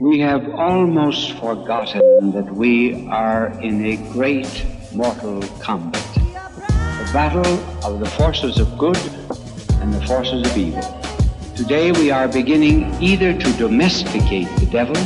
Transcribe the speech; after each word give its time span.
We 0.00 0.18
have 0.20 0.50
almost 0.54 1.38
forgotten 1.38 2.32
that 2.32 2.52
we 2.52 3.06
are 3.06 3.56
in 3.60 3.86
a 3.86 3.96
great 4.12 4.66
mortal 4.92 5.40
combat. 5.60 6.02
the 6.14 7.10
battle 7.12 7.46
of 7.84 8.00
the 8.00 8.10
forces 8.10 8.58
of 8.58 8.76
good 8.76 8.98
and 9.80 9.94
the 9.94 10.04
forces 10.04 10.50
of 10.50 10.58
evil. 10.58 10.82
Today 11.54 11.92
we 11.92 12.10
are 12.10 12.26
beginning 12.26 12.92
either 13.00 13.38
to 13.38 13.52
domesticate 13.52 14.48
the 14.56 14.66
devil 14.66 14.96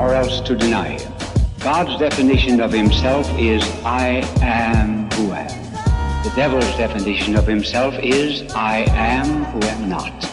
or 0.00 0.12
else 0.12 0.40
to 0.40 0.56
deny 0.56 0.98
him. 0.98 1.12
God's 1.60 1.96
definition 2.00 2.60
of 2.60 2.72
himself 2.72 3.30
is 3.38 3.62
I 3.84 4.28
am 4.42 5.08
who 5.12 5.30
am. 5.32 6.24
The 6.24 6.32
devil's 6.34 6.76
definition 6.76 7.36
of 7.36 7.46
himself 7.46 7.94
is 8.02 8.42
I 8.54 8.86
am 8.88 9.44
who 9.44 9.62
am 9.68 9.88
not. 9.88 10.24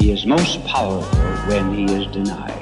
He 0.00 0.10
is 0.10 0.24
most 0.24 0.64
powerful 0.64 1.18
when 1.48 1.74
he 1.74 1.84
is 1.84 2.06
denied. 2.14 2.55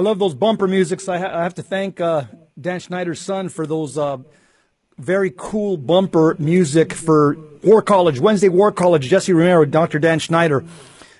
I 0.00 0.02
love 0.02 0.18
those 0.18 0.34
bumper 0.34 0.66
musics. 0.66 1.10
I, 1.10 1.18
ha- 1.18 1.38
I 1.40 1.42
have 1.42 1.56
to 1.56 1.62
thank 1.62 2.00
uh, 2.00 2.24
Dan 2.58 2.80
Schneider's 2.80 3.20
son 3.20 3.50
for 3.50 3.66
those 3.66 3.98
uh, 3.98 4.16
very 4.96 5.30
cool 5.36 5.76
bumper 5.76 6.36
music 6.38 6.94
for 6.94 7.36
War 7.62 7.82
College, 7.82 8.18
Wednesday 8.18 8.48
War 8.48 8.72
College. 8.72 9.06
Jesse 9.10 9.34
Romero, 9.34 9.66
Dr. 9.66 9.98
Dan 9.98 10.18
Schneider. 10.18 10.64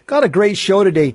Got 0.06 0.25
a 0.25 0.30
great 0.30 0.56
show 0.56 0.83
today. 0.83 1.15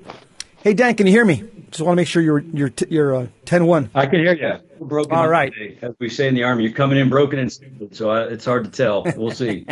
Hey, 0.61 0.75
Dan, 0.75 0.93
can 0.93 1.07
you 1.07 1.13
hear 1.13 1.25
me? 1.25 1.43
Just 1.71 1.81
want 1.81 1.93
to 1.93 1.95
make 1.95 2.07
sure 2.07 2.21
you're 2.21 2.41
you're 2.41 2.71
you're 2.87 3.15
uh, 3.15 3.27
10-1. 3.45 3.89
I 3.95 4.05
can 4.05 4.19
hear 4.19 4.35
you. 4.35 4.85
Broken. 4.85 5.13
All 5.13 5.27
right. 5.27 5.51
Today, 5.51 5.79
as 5.81 5.95
we 5.97 6.07
say 6.07 6.27
in 6.27 6.35
the 6.35 6.43
army, 6.43 6.65
you're 6.65 6.71
coming 6.71 6.99
in 6.99 7.09
broken 7.09 7.39
and 7.39 7.51
stupid, 7.51 7.95
so 7.95 8.11
uh, 8.11 8.27
it's 8.29 8.45
hard 8.45 8.65
to 8.65 8.69
tell. 8.69 9.07
We'll 9.17 9.31
see. 9.31 9.65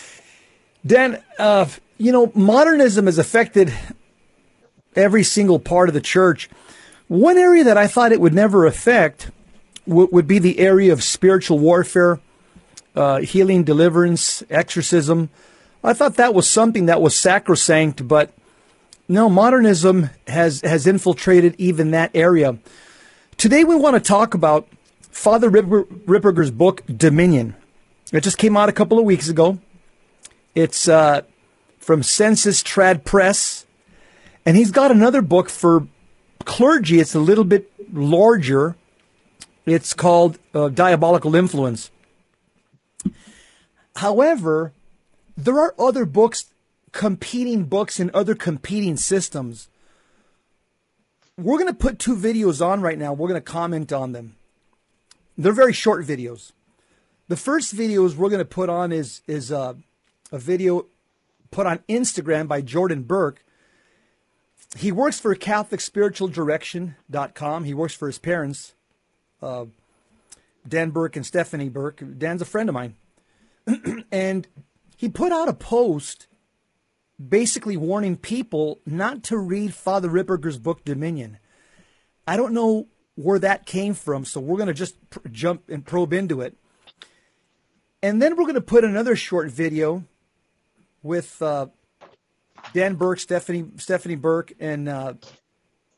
Dan, 0.86 1.22
uh, 1.38 1.66
you 1.98 2.10
know, 2.10 2.32
modernism 2.34 3.04
has 3.04 3.18
affected 3.18 3.70
every 4.96 5.24
single 5.24 5.58
part 5.58 5.90
of 5.90 5.94
the 5.94 6.00
church. 6.00 6.48
One 7.08 7.38
area 7.38 7.64
that 7.64 7.76
I 7.76 7.86
thought 7.86 8.12
it 8.12 8.20
would 8.20 8.34
never 8.34 8.66
affect 8.66 9.30
w- 9.86 10.08
would 10.10 10.26
be 10.26 10.38
the 10.38 10.58
area 10.58 10.92
of 10.92 11.02
spiritual 11.02 11.58
warfare, 11.58 12.20
uh, 12.94 13.20
healing, 13.20 13.64
deliverance, 13.64 14.42
exorcism. 14.50 15.28
I 15.84 15.92
thought 15.92 16.16
that 16.16 16.34
was 16.34 16.48
something 16.48 16.86
that 16.86 17.02
was 17.02 17.16
sacrosanct, 17.16 18.06
but 18.06 18.32
no, 19.08 19.28
modernism 19.28 20.10
has, 20.26 20.60
has 20.62 20.86
infiltrated 20.86 21.54
even 21.58 21.90
that 21.90 22.10
area. 22.14 22.58
Today 23.36 23.64
we 23.64 23.74
want 23.74 23.94
to 23.94 24.00
talk 24.00 24.34
about 24.34 24.68
Father 25.10 25.50
Ripper, 25.50 25.84
Ripperger's 25.84 26.50
book, 26.50 26.82
Dominion. 26.86 27.54
It 28.12 28.22
just 28.22 28.38
came 28.38 28.56
out 28.56 28.68
a 28.68 28.72
couple 28.72 28.98
of 28.98 29.04
weeks 29.04 29.28
ago. 29.28 29.58
It's 30.54 30.86
uh, 30.86 31.22
from 31.78 32.02
Sensus 32.02 32.62
Trad 32.62 33.04
Press. 33.04 33.66
And 34.44 34.56
he's 34.56 34.70
got 34.70 34.90
another 34.90 35.22
book 35.22 35.48
for 35.48 35.86
clergy. 36.44 37.00
It's 37.00 37.14
a 37.14 37.20
little 37.20 37.44
bit 37.44 37.70
larger. 37.92 38.76
It's 39.64 39.94
called 39.94 40.38
uh, 40.54 40.68
Diabolical 40.68 41.34
Influence. 41.34 41.90
However, 43.96 44.72
there 45.36 45.58
are 45.58 45.74
other 45.78 46.04
books, 46.04 46.46
competing 46.92 47.64
books 47.64 48.00
and 48.00 48.10
other 48.10 48.34
competing 48.34 48.96
systems. 48.96 49.68
We're 51.36 51.58
going 51.58 51.68
to 51.68 51.74
put 51.74 51.98
two 51.98 52.16
videos 52.16 52.64
on 52.64 52.80
right 52.80 52.98
now. 52.98 53.12
We're 53.12 53.28
going 53.28 53.40
to 53.40 53.52
comment 53.52 53.92
on 53.92 54.12
them. 54.12 54.36
They're 55.36 55.52
very 55.52 55.72
short 55.72 56.04
videos. 56.04 56.52
The 57.28 57.36
first 57.36 57.74
videos 57.74 58.14
we're 58.14 58.28
going 58.28 58.38
to 58.38 58.44
put 58.44 58.68
on 58.68 58.92
is 58.92 59.22
is 59.26 59.50
uh, 59.50 59.74
a 60.30 60.38
video 60.38 60.86
put 61.50 61.66
on 61.66 61.78
Instagram 61.88 62.48
by 62.48 62.60
Jordan 62.60 63.02
Burke. 63.02 63.42
He 64.76 64.90
works 64.90 65.20
for 65.20 65.36
CatholicSpiritualDirection.com. 65.36 67.64
He 67.64 67.74
works 67.74 67.94
for 67.94 68.06
his 68.06 68.18
parents, 68.18 68.72
uh, 69.42 69.66
Dan 70.66 70.88
Burke 70.90 71.16
and 71.16 71.26
Stephanie 71.26 71.68
Burke. 71.68 72.02
Dan's 72.18 72.40
a 72.40 72.46
friend 72.46 72.68
of 72.68 72.74
mine. 72.74 72.94
and 74.12 74.46
he 74.96 75.08
put 75.08 75.32
out 75.32 75.48
a 75.48 75.52
post 75.52 76.28
basically 77.28 77.76
warning 77.76 78.16
people 78.16 78.80
not 78.86 79.22
to 79.24 79.36
read 79.36 79.74
Father 79.74 80.08
Ripperger's 80.08 80.58
book 80.58 80.84
Dominion. 80.84 81.38
I 82.26 82.36
don't 82.36 82.54
know 82.54 82.88
where 83.14 83.38
that 83.38 83.66
came 83.66 83.94
from, 83.94 84.24
so 84.24 84.40
we're 84.40 84.56
going 84.56 84.68
to 84.68 84.74
just 84.74 84.96
pr- 85.10 85.28
jump 85.30 85.68
and 85.68 85.84
probe 85.84 86.12
into 86.12 86.40
it. 86.40 86.56
And 88.02 88.20
then 88.20 88.36
we're 88.36 88.44
going 88.44 88.54
to 88.54 88.60
put 88.60 88.84
another 88.84 89.14
short 89.14 89.50
video 89.50 90.04
with 91.02 91.40
uh, 91.42 91.66
Dan 92.72 92.94
Burke, 92.94 93.20
Stephanie 93.20 93.66
Stephanie 93.76 94.16
Burke, 94.16 94.52
and 94.58 94.88
uh, 94.88 95.14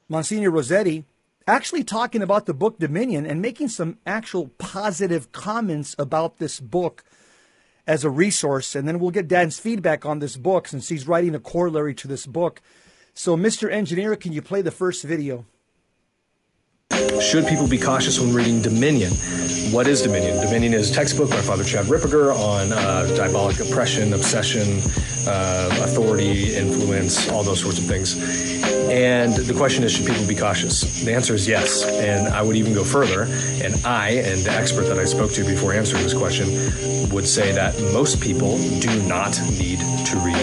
Monsignor 0.08 0.50
Rossetti 0.50 1.04
actually 1.46 1.84
talking 1.84 2.22
about 2.22 2.46
the 2.46 2.54
book 2.54 2.78
Dominion 2.78 3.26
and 3.26 3.42
making 3.42 3.68
some 3.68 3.98
actual 4.06 4.48
positive 4.58 5.32
comments 5.32 5.94
about 5.98 6.38
this 6.38 6.58
book 6.58 7.04
as 7.86 8.04
a 8.04 8.10
resource. 8.10 8.74
And 8.74 8.88
then 8.88 8.98
we'll 8.98 9.10
get 9.10 9.28
Dan's 9.28 9.58
feedback 9.58 10.06
on 10.06 10.18
this 10.18 10.36
book 10.36 10.68
since 10.68 10.88
he's 10.88 11.06
writing 11.06 11.34
a 11.34 11.40
corollary 11.40 11.94
to 11.96 12.08
this 12.08 12.26
book. 12.26 12.62
So, 13.12 13.36
Mr. 13.36 13.70
Engineer, 13.70 14.16
can 14.16 14.32
you 14.32 14.42
play 14.42 14.62
the 14.62 14.70
first 14.70 15.04
video? 15.04 15.44
Should 17.24 17.46
people 17.46 17.66
be 17.66 17.78
cautious 17.78 18.20
when 18.20 18.34
reading 18.34 18.60
Dominion? 18.60 19.10
What 19.72 19.88
is 19.88 20.02
Dominion? 20.02 20.36
Dominion 20.44 20.74
is 20.74 20.90
a 20.90 20.94
textbook 20.94 21.30
by 21.30 21.40
Father 21.40 21.64
Chad 21.64 21.86
Ripperger 21.86 22.32
on 22.32 22.72
uh, 22.72 23.12
diabolic 23.16 23.58
oppression, 23.60 24.12
obsession, 24.12 24.78
uh, 25.26 25.68
authority, 25.82 26.54
influence, 26.54 27.28
all 27.30 27.42
those 27.42 27.60
sorts 27.60 27.78
of 27.78 27.86
things. 27.86 28.14
And 28.90 29.34
the 29.34 29.54
question 29.54 29.84
is, 29.84 29.92
should 29.92 30.06
people 30.06 30.26
be 30.26 30.34
cautious? 30.34 31.02
The 31.02 31.14
answer 31.14 31.34
is 31.34 31.48
yes. 31.48 31.84
And 31.84 32.28
I 32.28 32.42
would 32.42 32.56
even 32.56 32.74
go 32.74 32.84
further. 32.84 33.22
And 33.64 33.74
I, 33.86 34.10
and 34.10 34.40
the 34.42 34.52
expert 34.52 34.84
that 34.84 34.98
I 34.98 35.04
spoke 35.04 35.32
to 35.32 35.44
before 35.44 35.72
answering 35.72 36.02
this 36.02 36.14
question, 36.14 36.48
would 37.08 37.26
say 37.26 37.52
that 37.52 37.74
most 37.92 38.20
people 38.20 38.58
do 38.80 39.02
not 39.08 39.40
need 39.50 39.78
to 39.78 40.16
read 40.18 40.36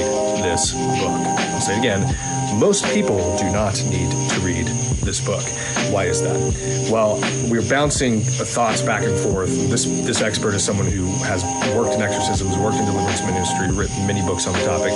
this 0.43 0.73
book. 0.73 1.21
I'll 1.53 1.61
say 1.61 1.75
it 1.75 1.79
again. 1.79 2.59
Most 2.59 2.85
people 2.85 3.37
do 3.37 3.49
not 3.51 3.81
need 3.85 4.09
to 4.31 4.39
read 4.41 4.67
this 5.01 5.23
book. 5.23 5.43
Why 5.91 6.05
is 6.05 6.21
that? 6.21 6.37
Well, 6.91 7.19
we're 7.49 7.67
bouncing 7.67 8.21
thoughts 8.21 8.81
back 8.81 9.03
and 9.03 9.17
forth. 9.17 9.49
This 9.69 9.85
this 9.85 10.21
expert 10.21 10.53
is 10.53 10.63
someone 10.63 10.87
who 10.87 11.05
has 11.23 11.43
worked 11.75 11.95
in 11.95 12.01
exorcisms, 12.01 12.57
worked 12.57 12.77
in 12.77 12.85
deliverance 12.85 13.21
ministry, 13.21 13.71
written 13.71 14.07
many 14.07 14.21
books 14.21 14.47
on 14.47 14.53
the 14.53 14.65
topic, 14.65 14.93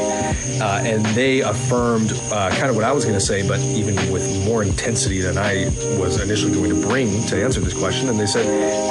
uh, 0.62 0.82
and 0.84 1.06
they 1.08 1.42
affirmed 1.42 2.12
uh, 2.32 2.50
kind 2.52 2.70
of 2.70 2.76
what 2.76 2.86
I 2.86 2.92
was 2.92 3.04
going 3.06 3.18
to 3.18 3.26
say, 3.26 3.48
but 3.48 3.60
even 3.60 3.96
with 4.12 4.26
more 4.46 4.64
intensity 4.64 5.22
than 5.22 5.38
I 5.38 5.66
was 6.00 6.22
initially 6.22 6.54
going 6.54 6.70
to 6.70 6.88
bring 6.88 7.24
to 7.28 7.44
answer 7.44 7.60
this 7.60 7.78
question. 7.78 8.10
And 8.10 8.20
they 8.20 8.26
said, 8.26 8.46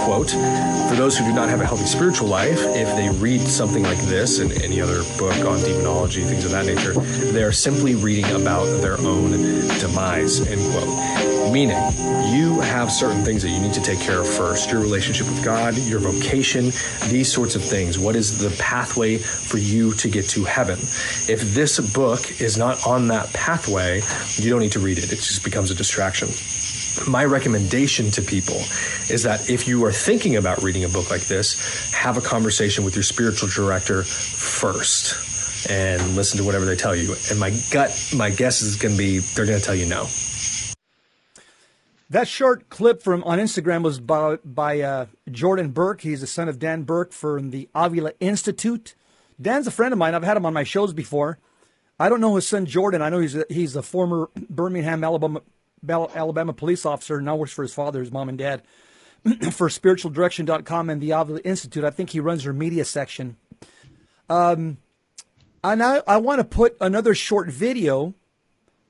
"quote 0.04 0.30
For 0.30 0.96
those 0.96 1.16
who 1.16 1.24
do 1.24 1.32
not 1.32 1.48
have 1.48 1.60
a 1.60 1.66
healthy 1.66 1.86
spiritual 1.86 2.28
life, 2.28 2.58
if 2.58 2.88
they 2.96 3.08
read 3.10 3.40
something 3.40 3.82
like 3.82 3.98
this 4.06 4.38
and 4.38 4.52
any 4.62 4.80
other 4.80 5.02
book 5.18 5.36
on 5.44 5.60
demonology, 5.60 6.22
things 6.22 6.44
of 6.44 6.50
that 6.52 6.66
nature, 6.66 6.92
they 7.32 7.42
are 7.42 7.52
simply 7.52 7.94
reading 7.94 8.30
about 8.32 8.66
their 8.80 8.98
own 9.00 9.30
demise." 9.78 10.40
End 10.46 10.60
quote. 10.72 11.03
Meaning, 11.52 11.78
you 12.34 12.60
have 12.60 12.90
certain 12.90 13.22
things 13.22 13.42
that 13.42 13.50
you 13.50 13.60
need 13.60 13.74
to 13.74 13.80
take 13.80 14.00
care 14.00 14.20
of 14.20 14.28
first 14.28 14.70
your 14.70 14.80
relationship 14.80 15.26
with 15.26 15.44
God, 15.44 15.76
your 15.76 16.00
vocation, 16.00 16.72
these 17.08 17.32
sorts 17.32 17.54
of 17.54 17.62
things. 17.62 17.98
What 17.98 18.16
is 18.16 18.38
the 18.38 18.50
pathway 18.60 19.18
for 19.18 19.58
you 19.58 19.92
to 19.94 20.08
get 20.08 20.28
to 20.30 20.44
heaven? 20.44 20.78
If 21.28 21.54
this 21.54 21.78
book 21.94 22.40
is 22.40 22.58
not 22.58 22.84
on 22.86 23.08
that 23.08 23.32
pathway, 23.32 24.02
you 24.36 24.50
don't 24.50 24.60
need 24.60 24.72
to 24.72 24.80
read 24.80 24.98
it, 24.98 25.04
it 25.12 25.16
just 25.16 25.44
becomes 25.44 25.70
a 25.70 25.74
distraction. 25.74 26.28
My 27.08 27.24
recommendation 27.24 28.10
to 28.12 28.22
people 28.22 28.56
is 29.10 29.22
that 29.24 29.50
if 29.50 29.68
you 29.68 29.84
are 29.84 29.92
thinking 29.92 30.36
about 30.36 30.62
reading 30.62 30.84
a 30.84 30.88
book 30.88 31.10
like 31.10 31.22
this, 31.22 31.92
have 31.92 32.16
a 32.16 32.20
conversation 32.20 32.84
with 32.84 32.96
your 32.96 33.02
spiritual 33.02 33.48
director 33.48 34.02
first 34.02 35.70
and 35.70 36.16
listen 36.16 36.38
to 36.38 36.44
whatever 36.44 36.64
they 36.64 36.76
tell 36.76 36.94
you. 36.94 37.14
And 37.30 37.38
my 37.38 37.50
gut, 37.70 38.12
my 38.16 38.30
guess 38.30 38.62
is 38.62 38.76
going 38.76 38.94
to 38.94 38.98
be 38.98 39.18
they're 39.18 39.46
going 39.46 39.58
to 39.58 39.64
tell 39.64 39.74
you 39.74 39.86
no. 39.86 40.08
That 42.10 42.28
short 42.28 42.68
clip 42.68 43.02
from 43.02 43.24
on 43.24 43.38
Instagram 43.38 43.82
was 43.82 43.98
by, 43.98 44.36
by 44.44 44.80
uh, 44.80 45.06
Jordan 45.30 45.70
Burke. 45.70 46.02
He's 46.02 46.20
the 46.20 46.26
son 46.26 46.48
of 46.48 46.58
Dan 46.58 46.82
Burke 46.82 47.12
from 47.12 47.50
the 47.50 47.68
Avila 47.74 48.12
Institute. 48.20 48.94
Dan's 49.40 49.66
a 49.66 49.70
friend 49.70 49.92
of 49.92 49.98
mine. 49.98 50.14
I've 50.14 50.22
had 50.22 50.36
him 50.36 50.46
on 50.46 50.52
my 50.52 50.64
shows 50.64 50.92
before. 50.92 51.38
I 51.98 52.08
don't 52.08 52.20
know 52.20 52.36
his 52.36 52.46
son 52.46 52.66
Jordan. 52.66 53.02
I 53.02 53.08
know 53.08 53.20
he's 53.20 53.34
a, 53.34 53.44
he's 53.48 53.74
a 53.74 53.82
former 53.82 54.28
Birmingham, 54.50 55.02
Alabama, 55.02 55.40
Alabama 55.88 56.52
police 56.52 56.84
officer. 56.84 57.20
Now 57.20 57.36
works 57.36 57.52
for 57.52 57.62
his 57.62 57.74
father, 57.74 58.00
his 58.00 58.12
mom 58.12 58.28
and 58.28 58.38
dad, 58.38 58.62
for 59.52 59.68
spiritualdirection.com 59.68 60.90
and 60.90 61.00
the 61.00 61.12
Avila 61.12 61.40
Institute. 61.40 61.84
I 61.84 61.90
think 61.90 62.10
he 62.10 62.20
runs 62.20 62.44
their 62.44 62.52
media 62.52 62.84
section. 62.84 63.36
Um, 64.28 64.78
and 65.62 65.82
I, 65.82 66.02
I 66.06 66.18
want 66.18 66.40
to 66.40 66.44
put 66.44 66.76
another 66.80 67.14
short 67.14 67.48
video 67.48 68.14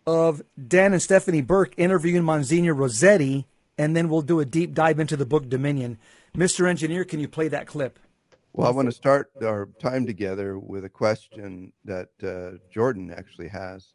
of 0.06 0.42
Dan 0.68 0.92
and 0.92 1.02
Stephanie 1.02 1.42
Burke 1.42 1.74
interviewing 1.76 2.24
Monsignor 2.24 2.74
Rossetti 2.74 3.46
and 3.78 3.96
then 3.96 4.08
we'll 4.08 4.22
do 4.22 4.40
a 4.40 4.44
deep 4.44 4.74
dive 4.74 5.00
into 5.00 5.16
the 5.16 5.26
book 5.26 5.48
Dominion. 5.48 5.98
Mr. 6.36 6.68
Engineer, 6.68 7.04
can 7.04 7.20
you 7.20 7.28
play 7.28 7.48
that 7.48 7.66
clip? 7.66 7.98
Well, 8.52 8.68
I 8.68 8.70
want 8.70 8.86
to 8.86 8.92
start 8.92 9.32
our 9.42 9.68
time 9.80 10.06
together 10.06 10.58
with 10.58 10.84
a 10.84 10.88
question 10.88 11.72
that 11.84 12.10
uh, 12.22 12.58
Jordan 12.72 13.12
actually 13.16 13.48
has. 13.48 13.94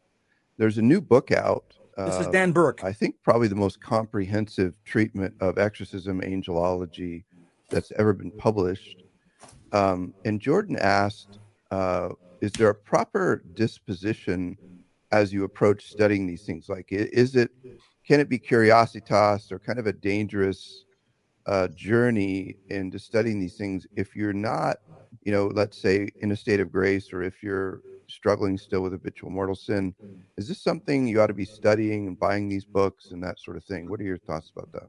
There's 0.58 0.76
a 0.76 0.82
new 0.82 1.00
book 1.00 1.32
out. 1.32 1.64
This 1.96 2.16
is 2.16 2.26
uh, 2.26 2.30
Dan 2.30 2.52
Burke. 2.52 2.84
I 2.84 2.92
think 2.92 3.16
probably 3.22 3.48
the 3.48 3.54
most 3.54 3.80
comprehensive 3.80 4.74
treatment 4.84 5.34
of 5.40 5.58
exorcism 5.58 6.20
angelology 6.20 7.24
that's 7.68 7.92
ever 7.98 8.12
been 8.12 8.30
published. 8.30 9.02
Um, 9.72 10.14
and 10.24 10.40
Jordan 10.40 10.76
asked, 10.76 11.38
uh, 11.70 12.10
is 12.40 12.52
there 12.52 12.68
a 12.68 12.74
proper 12.74 13.42
disposition 13.54 14.56
as 15.12 15.32
you 15.32 15.44
approach 15.44 15.86
studying 15.86 16.26
these 16.26 16.44
things? 16.44 16.68
Like, 16.68 16.86
is 16.90 17.36
it, 17.36 17.50
can 18.06 18.20
it 18.20 18.28
be 18.28 18.38
curiositas 18.38 19.50
or 19.52 19.58
kind 19.58 19.78
of 19.78 19.86
a 19.86 19.92
dangerous 19.92 20.84
uh, 21.46 21.68
journey 21.68 22.56
into 22.68 22.98
studying 22.98 23.40
these 23.40 23.56
things 23.56 23.86
if 23.96 24.14
you're 24.14 24.32
not, 24.32 24.78
you 25.22 25.32
know, 25.32 25.46
let's 25.48 25.80
say 25.80 26.08
in 26.20 26.32
a 26.32 26.36
state 26.36 26.60
of 26.60 26.70
grace 26.70 27.12
or 27.12 27.22
if 27.22 27.42
you're 27.42 27.80
struggling 28.10 28.58
still 28.58 28.82
with 28.82 28.92
habitual 28.92 29.30
mortal 29.30 29.54
sin? 29.54 29.94
Is 30.36 30.48
this 30.48 30.62
something 30.62 31.06
you 31.06 31.20
ought 31.20 31.28
to 31.28 31.34
be 31.34 31.44
studying 31.44 32.06
and 32.06 32.18
buying 32.18 32.48
these 32.48 32.64
books 32.64 33.10
and 33.12 33.22
that 33.22 33.38
sort 33.38 33.56
of 33.56 33.64
thing? 33.64 33.88
What 33.88 34.00
are 34.00 34.04
your 34.04 34.18
thoughts 34.18 34.50
about 34.54 34.72
that? 34.72 34.88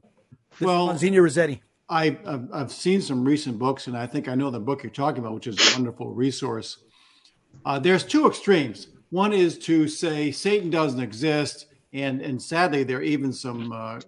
Well, 0.60 0.86
Monsignor 0.86 1.22
Rossetti. 1.22 1.62
I, 1.88 2.16
I've 2.52 2.72
seen 2.72 3.02
some 3.02 3.24
recent 3.24 3.58
books, 3.58 3.86
and 3.86 3.96
I 3.96 4.06
think 4.06 4.28
I 4.28 4.34
know 4.34 4.50
the 4.50 4.60
book 4.60 4.82
you're 4.82 4.90
talking 4.90 5.20
about, 5.20 5.34
which 5.34 5.46
is 5.46 5.58
a 5.58 5.74
wonderful 5.76 6.14
resource. 6.14 6.78
Uh, 7.64 7.78
there's 7.78 8.04
two 8.04 8.26
extremes. 8.26 8.88
One 9.12 9.34
is 9.34 9.58
to 9.58 9.88
say 9.88 10.32
Satan 10.32 10.70
doesn't 10.70 10.98
exist, 10.98 11.66
and 11.92 12.22
and 12.22 12.40
sadly, 12.40 12.82
there 12.82 12.96
are 12.96 13.02
even 13.02 13.30
some, 13.30 13.70
uh, 13.70 14.00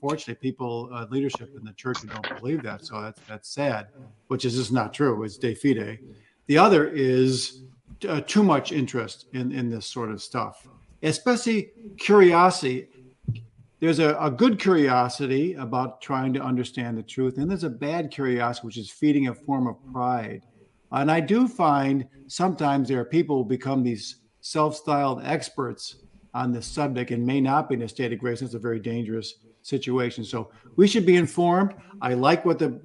fortunately, 0.00 0.36
people, 0.36 0.88
uh, 0.92 1.06
leadership 1.10 1.56
in 1.58 1.64
the 1.64 1.72
church 1.72 1.98
who 1.98 2.06
don't 2.06 2.38
believe 2.38 2.62
that. 2.62 2.84
So 2.84 3.02
that's 3.02 3.20
that's 3.26 3.48
sad, 3.48 3.88
which 4.28 4.44
is 4.44 4.54
just 4.54 4.72
not 4.72 4.94
true. 4.94 5.24
It's 5.24 5.38
de 5.38 5.56
fide. 5.56 5.98
The 6.46 6.56
other 6.56 6.88
is 6.88 7.62
uh, 8.08 8.20
too 8.20 8.44
much 8.44 8.70
interest 8.70 9.26
in 9.32 9.50
in 9.50 9.70
this 9.70 9.86
sort 9.86 10.12
of 10.12 10.22
stuff, 10.22 10.68
especially 11.02 11.72
curiosity 11.98 12.86
there's 13.80 13.98
a, 13.98 14.16
a, 14.20 14.30
good 14.30 14.58
curiosity 14.58 15.54
about 15.54 16.00
trying 16.00 16.32
to 16.32 16.40
understand 16.40 16.96
the 16.96 17.02
truth, 17.02 17.38
and 17.38 17.50
there's 17.50 17.64
a 17.64 17.68
bad 17.68 18.10
curiosity, 18.10 18.66
which 18.66 18.78
is 18.78 18.88
feeding 18.88 19.26
a 19.28 19.34
form 19.34 19.66
of 19.66 19.76
pride. 19.92 20.42
And 20.92 21.10
I 21.10 21.18
do 21.18 21.48
find 21.48 22.06
sometimes 22.28 22.88
there 22.88 23.00
are 23.00 23.04
people 23.04 23.42
who 23.42 23.44
become 23.44 23.82
these 23.82 24.20
self 24.44 24.76
styled 24.76 25.22
experts 25.24 25.96
on 26.34 26.52
this 26.52 26.66
subject 26.66 27.10
and 27.10 27.24
may 27.24 27.40
not 27.40 27.66
be 27.66 27.76
in 27.76 27.82
a 27.82 27.88
state 27.88 28.12
of 28.12 28.18
grace. 28.18 28.42
It's 28.42 28.52
a 28.52 28.58
very 28.58 28.78
dangerous 28.78 29.36
situation. 29.62 30.22
So 30.22 30.50
we 30.76 30.86
should 30.86 31.06
be 31.06 31.16
informed. 31.16 31.72
I 32.02 32.12
like 32.12 32.44
what 32.44 32.58
the 32.58 32.78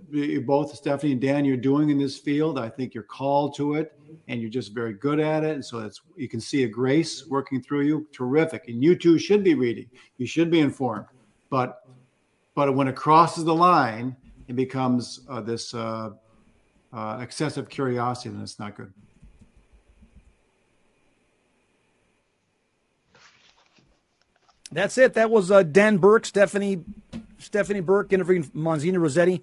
both 0.46 0.74
Stephanie 0.74 1.12
and 1.12 1.22
Dan 1.22 1.44
you're 1.44 1.58
doing 1.58 1.90
in 1.90 1.98
this 1.98 2.18
field. 2.18 2.58
I 2.58 2.70
think 2.70 2.94
you're 2.94 3.04
called 3.04 3.56
to 3.56 3.74
it 3.74 4.00
and 4.30 4.40
you're 4.40 4.50
just 4.50 4.74
very 4.74 4.94
good 4.94 5.20
at 5.20 5.44
it. 5.44 5.56
And 5.56 5.66
so 5.66 5.82
that's 5.82 6.00
you 6.16 6.30
can 6.30 6.40
see 6.40 6.64
a 6.64 6.68
grace 6.68 7.28
working 7.28 7.62
through 7.62 7.82
you. 7.82 8.08
Terrific. 8.14 8.70
And 8.70 8.82
you 8.82 8.96
too 8.96 9.20
should 9.20 9.44
be 9.44 9.54
reading. 9.54 9.90
You 10.18 10.28
should 10.28 10.50
be 10.50 10.62
informed. 10.62 11.08
But 11.50 11.84
but 12.56 12.74
when 12.74 12.88
it 12.88 12.96
crosses 12.96 13.44
the 13.44 13.56
line, 13.56 14.16
it 14.48 14.56
becomes 14.56 15.26
uh, 15.30 15.42
this 15.42 15.74
uh, 15.74 16.12
uh, 16.94 17.20
excessive 17.22 17.68
curiosity, 17.68 18.30
and 18.30 18.42
it's 18.42 18.60
not 18.60 18.78
good. 18.78 18.94
That's 24.72 24.98
it. 24.98 25.14
That 25.14 25.32
was 25.32 25.50
uh, 25.50 25.64
Dan 25.64 25.98
Burke, 25.98 26.26
Stephanie 26.26 26.84
Stephanie 27.40 27.80
Burke 27.80 28.14
interviewing 28.14 28.50
Monsignor 28.54 29.00
Rossetti. 29.00 29.42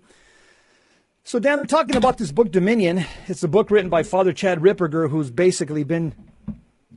So, 1.25 1.41
Dan, 1.41 1.59
we're 1.59 1.65
talking 1.65 1.97
about 1.97 2.19
this 2.19 2.31
book, 2.31 2.53
Dominion. 2.53 3.05
It's 3.27 3.43
a 3.43 3.49
book 3.49 3.71
written 3.71 3.91
by 3.91 4.05
Father 4.05 4.33
Chad 4.33 4.61
Ripperger, 4.61 5.11
who's 5.11 5.31
basically 5.31 5.83
been 5.83 6.15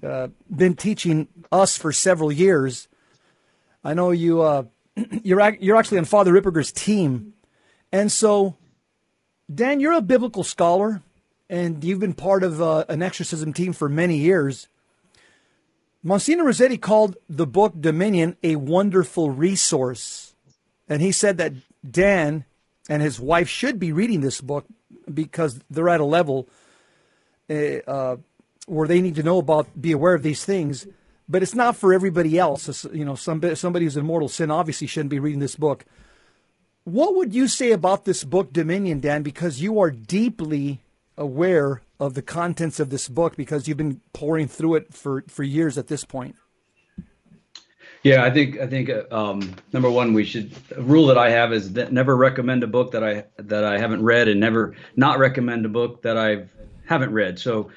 uh, 0.04 0.28
been 0.56 0.76
teaching 0.76 1.28
us 1.52 1.78
for 1.78 1.92
several 1.92 2.32
years. 2.32 2.88
I 3.84 3.96
know 3.96 4.12
you 4.12 4.42
uh, 4.42 4.64
you're 5.24 5.56
you're 5.60 5.78
actually 5.78 5.98
on 5.98 6.06
Father 6.06 6.32
Ripperger's 6.32 6.72
team, 6.72 7.34
and 7.92 8.12
so 8.12 8.56
Dan, 9.52 9.80
you're 9.80 9.94
a 9.94 10.02
biblical 10.02 10.44
scholar, 10.44 11.02
and 11.50 11.84
you've 11.84 12.00
been 12.00 12.14
part 12.14 12.44
of 12.44 12.62
uh, 12.62 12.86
an 12.88 13.02
exorcism 13.02 13.52
team 13.52 13.74
for 13.74 13.90
many 13.90 14.18
years. 14.18 14.68
Monsignor 16.02 16.46
Rossetti 16.46 16.78
called 16.78 17.18
the 17.28 17.46
book 17.46 17.74
Dominion 17.80 18.38
a 18.42 18.56
wonderful 18.56 19.32
resource, 19.32 20.34
and 20.88 21.02
he 21.02 21.12
said 21.12 21.38
that 21.38 21.54
Dan 21.90 22.46
and 22.90 23.02
his 23.02 23.20
wife 23.20 23.50
should 23.50 23.80
be 23.80 23.92
reading 23.92 24.22
this 24.22 24.40
book 24.40 24.66
because 25.14 25.60
they're 25.70 25.90
at 25.90 26.00
a 26.00 26.06
level 26.06 26.48
uh, 27.50 27.80
uh, 27.86 28.18
where 28.66 28.88
they 28.88 29.02
need 29.02 29.16
to 29.16 29.24
know 29.24 29.40
about, 29.40 29.82
be 29.82 29.92
aware 29.92 30.14
of 30.14 30.24
these 30.24 30.46
things. 30.46 30.88
But 31.28 31.44
it's 31.44 31.54
not 31.54 31.76
for 31.76 31.94
everybody 31.94 32.40
else. 32.40 32.86
you 32.94 33.06
know, 33.06 33.16
somebody, 33.16 33.56
somebody 33.56 33.86
who's 33.86 33.98
in 33.98 34.06
mortal 34.06 34.30
sin 34.30 34.50
obviously 34.50 34.88
shouldn't 34.88 35.12
be 35.12 35.20
reading 35.20 35.40
this 35.40 35.56
book. 35.56 35.86
What 36.86 37.16
would 37.16 37.36
you 37.36 37.48
say 37.48 37.72
about 37.72 38.06
this 38.06 38.24
book, 38.24 38.52
Dominion, 38.54 39.00
Dan? 39.00 39.22
Because 39.22 39.62
you 39.62 39.80
are 39.80 39.92
deeply 39.92 40.80
aware 41.20 41.82
of 42.00 42.16
the 42.16 42.22
contents 42.22 42.80
of 42.80 42.90
this 42.90 43.08
book 43.08 43.36
because 43.36 43.68
you've 43.68 43.78
been 43.78 44.02
pouring 44.14 44.48
through 44.48 44.76
it 44.76 44.94
for, 44.94 45.24
for 45.28 45.44
years 45.44 45.78
at 45.78 45.88
this 45.88 46.04
point. 46.06 46.36
Yeah, 48.02 48.24
I 48.24 48.32
think 48.32 48.58
I 48.60 48.68
think 48.68 48.90
um, 49.12 49.56
number 49.74 49.92
one, 49.92 50.14
we 50.14 50.24
should 50.24 50.54
a 50.76 50.82
rule 50.82 51.08
that 51.08 51.18
I 51.18 51.32
have 51.32 51.52
is 51.52 51.74
that 51.74 51.92
never 51.92 52.16
recommend 52.16 52.64
a 52.64 52.68
book 52.68 52.92
that 52.92 53.04
I 53.04 53.26
that 53.38 53.66
I 53.66 53.78
haven't 53.78 54.04
read, 54.04 54.30
and 54.30 54.40
never 54.40 54.74
not 54.96 55.20
recommend 55.20 55.66
a 55.66 55.70
book 55.70 56.04
that 56.04 56.18
I 56.18 56.46
haven't 56.86 57.12
read. 57.12 57.40
So, 57.40 57.72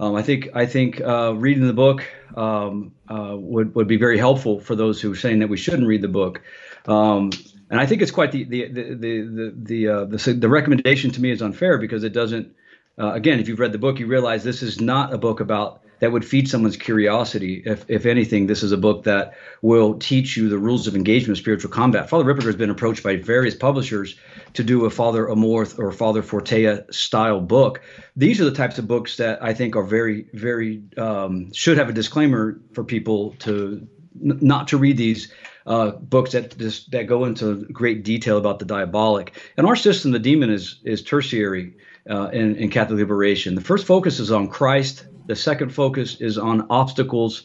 um, 0.00 0.16
I 0.16 0.22
think 0.22 0.48
I 0.52 0.66
think 0.66 1.00
uh, 1.00 1.32
reading 1.36 1.64
the 1.64 1.72
book 1.72 2.02
um, 2.36 2.92
uh, 3.08 3.36
would 3.36 3.72
would 3.76 3.86
be 3.86 3.98
very 3.98 4.18
helpful 4.18 4.58
for 4.58 4.74
those 4.74 5.00
who 5.00 5.12
are 5.12 5.16
saying 5.16 5.38
that 5.38 5.48
we 5.48 5.56
shouldn't 5.56 5.86
read 5.86 6.02
the 6.02 6.08
book. 6.08 6.42
Um, 6.86 7.30
and 7.70 7.78
I 7.78 7.86
think 7.86 8.02
it's 8.02 8.10
quite 8.10 8.32
the 8.32 8.42
the 8.44 8.66
the 8.66 8.94
the 8.94 9.54
the, 9.54 9.88
uh, 9.88 10.04
the, 10.06 10.32
the 10.40 10.48
recommendation 10.48 11.12
to 11.12 11.20
me 11.20 11.30
is 11.30 11.40
unfair 11.40 11.78
because 11.78 12.02
it 12.02 12.12
doesn't. 12.12 12.52
Uh, 12.98 13.12
again, 13.12 13.38
if 13.38 13.48
you've 13.48 13.60
read 13.60 13.72
the 13.72 13.78
book, 13.78 13.98
you 13.98 14.06
realize 14.06 14.42
this 14.42 14.62
is 14.62 14.80
not 14.80 15.12
a 15.12 15.18
book 15.18 15.40
about 15.40 15.82
that 16.00 16.12
would 16.12 16.24
feed 16.24 16.48
someone's 16.48 16.76
curiosity. 16.76 17.62
If, 17.64 17.84
if 17.88 18.06
anything, 18.06 18.46
this 18.46 18.62
is 18.62 18.72
a 18.72 18.76
book 18.76 19.04
that 19.04 19.36
will 19.62 19.98
teach 19.98 20.36
you 20.36 20.48
the 20.48 20.58
rules 20.58 20.86
of 20.86 20.94
engagement, 20.94 21.38
of 21.38 21.42
spiritual 21.42 21.70
combat. 21.70 22.08
Father 22.08 22.24
Ripperger 22.24 22.46
has 22.46 22.56
been 22.56 22.70
approached 22.70 23.02
by 23.02 23.16
various 23.16 23.54
publishers 23.54 24.16
to 24.54 24.62
do 24.62 24.84
a 24.84 24.90
Father 24.90 25.26
Amorth 25.26 25.78
or 25.78 25.90
Father 25.90 26.22
Fortea 26.22 26.92
style 26.94 27.40
book. 27.40 27.82
These 28.16 28.40
are 28.40 28.44
the 28.44 28.52
types 28.52 28.78
of 28.78 28.86
books 28.86 29.16
that 29.16 29.42
I 29.42 29.54
think 29.54 29.76
are 29.76 29.82
very, 29.82 30.26
very 30.32 30.82
um, 30.96 31.52
should 31.52 31.78
have 31.78 31.88
a 31.88 31.92
disclaimer 31.92 32.60
for 32.72 32.84
people 32.84 33.34
to 33.40 33.86
n- 34.22 34.38
not 34.40 34.68
to 34.68 34.78
read 34.78 34.96
these 34.96 35.32
uh, 35.66 35.90
books 35.90 36.32
that 36.32 36.56
just 36.56 36.90
that 36.92 37.06
go 37.06 37.24
into 37.24 37.66
great 37.72 38.02
detail 38.04 38.38
about 38.38 38.58
the 38.58 38.64
diabolic. 38.64 39.38
In 39.58 39.66
our 39.66 39.76
system, 39.76 40.12
the 40.12 40.18
demon 40.18 40.50
is 40.50 40.80
is 40.84 41.02
tertiary 41.02 41.74
uh, 42.08 42.28
in, 42.32 42.56
in 42.56 42.70
Catholic 42.70 42.98
liberation. 42.98 43.54
The 43.54 43.60
first 43.60 43.86
focus 43.86 44.18
is 44.20 44.30
on 44.30 44.48
Christ 44.48 45.04
the 45.28 45.36
second 45.36 45.74
focus 45.74 46.22
is 46.22 46.38
on 46.38 46.66
obstacles 46.70 47.42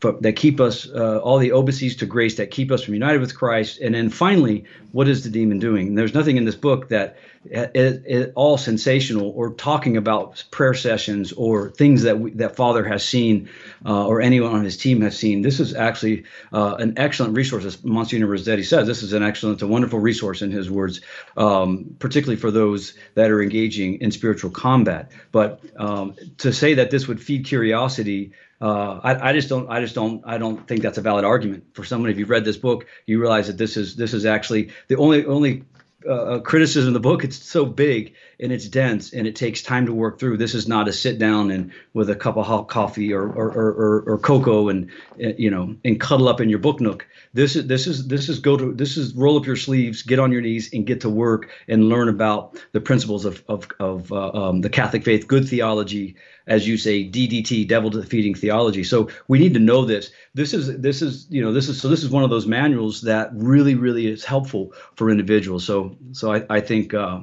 for, 0.00 0.12
that 0.20 0.34
keep 0.36 0.60
us, 0.60 0.88
uh, 0.90 1.18
all 1.18 1.38
the 1.38 1.52
obeses 1.52 1.96
to 1.96 2.06
grace 2.06 2.36
that 2.36 2.50
keep 2.50 2.70
us 2.70 2.82
from 2.82 2.94
united 2.94 3.20
with 3.20 3.36
Christ. 3.36 3.80
And 3.80 3.94
then 3.94 4.10
finally, 4.10 4.64
what 4.92 5.08
is 5.08 5.24
the 5.24 5.30
demon 5.30 5.58
doing? 5.58 5.88
And 5.88 5.98
there's 5.98 6.14
nothing 6.14 6.36
in 6.36 6.44
this 6.44 6.54
book 6.54 6.88
that 6.88 7.16
is, 7.50 8.04
is 8.04 8.32
all 8.34 8.58
sensational 8.58 9.30
or 9.30 9.54
talking 9.54 9.96
about 9.96 10.44
prayer 10.50 10.74
sessions 10.74 11.32
or 11.32 11.70
things 11.70 12.02
that 12.02 12.18
we, 12.18 12.30
that 12.32 12.56
Father 12.56 12.84
has 12.84 13.06
seen 13.06 13.48
uh, 13.84 14.06
or 14.06 14.20
anyone 14.20 14.52
on 14.52 14.64
his 14.64 14.76
team 14.76 15.00
has 15.00 15.18
seen. 15.18 15.42
This 15.42 15.60
is 15.60 15.74
actually 15.74 16.24
uh, 16.52 16.74
an 16.78 16.94
excellent 16.98 17.36
resource, 17.36 17.64
as 17.64 17.82
Monsignor 17.84 18.26
Rossetti 18.26 18.64
says. 18.64 18.86
This 18.86 19.02
is 19.02 19.12
an 19.12 19.22
excellent, 19.22 19.62
a 19.62 19.66
wonderful 19.66 19.98
resource 19.98 20.42
in 20.42 20.50
his 20.50 20.70
words, 20.70 21.00
um, 21.36 21.96
particularly 21.98 22.40
for 22.40 22.50
those 22.50 22.94
that 23.14 23.30
are 23.30 23.42
engaging 23.42 24.00
in 24.00 24.10
spiritual 24.10 24.50
combat. 24.50 25.10
But 25.32 25.60
um, 25.76 26.16
to 26.38 26.52
say 26.52 26.74
that 26.74 26.90
this 26.90 27.08
would 27.08 27.22
feed 27.22 27.46
curiosity 27.46 28.32
uh, 28.60 29.00
I, 29.02 29.30
I, 29.30 29.32
just 29.32 29.48
don't. 29.48 29.68
I 29.68 29.80
just 29.80 29.94
don't. 29.94 30.22
I 30.26 30.38
don't 30.38 30.66
think 30.66 30.82
that's 30.82 30.96
a 30.96 31.02
valid 31.02 31.24
argument 31.24 31.64
for 31.74 31.84
someone. 31.84 32.10
If 32.10 32.18
you've 32.18 32.30
read 32.30 32.44
this 32.44 32.56
book, 32.56 32.86
you 33.04 33.20
realize 33.20 33.48
that 33.48 33.58
this 33.58 33.76
is 33.76 33.96
this 33.96 34.14
is 34.14 34.24
actually 34.24 34.70
the 34.88 34.96
only 34.96 35.26
only 35.26 35.64
uh, 36.08 36.40
criticism 36.40 36.88
of 36.88 36.94
the 36.94 37.00
book. 37.00 37.24
It's 37.24 37.36
so 37.36 37.64
big 37.64 38.14
and 38.38 38.52
it's 38.52 38.68
dense 38.68 39.12
and 39.12 39.26
it 39.26 39.36
takes 39.36 39.62
time 39.62 39.86
to 39.86 39.92
work 39.92 40.18
through. 40.18 40.36
This 40.36 40.54
is 40.54 40.68
not 40.68 40.88
a 40.88 40.92
sit 40.92 41.18
down 41.18 41.50
and 41.50 41.72
with 41.94 42.10
a 42.10 42.16
cup 42.16 42.36
of 42.36 42.46
hot 42.46 42.68
coffee 42.68 43.12
or 43.12 43.26
or, 43.26 43.48
or, 43.50 44.02
or 44.06 44.18
cocoa 44.18 44.68
and 44.68 44.90
uh, 45.22 45.28
you 45.38 45.50
know 45.50 45.76
and 45.84 46.00
cuddle 46.00 46.28
up 46.28 46.40
in 46.40 46.48
your 46.48 46.58
book 46.58 46.80
nook. 46.80 47.06
This 47.34 47.56
is 47.56 47.66
this 47.66 47.86
is 47.86 48.08
this 48.08 48.28
is 48.28 48.38
go 48.38 48.56
to 48.56 48.72
this 48.72 48.96
is 48.96 49.14
roll 49.14 49.38
up 49.38 49.46
your 49.46 49.56
sleeves, 49.56 50.02
get 50.02 50.18
on 50.18 50.32
your 50.32 50.40
knees, 50.40 50.72
and 50.72 50.86
get 50.86 51.00
to 51.02 51.10
work 51.10 51.50
and 51.68 51.88
learn 51.88 52.08
about 52.08 52.58
the 52.72 52.80
principles 52.80 53.24
of 53.24 53.42
of 53.48 53.68
of 53.80 54.12
uh, 54.12 54.30
um, 54.32 54.60
the 54.60 54.70
Catholic 54.70 55.04
faith, 55.04 55.26
good 55.26 55.48
theology, 55.48 56.16
as 56.46 56.66
you 56.66 56.76
say, 56.76 57.08
DDT, 57.08 57.66
devil 57.66 57.90
defeating 57.90 58.34
theology. 58.34 58.84
So 58.84 59.10
we 59.28 59.38
need 59.38 59.54
to 59.54 59.60
know 59.60 59.84
this. 59.84 60.10
This 60.34 60.54
is 60.54 60.78
this 60.78 61.02
is 61.02 61.26
you 61.30 61.42
know 61.42 61.52
this 61.52 61.68
is 61.68 61.80
so 61.80 61.88
this 61.88 62.02
is 62.02 62.10
one 62.10 62.24
of 62.24 62.30
those 62.30 62.46
manuals 62.46 63.02
that 63.02 63.30
really 63.34 63.74
really 63.74 64.06
is 64.06 64.24
helpful 64.24 64.72
for 64.94 65.10
individuals. 65.10 65.64
So 65.64 65.95
so 66.12 66.32
I 66.32 66.44
I 66.48 66.60
think. 66.60 66.94
Uh, 66.94 67.20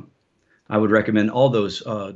I 0.69 0.77
would 0.77 0.91
recommend 0.91 1.29
all 1.29 1.49
those 1.49 1.85
uh, 1.85 2.13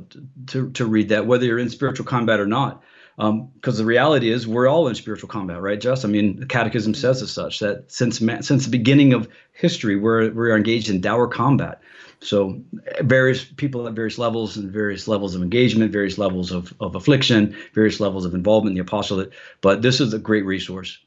to 0.48 0.70
to 0.70 0.86
read 0.86 1.10
that, 1.10 1.26
whether 1.26 1.44
you're 1.44 1.58
in 1.58 1.68
spiritual 1.68 2.06
combat 2.06 2.40
or 2.40 2.46
not, 2.46 2.82
because 3.18 3.30
um, 3.30 3.76
the 3.76 3.84
reality 3.84 4.30
is 4.30 4.46
we're 4.46 4.68
all 4.68 4.88
in 4.88 4.94
spiritual 4.94 5.28
combat, 5.28 5.60
right, 5.60 5.80
Just? 5.80 6.04
I 6.04 6.08
mean, 6.08 6.40
the 6.40 6.46
Catechism 6.46 6.94
says 6.94 7.20
as 7.20 7.30
such 7.30 7.58
that 7.58 7.90
since 7.90 8.18
since 8.18 8.64
the 8.64 8.70
beginning 8.70 9.12
of 9.12 9.28
history, 9.52 9.96
we're 9.96 10.30
we're 10.30 10.56
engaged 10.56 10.88
in 10.88 11.00
dour 11.00 11.28
combat. 11.28 11.80
So 12.20 12.60
various 13.00 13.44
people 13.44 13.86
at 13.86 13.94
various 13.94 14.18
levels 14.18 14.56
and 14.56 14.70
various 14.72 15.06
levels 15.06 15.34
of 15.34 15.42
engagement, 15.42 15.92
various 15.92 16.18
levels 16.18 16.50
of, 16.50 16.74
of 16.80 16.96
affliction, 16.96 17.56
various 17.74 18.00
levels 18.00 18.24
of 18.24 18.34
involvement 18.34 18.72
in 18.72 18.74
the 18.74 18.82
apostolate. 18.82 19.32
But 19.60 19.82
this 19.82 20.00
is 20.00 20.12
a 20.14 20.18
great 20.18 20.44
resource. 20.44 20.98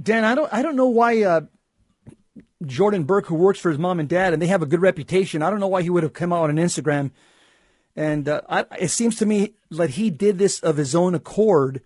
Dan, 0.00 0.24
I 0.24 0.34
don't 0.34 0.52
I 0.52 0.62
don't 0.62 0.76
know 0.76 0.88
why 0.88 1.22
uh, 1.22 1.40
Jordan 2.64 3.04
Burke, 3.04 3.26
who 3.26 3.34
works 3.34 3.58
for 3.58 3.70
his 3.70 3.78
mom 3.78 4.00
and 4.00 4.08
dad, 4.08 4.32
and 4.32 4.40
they 4.40 4.46
have 4.46 4.62
a 4.62 4.66
good 4.66 4.80
reputation. 4.80 5.42
I 5.42 5.50
don't 5.50 5.60
know 5.60 5.68
why 5.68 5.82
he 5.82 5.90
would 5.90 6.02
have 6.02 6.12
come 6.12 6.32
out 6.32 6.50
on 6.50 6.56
Instagram. 6.56 7.10
And 7.94 8.28
uh, 8.28 8.40
I, 8.48 8.64
it 8.78 8.88
seems 8.88 9.16
to 9.16 9.26
me 9.26 9.54
that 9.70 9.90
he 9.90 10.10
did 10.10 10.38
this 10.38 10.60
of 10.60 10.76
his 10.76 10.94
own 10.94 11.14
accord. 11.14 11.82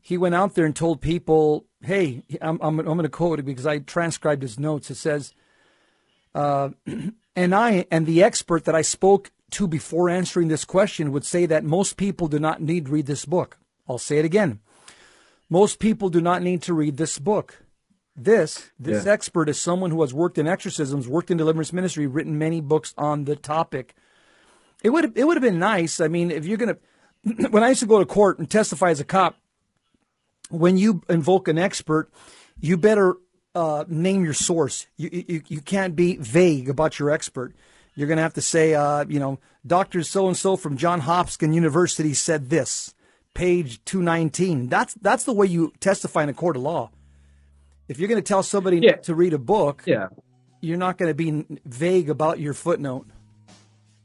He 0.00 0.18
went 0.18 0.34
out 0.34 0.54
there 0.54 0.66
and 0.66 0.76
told 0.76 1.00
people, 1.00 1.64
"Hey, 1.80 2.22
I'm 2.40 2.58
I'm, 2.60 2.78
I'm 2.80 2.84
going 2.84 3.02
to 3.02 3.08
quote 3.08 3.38
it 3.38 3.44
because 3.44 3.66
I 3.66 3.78
transcribed 3.78 4.42
his 4.42 4.58
notes. 4.58 4.90
It 4.90 4.96
says." 4.96 5.34
Uh, 6.34 6.70
and 7.36 7.54
I 7.54 7.86
and 7.90 8.06
the 8.06 8.22
expert 8.22 8.64
that 8.64 8.74
I 8.74 8.82
spoke 8.82 9.30
to 9.52 9.66
before 9.66 10.10
answering 10.10 10.48
this 10.48 10.64
question 10.64 11.12
would 11.12 11.24
say 11.24 11.46
that 11.46 11.64
most 11.64 11.96
people 11.96 12.28
do 12.28 12.38
not 12.38 12.60
need 12.60 12.86
to 12.86 12.92
read 12.92 13.06
this 13.06 13.24
book. 13.24 13.58
I'll 13.88 13.98
say 13.98 14.18
it 14.18 14.24
again. 14.24 14.60
Most 15.48 15.78
people 15.78 16.08
do 16.08 16.20
not 16.20 16.42
need 16.42 16.62
to 16.62 16.74
read 16.74 16.96
this 16.96 17.18
book. 17.18 17.61
This 18.14 18.70
this 18.78 19.06
yeah. 19.06 19.12
expert 19.12 19.48
is 19.48 19.58
someone 19.60 19.90
who 19.90 20.02
has 20.02 20.12
worked 20.12 20.38
in 20.38 20.46
exorcisms, 20.46 21.08
worked 21.08 21.30
in 21.30 21.38
deliverance 21.38 21.72
ministry, 21.72 22.06
written 22.06 22.38
many 22.38 22.60
books 22.60 22.92
on 22.98 23.24
the 23.24 23.36
topic. 23.36 23.94
It 24.82 24.90
would 24.90 25.16
it 25.16 25.24
would 25.24 25.36
have 25.36 25.42
been 25.42 25.58
nice. 25.58 26.00
I 26.00 26.08
mean, 26.08 26.30
if 26.30 26.44
you're 26.44 26.58
gonna, 26.58 26.76
when 27.50 27.62
I 27.62 27.70
used 27.70 27.80
to 27.80 27.86
go 27.86 27.98
to 27.98 28.06
court 28.06 28.38
and 28.38 28.50
testify 28.50 28.90
as 28.90 29.00
a 29.00 29.04
cop, 29.04 29.36
when 30.50 30.76
you 30.76 31.02
invoke 31.08 31.48
an 31.48 31.58
expert, 31.58 32.10
you 32.60 32.76
better 32.76 33.16
uh, 33.54 33.84
name 33.88 34.24
your 34.24 34.34
source. 34.34 34.86
You, 34.96 35.24
you, 35.26 35.42
you 35.48 35.60
can't 35.60 35.96
be 35.96 36.16
vague 36.16 36.68
about 36.68 36.98
your 36.98 37.10
expert. 37.10 37.54
You're 37.94 38.08
going 38.08 38.16
to 38.16 38.22
have 38.22 38.34
to 38.34 38.42
say, 38.42 38.74
uh, 38.74 39.04
you 39.08 39.20
know, 39.20 39.38
Dr. 39.66 40.02
So 40.02 40.26
and 40.26 40.36
so 40.36 40.56
from 40.56 40.76
John 40.76 41.00
Hopkins 41.00 41.54
University 41.54 42.14
said 42.14 42.48
this, 42.48 42.94
page 43.34 43.84
219. 43.84 44.68
That's, 44.68 44.94
that's 44.94 45.24
the 45.24 45.32
way 45.32 45.46
you 45.46 45.72
testify 45.80 46.22
in 46.22 46.28
a 46.28 46.34
court 46.34 46.56
of 46.56 46.62
law. 46.62 46.90
If 47.92 47.98
you're 47.98 48.08
going 48.08 48.22
to 48.22 48.26
tell 48.26 48.42
somebody 48.42 48.78
yeah. 48.78 48.96
to 48.96 49.14
read 49.14 49.34
a 49.34 49.38
book, 49.38 49.82
yeah. 49.84 50.08
you're 50.62 50.78
not 50.78 50.96
going 50.96 51.10
to 51.10 51.14
be 51.14 51.44
vague 51.66 52.08
about 52.08 52.40
your 52.40 52.54
footnote. 52.54 53.06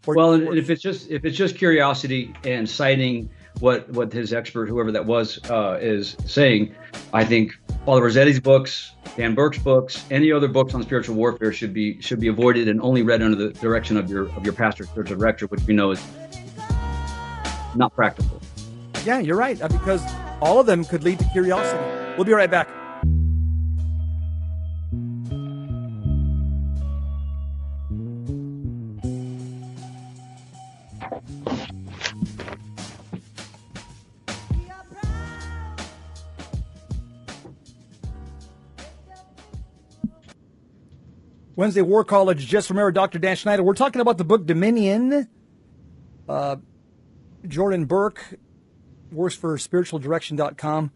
Or, 0.05 0.13
well, 0.13 0.33
or, 0.33 0.57
if 0.57 0.69
it's 0.69 0.81
just 0.81 1.09
if 1.09 1.23
it's 1.23 1.37
just 1.37 1.55
curiosity 1.55 2.33
and 2.43 2.69
citing 2.69 3.29
what 3.61 3.87
what 3.91 4.11
his 4.11 4.33
expert, 4.33 4.67
whoever 4.67 4.91
that 4.91 5.05
was, 5.05 5.39
uh, 5.49 5.79
is 5.81 6.17
saying, 6.25 6.75
I 7.13 7.23
think 7.23 7.57
Father 7.85 8.01
Rossetti's 8.01 8.41
books, 8.41 8.91
Dan 9.15 9.33
Burke's 9.35 9.57
books, 9.57 10.03
any 10.11 10.33
other 10.33 10.49
books 10.49 10.73
on 10.73 10.83
spiritual 10.83 11.15
warfare 11.15 11.53
should 11.53 11.73
be 11.73 12.01
should 12.01 12.19
be 12.19 12.27
avoided 12.27 12.67
and 12.67 12.81
only 12.81 13.03
read 13.03 13.21
under 13.21 13.37
the 13.37 13.53
direction 13.53 13.95
of 13.95 14.09
your 14.09 14.27
of 14.35 14.43
your 14.43 14.53
pastor, 14.53 14.83
spiritual 14.83 15.17
director, 15.17 15.45
which 15.45 15.61
we 15.61 15.73
know 15.73 15.91
is 15.91 16.05
not 17.73 17.95
practical. 17.95 18.41
Yeah, 19.05 19.19
you're 19.19 19.37
right 19.37 19.61
uh, 19.61 19.69
because 19.69 20.03
all 20.41 20.59
of 20.59 20.65
them 20.65 20.83
could 20.83 21.05
lead 21.05 21.19
to 21.19 21.25
curiosity. 21.31 21.81
We'll 22.17 22.25
be 22.25 22.33
right 22.33 22.51
back. 22.51 22.67
Wednesday 41.57 41.81
War 41.81 42.05
College, 42.05 42.45
just 42.45 42.69
remember 42.69 42.91
Dr. 42.91 43.17
Dan 43.17 43.35
Schneider. 43.35 43.63
We're 43.63 43.73
talking 43.73 43.99
about 43.99 44.19
the 44.19 44.23
book 44.23 44.45
Dominion. 44.45 45.27
Uh, 46.29 46.57
Jordan 47.47 47.85
Burke 47.85 48.37
works 49.11 49.33
for 49.33 49.57
spiritualdirection.com. 49.57 50.91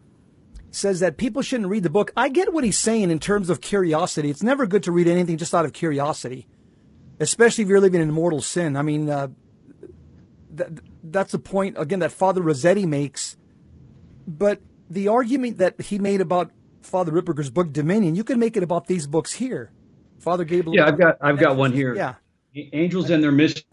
Says 0.70 1.00
that 1.00 1.16
people 1.16 1.42
shouldn't 1.42 1.68
read 1.68 1.82
the 1.82 1.90
book. 1.90 2.12
I 2.16 2.28
get 2.28 2.52
what 2.52 2.62
he's 2.62 2.78
saying 2.78 3.10
in 3.10 3.18
terms 3.18 3.50
of 3.50 3.60
curiosity. 3.60 4.30
It's 4.30 4.44
never 4.44 4.64
good 4.64 4.84
to 4.84 4.92
read 4.92 5.08
anything 5.08 5.36
just 5.36 5.52
out 5.52 5.64
of 5.64 5.72
curiosity, 5.72 6.46
especially 7.18 7.62
if 7.64 7.68
you're 7.68 7.80
living 7.80 8.00
in 8.00 8.12
mortal 8.12 8.40
sin. 8.40 8.76
I 8.76 8.82
mean, 8.82 9.10
uh, 9.10 9.28
that's 11.02 11.32
the 11.32 11.40
point, 11.40 11.76
again, 11.76 11.98
that 11.98 12.12
Father 12.12 12.40
Rossetti 12.40 12.86
makes. 12.86 13.36
But 14.28 14.60
the 14.88 15.08
argument 15.08 15.58
that 15.58 15.80
he 15.80 15.98
made 15.98 16.20
about 16.20 16.52
Father 16.82 17.10
Ripperger's 17.10 17.50
book 17.50 17.72
Dominion, 17.72 18.14
you 18.14 18.22
can 18.22 18.38
make 18.38 18.56
it 18.56 18.62
about 18.62 18.86
these 18.86 19.08
books 19.08 19.32
here. 19.32 19.72
Father 20.22 20.44
Gabriel. 20.44 20.74
Yeah, 20.76 20.86
I've 20.86 20.98
got 20.98 21.18
I've 21.20 21.38
got 21.38 21.56
one 21.56 21.72
here. 21.72 21.94
Yeah. 21.94 22.14
Angels 22.54 23.10
and 23.10 23.22
their 23.22 23.32
mission, 23.32 23.64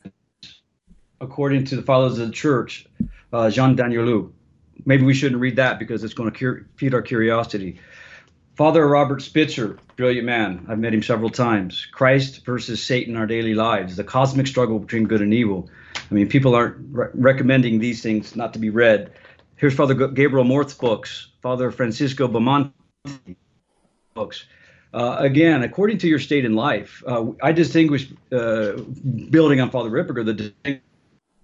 according 1.21 1.65
to 1.65 1.75
the 1.75 1.81
fathers 1.81 2.17
of 2.17 2.27
the 2.27 2.33
church, 2.33 2.87
uh, 3.31 3.49
Jean 3.49 3.75
Danielou. 3.75 4.31
Maybe 4.85 5.03
we 5.03 5.13
shouldn't 5.13 5.41
read 5.41 5.57
that 5.57 5.77
because 5.79 6.03
it's 6.03 6.13
going 6.13 6.31
to 6.31 6.37
cur- 6.37 6.65
feed 6.75 6.93
our 6.93 7.01
curiosity. 7.01 7.79
Father 8.55 8.87
Robert 8.87 9.21
Spitzer, 9.21 9.77
brilliant 9.95 10.25
man. 10.25 10.65
I've 10.69 10.79
met 10.79 10.93
him 10.93 11.03
several 11.03 11.29
times. 11.29 11.85
Christ 11.91 12.45
versus 12.45 12.83
Satan 12.83 13.15
in 13.15 13.19
our 13.19 13.27
daily 13.27 13.53
lives, 13.53 13.95
the 13.95 14.03
cosmic 14.03 14.47
struggle 14.47 14.79
between 14.79 15.05
good 15.05 15.21
and 15.21 15.33
evil. 15.33 15.69
I 15.95 16.13
mean, 16.13 16.27
people 16.27 16.55
aren't 16.55 16.77
re- 16.91 17.07
recommending 17.13 17.79
these 17.79 18.01
things 18.01 18.35
not 18.35 18.53
to 18.53 18.59
be 18.59 18.69
read. 18.69 19.11
Here's 19.57 19.75
Father 19.75 19.93
Gabriel 19.93 20.45
Amorth's 20.45 20.73
books, 20.73 21.29
Father 21.41 21.69
Francisco 21.71 22.27
Bamonte 22.27 22.71
books. 24.13 24.45
Uh, 24.91 25.17
again, 25.19 25.61
according 25.61 25.99
to 25.99 26.07
your 26.07 26.17
state 26.17 26.45
in 26.45 26.55
life, 26.55 27.03
uh, 27.05 27.27
I 27.43 27.51
distinguish, 27.51 28.11
uh, 28.31 28.71
building 29.29 29.61
on 29.61 29.69
Father 29.69 29.89
Ripperger, 29.89 30.25
the 30.63 30.79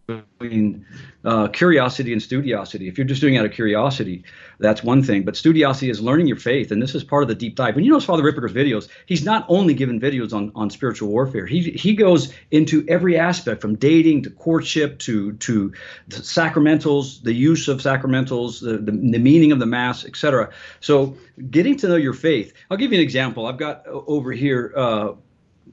between 0.08 0.86
uh, 1.24 1.48
curiosity 1.48 2.14
and 2.14 2.22
studiosity. 2.22 2.88
If 2.88 2.98
you're 2.98 3.08
just 3.08 3.22
doing 3.22 3.38
out 3.38 3.46
of 3.46 3.52
curiosity, 3.52 4.24
that's 4.60 4.84
one 4.84 5.02
thing. 5.02 5.24
But 5.24 5.36
studiosity 5.36 5.90
is 5.90 6.00
learning 6.00 6.28
your 6.28 6.38
faith, 6.38 6.72
and 6.72 6.82
this 6.82 6.94
is 6.94 7.04
part 7.04 7.24
of 7.24 7.30
the 7.30 7.36
deep 7.36 7.56
dive. 7.56 7.76
When 7.76 7.84
you 7.84 7.92
notice 7.92 8.06
Father 8.06 8.24
Ripperger's 8.24 8.54
videos, 8.54 8.88
he's 9.08 9.26
not 9.26 9.46
only 9.48 9.74
giving 9.74 10.00
videos 10.00 10.34
on, 10.34 10.52
on 10.56 10.70
spiritual 10.70 11.10
warfare. 11.10 11.46
He 11.46 11.72
he 11.72 11.96
goes 11.96 12.34
into 12.52 12.86
every 12.88 13.18
aspect, 13.18 13.62
from 13.62 13.76
dating 13.76 14.24
to 14.24 14.30
courtship 14.30 15.00
to 15.00 15.34
to 15.34 15.74
the 16.08 16.18
sacramentals, 16.18 17.24
the 17.24 17.34
use 17.34 17.68
of 17.68 17.80
sacramentals, 17.80 18.62
the, 18.62 18.78
the, 18.78 18.92
the 18.92 19.20
meaning 19.20 19.52
of 19.52 19.60
the 19.60 19.66
mass, 19.66 20.06
etc. 20.06 20.52
So 20.82 21.18
getting 21.50 21.78
to 21.78 21.88
know 21.88 21.96
your 21.96 22.14
faith. 22.14 22.54
I'll 22.70 22.78
give 22.78 22.92
you 22.92 23.00
an 23.00 23.04
example. 23.04 23.48
I've 23.48 23.58
got 23.58 23.86
over 23.88 24.32
here. 24.32 24.72
Uh, 24.76 25.14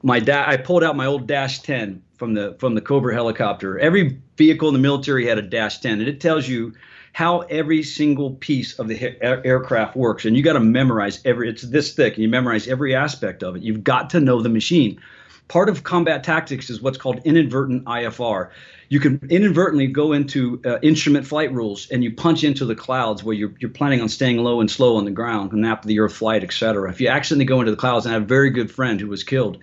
my 0.01 0.19
da- 0.19 0.45
I 0.45 0.57
pulled 0.57 0.83
out 0.83 0.97
my 0.97 1.05
old 1.05 1.27
Dash 1.27 1.59
10 1.61 2.01
from 2.23 2.35
the 2.35 2.55
from 2.57 2.73
the 2.73 2.79
Cobra 2.79 3.13
helicopter. 3.13 3.77
Every 3.77 4.17
vehicle 4.37 4.69
in 4.69 4.73
the 4.73 4.79
military 4.79 5.27
had 5.27 5.37
a 5.37 5.41
Dash 5.41 5.79
10, 5.79 5.99
and 5.99 6.07
it 6.07 6.21
tells 6.21 6.47
you 6.47 6.73
how 7.11 7.41
every 7.41 7.83
single 7.83 8.31
piece 8.35 8.79
of 8.79 8.87
the 8.87 9.21
aircraft 9.21 9.97
works. 9.97 10.23
And 10.23 10.37
you 10.37 10.41
got 10.41 10.53
to 10.53 10.61
memorize 10.61 11.19
every. 11.25 11.49
It's 11.49 11.63
this 11.63 11.93
thick, 11.93 12.13
and 12.13 12.23
you 12.23 12.29
memorize 12.29 12.65
every 12.65 12.95
aspect 12.95 13.43
of 13.43 13.57
it. 13.57 13.61
You've 13.61 13.83
got 13.83 14.11
to 14.11 14.21
know 14.21 14.41
the 14.41 14.47
machine. 14.47 15.01
Part 15.49 15.67
of 15.67 15.83
combat 15.83 16.23
tactics 16.23 16.69
is 16.69 16.81
what's 16.81 16.97
called 16.97 17.19
inadvertent 17.25 17.83
IFR. 17.83 18.51
You 18.87 19.01
can 19.01 19.19
inadvertently 19.29 19.87
go 19.87 20.13
into 20.13 20.61
uh, 20.63 20.79
instrument 20.81 21.27
flight 21.27 21.51
rules 21.51 21.89
and 21.91 22.05
you 22.05 22.13
punch 22.13 22.45
into 22.45 22.63
the 22.63 22.75
clouds 22.75 23.21
where 23.21 23.35
you're, 23.35 23.53
you're 23.59 23.69
planning 23.69 23.99
on 23.99 24.07
staying 24.07 24.37
low 24.37 24.61
and 24.61 24.71
slow 24.71 24.95
on 24.95 25.03
the 25.03 25.11
ground 25.11 25.65
after 25.65 25.89
the 25.89 25.99
earth 25.99 26.15
flight, 26.15 26.45
etc. 26.45 26.89
If 26.89 27.01
you 27.01 27.09
accidentally 27.09 27.45
go 27.45 27.59
into 27.59 27.71
the 27.71 27.77
clouds, 27.77 28.05
and 28.05 28.13
I 28.13 28.13
have 28.13 28.23
a 28.23 28.25
very 28.25 28.49
good 28.49 28.71
friend 28.71 29.01
who 29.01 29.07
was 29.07 29.25
killed 29.25 29.57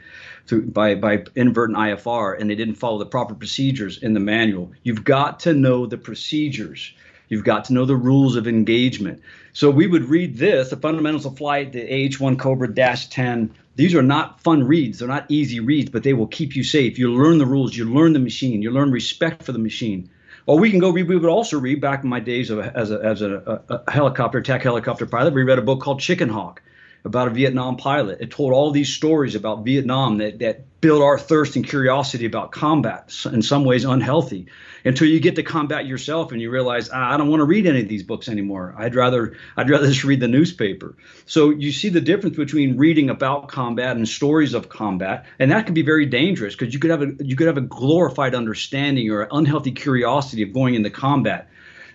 through, 0.50 0.66
by, 0.66 0.94
by 0.94 1.24
inadvertent 1.34 1.78
IFR 1.78 2.38
and 2.38 2.50
they 2.50 2.54
didn't 2.54 2.74
follow 2.74 2.98
the 2.98 3.06
proper 3.06 3.34
procedures 3.34 4.02
in 4.02 4.12
the 4.12 4.20
manual, 4.20 4.72
you've 4.82 5.04
got 5.04 5.40
to 5.40 5.54
know 5.54 5.86
the 5.86 5.96
procedures 5.96 6.92
You've 7.30 7.44
got 7.44 7.66
to 7.66 7.72
know 7.72 7.84
the 7.86 7.96
rules 7.96 8.36
of 8.36 8.46
engagement. 8.48 9.22
So 9.52 9.70
we 9.70 9.86
would 9.86 10.04
read 10.06 10.36
this, 10.36 10.70
the 10.70 10.76
fundamentals 10.76 11.24
of 11.24 11.38
flight, 11.38 11.72
the 11.72 11.82
AH-1 11.82 12.38
Cobra 12.38 12.72
Dash 12.72 13.06
10. 13.06 13.54
These 13.76 13.94
are 13.94 14.02
not 14.02 14.40
fun 14.40 14.64
reads. 14.64 14.98
They're 14.98 15.08
not 15.08 15.26
easy 15.28 15.60
reads, 15.60 15.90
but 15.90 16.02
they 16.02 16.12
will 16.12 16.26
keep 16.26 16.56
you 16.56 16.64
safe. 16.64 16.98
You 16.98 17.14
learn 17.14 17.38
the 17.38 17.46
rules. 17.46 17.74
You 17.74 17.84
learn 17.84 18.12
the 18.12 18.18
machine. 18.18 18.62
You 18.62 18.72
learn 18.72 18.90
respect 18.90 19.44
for 19.44 19.52
the 19.52 19.60
machine. 19.60 20.10
Or 20.46 20.58
we 20.58 20.70
can 20.70 20.80
go 20.80 20.90
read. 20.90 21.06
We 21.06 21.16
would 21.16 21.30
also 21.30 21.60
read 21.60 21.80
back 21.80 22.02
in 22.02 22.10
my 22.10 22.18
days 22.18 22.50
of 22.50 22.58
as 22.58 22.90
a, 22.90 23.00
as 23.00 23.22
a, 23.22 23.62
a, 23.68 23.74
a 23.76 23.90
helicopter 23.90 24.38
attack 24.38 24.62
helicopter 24.62 25.06
pilot. 25.06 25.32
We 25.32 25.44
read 25.44 25.60
a 25.60 25.62
book 25.62 25.80
called 25.80 26.00
Chicken 26.00 26.28
Hawk 26.28 26.60
about 27.04 27.28
a 27.28 27.30
Vietnam 27.30 27.76
pilot. 27.76 28.20
It 28.20 28.30
told 28.30 28.52
all 28.52 28.70
these 28.70 28.92
stories 28.92 29.34
about 29.34 29.64
Vietnam 29.64 30.18
that, 30.18 30.38
that 30.40 30.80
build 30.80 31.02
our 31.02 31.18
thirst 31.18 31.56
and 31.56 31.66
curiosity 31.66 32.26
about 32.26 32.52
combat, 32.52 33.12
in 33.26 33.42
some 33.42 33.64
ways 33.64 33.84
unhealthy, 33.84 34.46
until 34.84 35.06
you 35.08 35.20
get 35.20 35.36
to 35.36 35.42
combat 35.42 35.86
yourself 35.86 36.32
and 36.32 36.40
you 36.40 36.50
realize 36.50 36.88
ah, 36.92 37.14
I 37.14 37.16
don't 37.16 37.28
want 37.28 37.40
to 37.40 37.44
read 37.44 37.66
any 37.66 37.80
of 37.80 37.88
these 37.88 38.02
books 38.02 38.28
anymore. 38.28 38.74
I'd 38.78 38.94
rather 38.94 39.36
I'd 39.56 39.68
rather 39.68 39.88
just 39.88 40.04
read 40.04 40.20
the 40.20 40.28
newspaper. 40.28 40.96
So 41.26 41.50
you 41.50 41.72
see 41.72 41.88
the 41.90 42.00
difference 42.00 42.36
between 42.36 42.78
reading 42.78 43.10
about 43.10 43.48
combat 43.48 43.96
and 43.96 44.08
stories 44.08 44.54
of 44.54 44.68
combat, 44.68 45.26
and 45.38 45.50
that 45.50 45.66
can 45.66 45.74
be 45.74 45.82
very 45.82 46.06
dangerous 46.06 46.54
because 46.54 46.72
you 46.72 46.80
could 46.80 46.90
have 46.90 47.02
a 47.02 47.12
you 47.20 47.36
could 47.36 47.46
have 47.46 47.58
a 47.58 47.62
glorified 47.62 48.34
understanding 48.34 49.10
or 49.10 49.28
unhealthy 49.30 49.72
curiosity 49.72 50.42
of 50.42 50.52
going 50.52 50.74
into 50.74 50.90
combat 50.90 51.48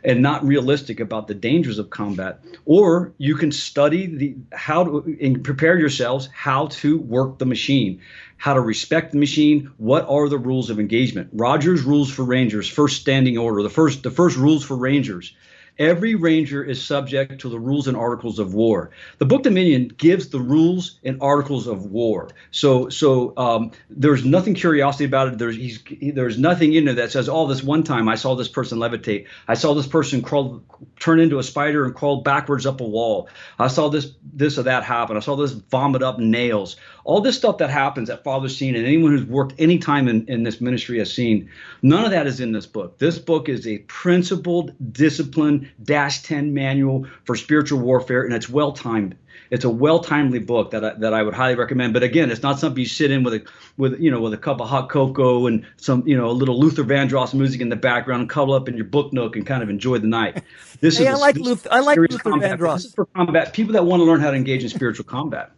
and 0.05 0.21
not 0.21 0.45
realistic 0.45 0.99
about 0.99 1.27
the 1.27 1.33
dangers 1.33 1.79
of 1.79 1.89
combat. 1.89 2.39
Or 2.65 3.13
you 3.17 3.35
can 3.35 3.51
study 3.51 4.05
the 4.05 4.35
how 4.53 4.83
to 4.83 5.17
and 5.19 5.43
prepare 5.43 5.77
yourselves 5.77 6.29
how 6.33 6.67
to 6.67 6.99
work 6.99 7.39
the 7.39 7.45
machine, 7.45 8.01
how 8.37 8.53
to 8.53 8.61
respect 8.61 9.11
the 9.11 9.17
machine. 9.17 9.71
What 9.77 10.05
are 10.07 10.29
the 10.29 10.37
rules 10.37 10.69
of 10.69 10.79
engagement? 10.79 11.29
Rogers 11.33 11.81
rules 11.81 12.11
for 12.11 12.23
Rangers, 12.23 12.69
first 12.69 13.01
standing 13.01 13.37
order. 13.37 13.63
The 13.63 13.69
first 13.69 14.03
the 14.03 14.11
first 14.11 14.37
rules 14.37 14.63
for 14.63 14.77
Rangers 14.77 15.33
Every 15.77 16.15
ranger 16.15 16.63
is 16.63 16.83
subject 16.83 17.41
to 17.41 17.49
the 17.49 17.59
rules 17.59 17.87
and 17.87 17.97
articles 17.97 18.39
of 18.39 18.53
war. 18.53 18.91
The 19.17 19.25
Book 19.25 19.43
Dominion 19.43 19.89
gives 19.97 20.29
the 20.29 20.39
rules 20.39 20.99
and 21.03 21.21
articles 21.21 21.67
of 21.67 21.87
war. 21.87 22.29
So, 22.51 22.87
so 22.87 23.33
um, 23.35 23.71
there's 23.89 24.23
nothing 24.23 24.53
curiosity 24.53 25.03
about 25.03 25.27
it. 25.27 25.37
There's 25.37 25.57
he, 25.57 26.11
there's 26.11 26.37
nothing 26.37 26.73
in 26.73 26.85
there 26.85 26.93
that 26.93 27.11
says, 27.11 27.27
"Oh, 27.27 27.45
this 27.45 27.61
one 27.61 27.83
time 27.83 28.07
I 28.07 28.15
saw 28.15 28.35
this 28.35 28.47
person 28.47 28.79
levitate. 28.79 29.27
I 29.49 29.55
saw 29.55 29.73
this 29.73 29.87
person 29.87 30.21
crawl, 30.21 30.63
turn 30.99 31.19
into 31.19 31.39
a 31.39 31.43
spider 31.43 31.83
and 31.83 31.93
crawl 31.93 32.21
backwards 32.21 32.65
up 32.65 32.79
a 32.79 32.87
wall. 32.87 33.27
I 33.59 33.67
saw 33.67 33.89
this 33.89 34.13
this 34.33 34.57
or 34.57 34.63
that 34.63 34.83
happen. 34.83 35.17
I 35.17 35.19
saw 35.19 35.35
this 35.35 35.51
vomit 35.51 36.03
up 36.03 36.19
nails." 36.19 36.77
All 37.05 37.21
this 37.21 37.37
stuff 37.37 37.59
that 37.59 37.69
happens 37.69 38.09
that 38.09 38.23
Father's 38.23 38.57
seen 38.57 38.75
and 38.75 38.85
anyone 38.85 39.11
who's 39.11 39.25
worked 39.25 39.53
any 39.59 39.77
time 39.77 40.07
in, 40.07 40.25
in 40.27 40.43
this 40.43 40.59
ministry 40.59 40.97
has 40.97 41.13
seen, 41.13 41.49
none 41.83 42.03
of 42.03 42.11
that 42.11 42.25
is 42.25 42.39
in 42.39 42.51
this 42.51 42.65
book. 42.65 42.97
This 42.97 43.19
book 43.19 43.47
is 43.47 43.67
a 43.67 43.77
principled, 43.77 44.73
disciplined 44.91 45.69
dash 45.83 46.23
10 46.23 46.53
manual 46.53 47.05
for 47.23 47.35
spiritual 47.35 47.79
warfare, 47.79 48.23
and 48.23 48.33
it's 48.33 48.49
well 48.49 48.71
timed. 48.71 49.15
It's 49.51 49.63
a 49.63 49.69
well 49.69 49.99
timely 49.99 50.39
book 50.39 50.71
that 50.71 50.83
I, 50.83 50.93
that 50.95 51.13
I 51.13 51.21
would 51.21 51.35
highly 51.35 51.55
recommend. 51.55 51.93
But 51.93 52.01
again, 52.01 52.31
it's 52.31 52.41
not 52.41 52.59
something 52.59 52.79
you 52.79 52.87
sit 52.87 53.11
in 53.11 53.23
with 53.23 53.35
a 53.35 53.43
with 53.77 53.99
you 53.99 54.09
know 54.09 54.19
with 54.19 54.33
a 54.33 54.37
cup 54.37 54.59
of 54.59 54.67
hot 54.67 54.89
cocoa 54.89 55.45
and 55.45 55.65
some 55.77 56.07
you 56.07 56.17
know 56.17 56.29
a 56.29 56.31
little 56.31 56.59
Luther 56.59 56.83
Vandross 56.83 57.33
music 57.33 57.61
in 57.61 57.69
the 57.69 57.75
background 57.75 58.21
and 58.21 58.29
cuddle 58.29 58.55
up 58.55 58.67
in 58.67 58.75
your 58.75 58.85
book 58.85 59.13
nook 59.13 59.35
and 59.35 59.45
kind 59.45 59.61
of 59.61 59.69
enjoy 59.69 59.99
the 59.99 60.07
night. 60.07 60.43
This 60.81 60.97
hey, 60.97 61.07
is 61.07 61.15
I 61.15 61.17
like 61.17 61.35
Luther. 61.35 61.69
I 61.71 61.79
like 61.81 61.97
Luther 61.97 62.17
combat. 62.17 62.59
Vandross. 62.59 62.75
This 62.77 62.85
is 62.85 62.95
for 62.95 63.05
combat 63.05 63.53
people 63.53 63.73
that 63.73 63.85
want 63.85 64.01
to 64.01 64.05
learn 64.05 64.19
how 64.19 64.31
to 64.31 64.37
engage 64.37 64.63
in 64.63 64.69
spiritual 64.69 65.05
combat. 65.05 65.51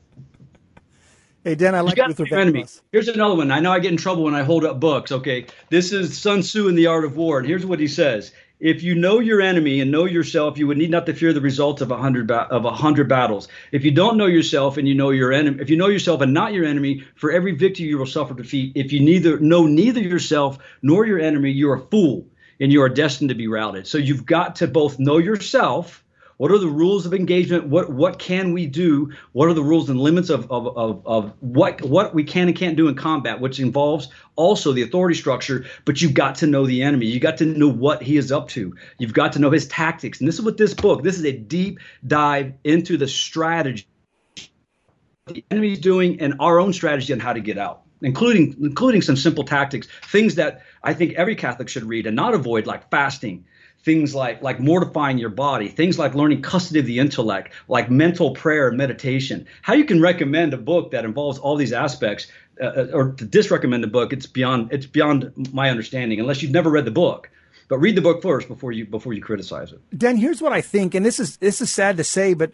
Hey, 1.47 1.55
Dan, 1.55 1.75
I 1.75 1.79
like 1.79 1.97
Luther 1.97 2.25
Vandross. 2.25 2.81
Here's 2.91 3.07
another 3.07 3.35
one. 3.35 3.51
I 3.51 3.61
know 3.61 3.71
I 3.71 3.79
get 3.79 3.93
in 3.93 3.97
trouble 3.97 4.25
when 4.25 4.35
I 4.35 4.43
hold 4.43 4.65
up 4.65 4.81
books. 4.81 5.13
Okay, 5.13 5.45
this 5.69 5.93
is 5.93 6.19
Sun 6.19 6.41
Tzu 6.41 6.67
in 6.67 6.75
The 6.75 6.87
Art 6.87 7.05
of 7.05 7.15
War, 7.15 7.39
and 7.39 7.47
here's 7.47 7.65
what 7.65 7.79
he 7.79 7.87
says: 7.87 8.33
If 8.59 8.83
you 8.83 8.95
know 8.95 9.21
your 9.21 9.39
enemy 9.39 9.79
and 9.79 9.89
know 9.89 10.03
yourself, 10.03 10.57
you 10.57 10.67
would 10.67 10.77
need 10.77 10.89
not 10.89 11.05
to 11.05 11.13
fear 11.13 11.31
the 11.31 11.39
results 11.39 11.81
of 11.81 11.89
a 11.89 11.95
hundred 11.95 12.27
ba- 12.27 12.49
of 12.51 12.65
a 12.65 12.71
hundred 12.71 13.07
battles. 13.07 13.47
If 13.71 13.85
you 13.85 13.91
don't 13.91 14.17
know 14.17 14.25
yourself 14.25 14.75
and 14.75 14.89
you 14.89 14.93
know 14.93 15.11
your 15.11 15.31
enemy, 15.31 15.61
if 15.61 15.69
you 15.69 15.77
know 15.77 15.87
yourself 15.87 16.19
and 16.19 16.33
not 16.33 16.51
your 16.51 16.65
enemy, 16.65 17.05
for 17.15 17.31
every 17.31 17.53
victory 17.53 17.85
you 17.85 17.97
will 17.97 18.05
suffer 18.07 18.33
defeat. 18.33 18.73
If 18.75 18.91
you 18.91 18.99
neither 18.99 19.39
know 19.39 19.67
neither 19.67 20.01
yourself 20.01 20.57
nor 20.81 21.05
your 21.05 21.21
enemy, 21.21 21.51
you're 21.51 21.75
a 21.75 21.79
fool 21.79 22.27
and 22.59 22.73
you 22.73 22.81
are 22.81 22.89
destined 22.89 23.29
to 23.29 23.35
be 23.35 23.47
routed. 23.47 23.87
So 23.87 23.99
you've 23.99 24.25
got 24.25 24.57
to 24.57 24.67
both 24.67 24.99
know 24.99 25.17
yourself 25.17 26.03
what 26.37 26.51
are 26.51 26.59
the 26.59 26.67
rules 26.67 27.05
of 27.05 27.13
engagement? 27.13 27.67
What 27.67 27.91
what 27.91 28.19
can 28.19 28.53
we 28.53 28.67
do? 28.67 29.11
What 29.33 29.49
are 29.49 29.53
the 29.53 29.63
rules 29.63 29.89
and 29.89 29.99
limits 29.99 30.29
of, 30.29 30.49
of, 30.51 30.77
of, 30.77 31.05
of 31.05 31.33
what 31.39 31.81
what 31.81 32.13
we 32.13 32.23
can 32.23 32.47
and 32.47 32.55
can't 32.55 32.77
do 32.77 32.87
in 32.87 32.95
combat, 32.95 33.41
which 33.41 33.59
involves 33.59 34.09
also 34.35 34.71
the 34.71 34.83
authority 34.83 35.15
structure, 35.15 35.65
but 35.85 36.01
you've 36.01 36.13
got 36.13 36.35
to 36.35 36.47
know 36.47 36.65
the 36.65 36.83
enemy. 36.83 37.07
You 37.07 37.19
got 37.19 37.37
to 37.37 37.45
know 37.45 37.69
what 37.69 38.03
he 38.03 38.17
is 38.17 38.31
up 38.31 38.47
to. 38.49 38.75
You've 38.99 39.13
got 39.13 39.33
to 39.33 39.39
know 39.39 39.49
his 39.49 39.67
tactics. 39.67 40.19
And 40.19 40.27
this 40.27 40.35
is 40.35 40.45
what 40.45 40.57
this 40.57 40.73
book, 40.73 41.03
this 41.03 41.17
is 41.17 41.25
a 41.25 41.31
deep 41.31 41.79
dive 42.05 42.53
into 42.63 42.97
the 42.97 43.07
strategy 43.07 43.87
the 45.25 45.43
enemy's 45.51 45.79
doing 45.79 46.21
and 46.21 46.35
our 46.39 46.57
own 46.57 46.71
strategy 46.71 47.11
on 47.11 47.19
how 47.19 47.33
to 47.33 47.41
get 47.41 47.57
out 47.57 47.81
including 48.01 48.55
including 48.61 49.01
some 49.01 49.15
simple 49.15 49.43
tactics, 49.43 49.87
things 50.05 50.35
that 50.35 50.61
I 50.83 50.93
think 50.93 51.13
every 51.13 51.35
Catholic 51.35 51.69
should 51.69 51.83
read 51.83 52.05
and 52.05 52.15
not 52.15 52.33
avoid, 52.33 52.67
like 52.67 52.89
fasting, 52.89 53.45
things 53.87 54.13
like 54.13 54.41
like 54.41 54.59
mortifying 54.59 55.17
your 55.17 55.29
body, 55.29 55.69
things 55.69 55.97
like 55.97 56.13
learning 56.13 56.41
custody 56.41 56.81
of 56.81 56.85
the 56.85 56.99
intellect, 56.99 57.53
like 57.69 57.89
mental 57.89 58.31
prayer 58.31 58.67
and 58.67 58.77
meditation. 58.77 59.47
How 59.61 59.75
you 59.75 59.85
can 59.85 60.01
recommend 60.01 60.53
a 60.53 60.57
book 60.57 60.91
that 60.91 61.05
involves 61.05 61.39
all 61.39 61.55
these 61.55 61.71
aspects, 61.71 62.27
uh, 62.61 62.65
uh, 62.65 62.87
or 62.91 63.13
to 63.13 63.25
disrecommend 63.25 63.85
a 63.85 63.87
book, 63.87 64.11
it's 64.11 64.25
beyond 64.25 64.73
it's 64.73 64.85
beyond 64.85 65.53
my 65.53 65.69
understanding. 65.69 66.19
Unless 66.19 66.41
you've 66.41 66.51
never 66.51 66.69
read 66.69 66.83
the 66.83 66.91
book, 66.91 67.29
but 67.69 67.77
read 67.77 67.95
the 67.95 68.01
book 68.01 68.21
first 68.21 68.49
before 68.49 68.73
you 68.73 68.85
before 68.85 69.13
you 69.13 69.21
criticize 69.21 69.71
it. 69.71 69.79
Dan, 69.97 70.17
here's 70.17 70.41
what 70.41 70.51
I 70.51 70.59
think, 70.59 70.93
and 70.93 71.05
this 71.05 71.17
is 71.17 71.37
this 71.37 71.61
is 71.61 71.71
sad 71.71 71.95
to 71.95 72.03
say, 72.03 72.33
but 72.33 72.51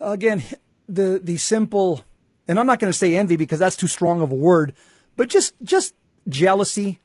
again, 0.00 0.42
the 0.86 1.18
the 1.24 1.38
simple, 1.38 2.04
and 2.46 2.60
I'm 2.60 2.66
not 2.66 2.78
going 2.78 2.92
to 2.92 2.98
say 2.98 3.16
envy 3.16 3.36
because 3.36 3.58
that's 3.58 3.76
too 3.76 3.88
strong 3.88 4.20
of 4.20 4.30
a 4.30 4.34
word, 4.34 4.74
but 5.16 5.30
just 5.30 5.54
just 5.62 5.94
jealousy 6.28 7.00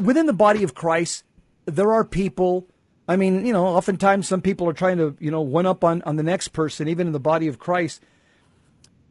within 0.00 0.26
the 0.26 0.32
body 0.32 0.62
of 0.62 0.74
Christ 0.74 1.24
there 1.66 1.92
are 1.92 2.04
people. 2.04 2.66
I 3.08 3.16
mean, 3.16 3.44
you 3.44 3.52
know, 3.52 3.66
oftentimes 3.66 4.28
some 4.28 4.40
people 4.40 4.68
are 4.68 4.72
trying 4.72 4.98
to, 4.98 5.16
you 5.18 5.30
know, 5.30 5.40
one 5.40 5.66
up 5.66 5.84
on, 5.84 6.02
on 6.02 6.16
the 6.16 6.22
next 6.22 6.48
person, 6.48 6.88
even 6.88 7.06
in 7.06 7.12
the 7.12 7.20
body 7.20 7.48
of 7.48 7.58
Christ. 7.58 8.00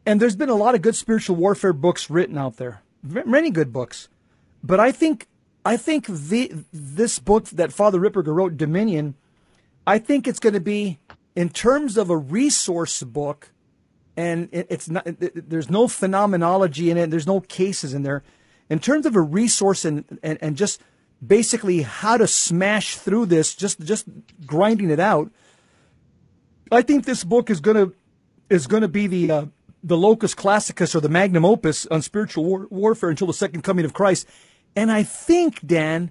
And 0.04 0.20
there's 0.20 0.36
been 0.36 0.48
a 0.48 0.54
lot 0.54 0.74
of 0.74 0.82
good 0.82 0.96
spiritual 0.96 1.36
warfare 1.36 1.72
books 1.72 2.10
written 2.10 2.36
out 2.36 2.56
there, 2.56 2.82
many 3.02 3.50
good 3.50 3.72
books. 3.72 4.08
But 4.62 4.80
I 4.80 4.92
think, 4.92 5.28
I 5.64 5.76
think 5.76 6.06
the 6.06 6.52
this 6.72 7.18
book 7.18 7.46
that 7.50 7.72
Father 7.72 8.00
Ripperger 8.00 8.34
wrote, 8.34 8.56
Dominion, 8.56 9.14
I 9.86 9.98
think 9.98 10.26
it's 10.26 10.40
going 10.40 10.54
to 10.54 10.60
be 10.60 10.98
in 11.36 11.48
terms 11.48 11.96
of 11.96 12.10
a 12.10 12.16
resource 12.16 13.02
book, 13.02 13.50
and 14.16 14.48
it's 14.52 14.88
not. 14.88 15.06
There's 15.06 15.70
no 15.70 15.88
phenomenology 15.88 16.90
in 16.90 16.96
it. 16.96 17.10
There's 17.10 17.26
no 17.26 17.40
cases 17.40 17.94
in 17.94 18.02
there. 18.02 18.22
In 18.68 18.78
terms 18.78 19.06
of 19.06 19.16
a 19.16 19.20
resource 19.20 19.84
and 19.84 20.18
and, 20.22 20.38
and 20.40 20.56
just 20.56 20.80
basically 21.24 21.82
how 21.82 22.16
to 22.16 22.26
smash 22.26 22.96
through 22.96 23.26
this, 23.26 23.54
just 23.54 23.80
just 23.80 24.06
grinding 24.46 24.90
it 24.90 25.00
out. 25.00 25.30
I 26.70 26.82
think 26.82 27.04
this 27.04 27.24
book 27.24 27.50
is 27.50 27.60
gonna 27.60 27.92
is 28.50 28.66
gonna 28.66 28.88
be 28.88 29.06
the 29.06 29.30
uh, 29.30 29.46
the 29.82 29.96
locus 29.96 30.34
classicus 30.34 30.94
or 30.94 31.00
the 31.00 31.08
magnum 31.08 31.44
opus 31.44 31.86
on 31.86 32.02
spiritual 32.02 32.44
war- 32.44 32.66
warfare 32.70 33.10
until 33.10 33.26
the 33.26 33.34
second 33.34 33.62
coming 33.62 33.84
of 33.84 33.92
Christ. 33.92 34.26
And 34.74 34.90
I 34.90 35.02
think 35.02 35.66
Dan 35.66 36.10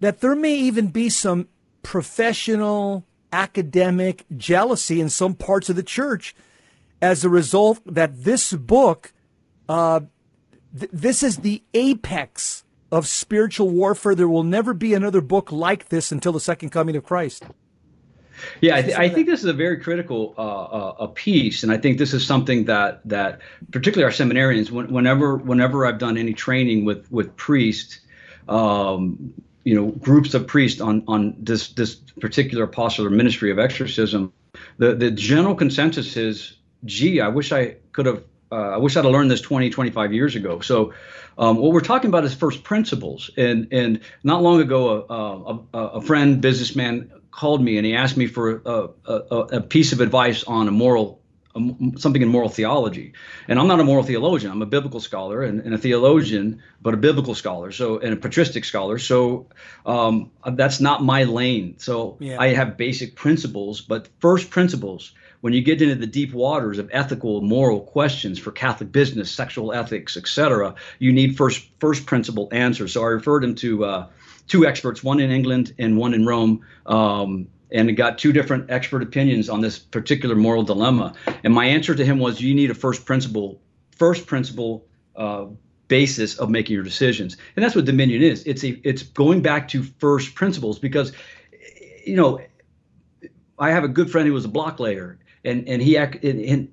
that 0.00 0.20
there 0.20 0.34
may 0.34 0.54
even 0.54 0.88
be 0.88 1.08
some 1.08 1.48
professional 1.82 3.06
academic 3.32 4.24
jealousy 4.36 5.00
in 5.00 5.08
some 5.08 5.34
parts 5.34 5.70
of 5.70 5.76
the 5.76 5.82
church 5.82 6.34
as 7.00 7.24
a 7.24 7.28
result 7.28 7.80
that 7.86 8.24
this 8.24 8.52
book 8.52 9.12
uh, 9.68 10.00
th- 10.78 10.90
this 10.92 11.22
is 11.22 11.38
the 11.38 11.62
apex 11.72 12.64
of 12.92 13.08
spiritual 13.08 13.70
warfare. 13.70 14.14
There 14.14 14.28
will 14.28 14.44
never 14.44 14.74
be 14.74 14.94
another 14.94 15.22
book 15.22 15.50
like 15.50 15.88
this 15.88 16.12
until 16.12 16.30
the 16.32 16.40
second 16.40 16.70
coming 16.70 16.94
of 16.94 17.02
Christ. 17.02 17.44
Yeah, 18.60 18.76
I, 18.76 18.82
th- 18.82 18.96
I, 18.96 19.08
think 19.08 19.26
this 19.26 19.40
is 19.40 19.46
a 19.46 19.52
very 19.52 19.78
critical 19.78 20.34
uh, 20.36 20.40
uh, 20.40 20.94
a 21.00 21.08
piece, 21.08 21.62
and 21.62 21.70
I 21.70 21.76
think 21.76 21.98
this 21.98 22.12
is 22.12 22.26
something 22.26 22.64
that 22.64 23.00
that 23.04 23.40
particularly 23.70 24.04
our 24.04 24.10
seminarians, 24.10 24.70
when, 24.70 24.92
whenever 24.92 25.36
whenever 25.36 25.86
I've 25.86 25.98
done 25.98 26.16
any 26.16 26.32
training 26.32 26.84
with 26.84 27.10
with 27.12 27.34
priests, 27.36 28.00
um, 28.48 29.32
you 29.64 29.74
know, 29.74 29.92
groups 29.92 30.34
of 30.34 30.46
priests 30.46 30.80
on 30.80 31.04
on 31.06 31.36
this 31.38 31.68
this 31.74 31.94
particular 32.20 32.64
apostolic 32.64 33.12
ministry 33.12 33.50
of 33.52 33.58
exorcism, 33.58 34.32
the 34.78 34.94
the 34.94 35.10
general 35.10 35.54
consensus 35.54 36.16
is, 36.16 36.56
gee, 36.84 37.20
I 37.20 37.28
wish 37.28 37.52
I 37.52 37.76
could 37.92 38.06
have 38.06 38.24
I 38.56 38.76
wish 38.78 38.96
I'd 38.96 39.04
have 39.04 39.12
learned 39.12 39.30
this 39.30 39.40
20, 39.40 39.70
25 39.70 40.12
years 40.12 40.36
ago. 40.36 40.60
So, 40.60 40.92
um, 41.38 41.56
what 41.56 41.72
we're 41.72 41.80
talking 41.80 42.08
about 42.08 42.24
is 42.24 42.34
first 42.34 42.62
principles. 42.62 43.30
And 43.36 43.68
and 43.72 44.00
not 44.22 44.42
long 44.42 44.60
ago, 44.60 45.06
a, 45.08 45.78
a, 45.78 45.86
a 45.98 46.00
friend, 46.02 46.40
businessman, 46.40 47.10
called 47.32 47.62
me 47.62 47.78
and 47.78 47.86
he 47.86 47.94
asked 47.94 48.16
me 48.16 48.26
for 48.26 48.62
a, 48.64 48.88
a, 49.06 49.36
a 49.36 49.60
piece 49.60 49.92
of 49.92 50.00
advice 50.00 50.44
on 50.44 50.68
a 50.68 50.70
moral 50.70 51.22
something 51.98 52.22
in 52.22 52.28
moral 52.28 52.48
theology. 52.48 53.12
And 53.46 53.58
I'm 53.58 53.66
not 53.66 53.78
a 53.78 53.84
moral 53.84 54.04
theologian. 54.04 54.50
I'm 54.50 54.62
a 54.62 54.66
biblical 54.66 55.00
scholar 55.00 55.42
and, 55.42 55.60
and 55.60 55.74
a 55.74 55.78
theologian, 55.78 56.62
but 56.80 56.94
a 56.94 56.96
biblical 56.96 57.34
scholar. 57.34 57.72
So 57.72 57.98
and 57.98 58.14
a 58.14 58.16
patristic 58.16 58.64
scholar. 58.64 58.98
So 58.98 59.48
um, 59.84 60.30
that's 60.52 60.80
not 60.80 61.04
my 61.04 61.24
lane. 61.24 61.78
So 61.78 62.16
yeah. 62.20 62.40
I 62.40 62.54
have 62.54 62.78
basic 62.78 63.16
principles, 63.16 63.82
but 63.82 64.08
first 64.20 64.48
principles. 64.48 65.12
When 65.42 65.52
you 65.52 65.60
get 65.60 65.82
into 65.82 65.96
the 65.96 66.06
deep 66.06 66.32
waters 66.32 66.78
of 66.78 66.88
ethical, 66.92 67.40
moral 67.42 67.80
questions 67.80 68.38
for 68.38 68.52
Catholic 68.52 68.92
business, 68.92 69.30
sexual 69.30 69.72
ethics, 69.72 70.16
etc., 70.16 70.76
you 71.00 71.12
need 71.12 71.36
first 71.36 71.68
first 71.80 72.06
principle 72.06 72.48
answers. 72.52 72.92
So 72.92 73.02
I 73.02 73.08
referred 73.08 73.42
him 73.42 73.56
to 73.56 73.84
uh, 73.84 74.06
two 74.46 74.64
experts, 74.64 75.02
one 75.02 75.18
in 75.18 75.32
England 75.32 75.74
and 75.78 75.98
one 75.98 76.14
in 76.14 76.24
Rome. 76.24 76.64
Um, 76.86 77.48
and 77.74 77.96
got 77.96 78.18
two 78.18 78.32
different 78.32 78.70
expert 78.70 79.02
opinions 79.02 79.48
on 79.48 79.62
this 79.62 79.78
particular 79.78 80.36
moral 80.36 80.62
dilemma. 80.62 81.14
And 81.42 81.54
my 81.54 81.64
answer 81.64 81.94
to 81.94 82.04
him 82.04 82.18
was, 82.18 82.38
you 82.38 82.54
need 82.54 82.70
a 82.70 82.74
first 82.74 83.06
principle, 83.06 83.62
first 83.96 84.26
principle 84.26 84.84
uh, 85.16 85.46
basis 85.88 86.38
of 86.38 86.50
making 86.50 86.74
your 86.74 86.84
decisions, 86.84 87.36
and 87.56 87.64
that's 87.64 87.74
what 87.74 87.86
Dominion 87.86 88.22
is. 88.22 88.44
It's 88.44 88.62
a 88.62 88.80
it's 88.84 89.02
going 89.02 89.42
back 89.42 89.68
to 89.68 89.82
first 89.82 90.34
principles 90.34 90.78
because, 90.78 91.12
you 92.04 92.16
know, 92.16 92.40
I 93.58 93.70
have 93.70 93.84
a 93.84 93.88
good 93.88 94.10
friend 94.10 94.26
who 94.26 94.34
was 94.34 94.44
a 94.44 94.48
block 94.48 94.80
layer, 94.80 95.18
and 95.44 95.68
and 95.68 95.82
he 95.82 95.96
and, 95.96 96.68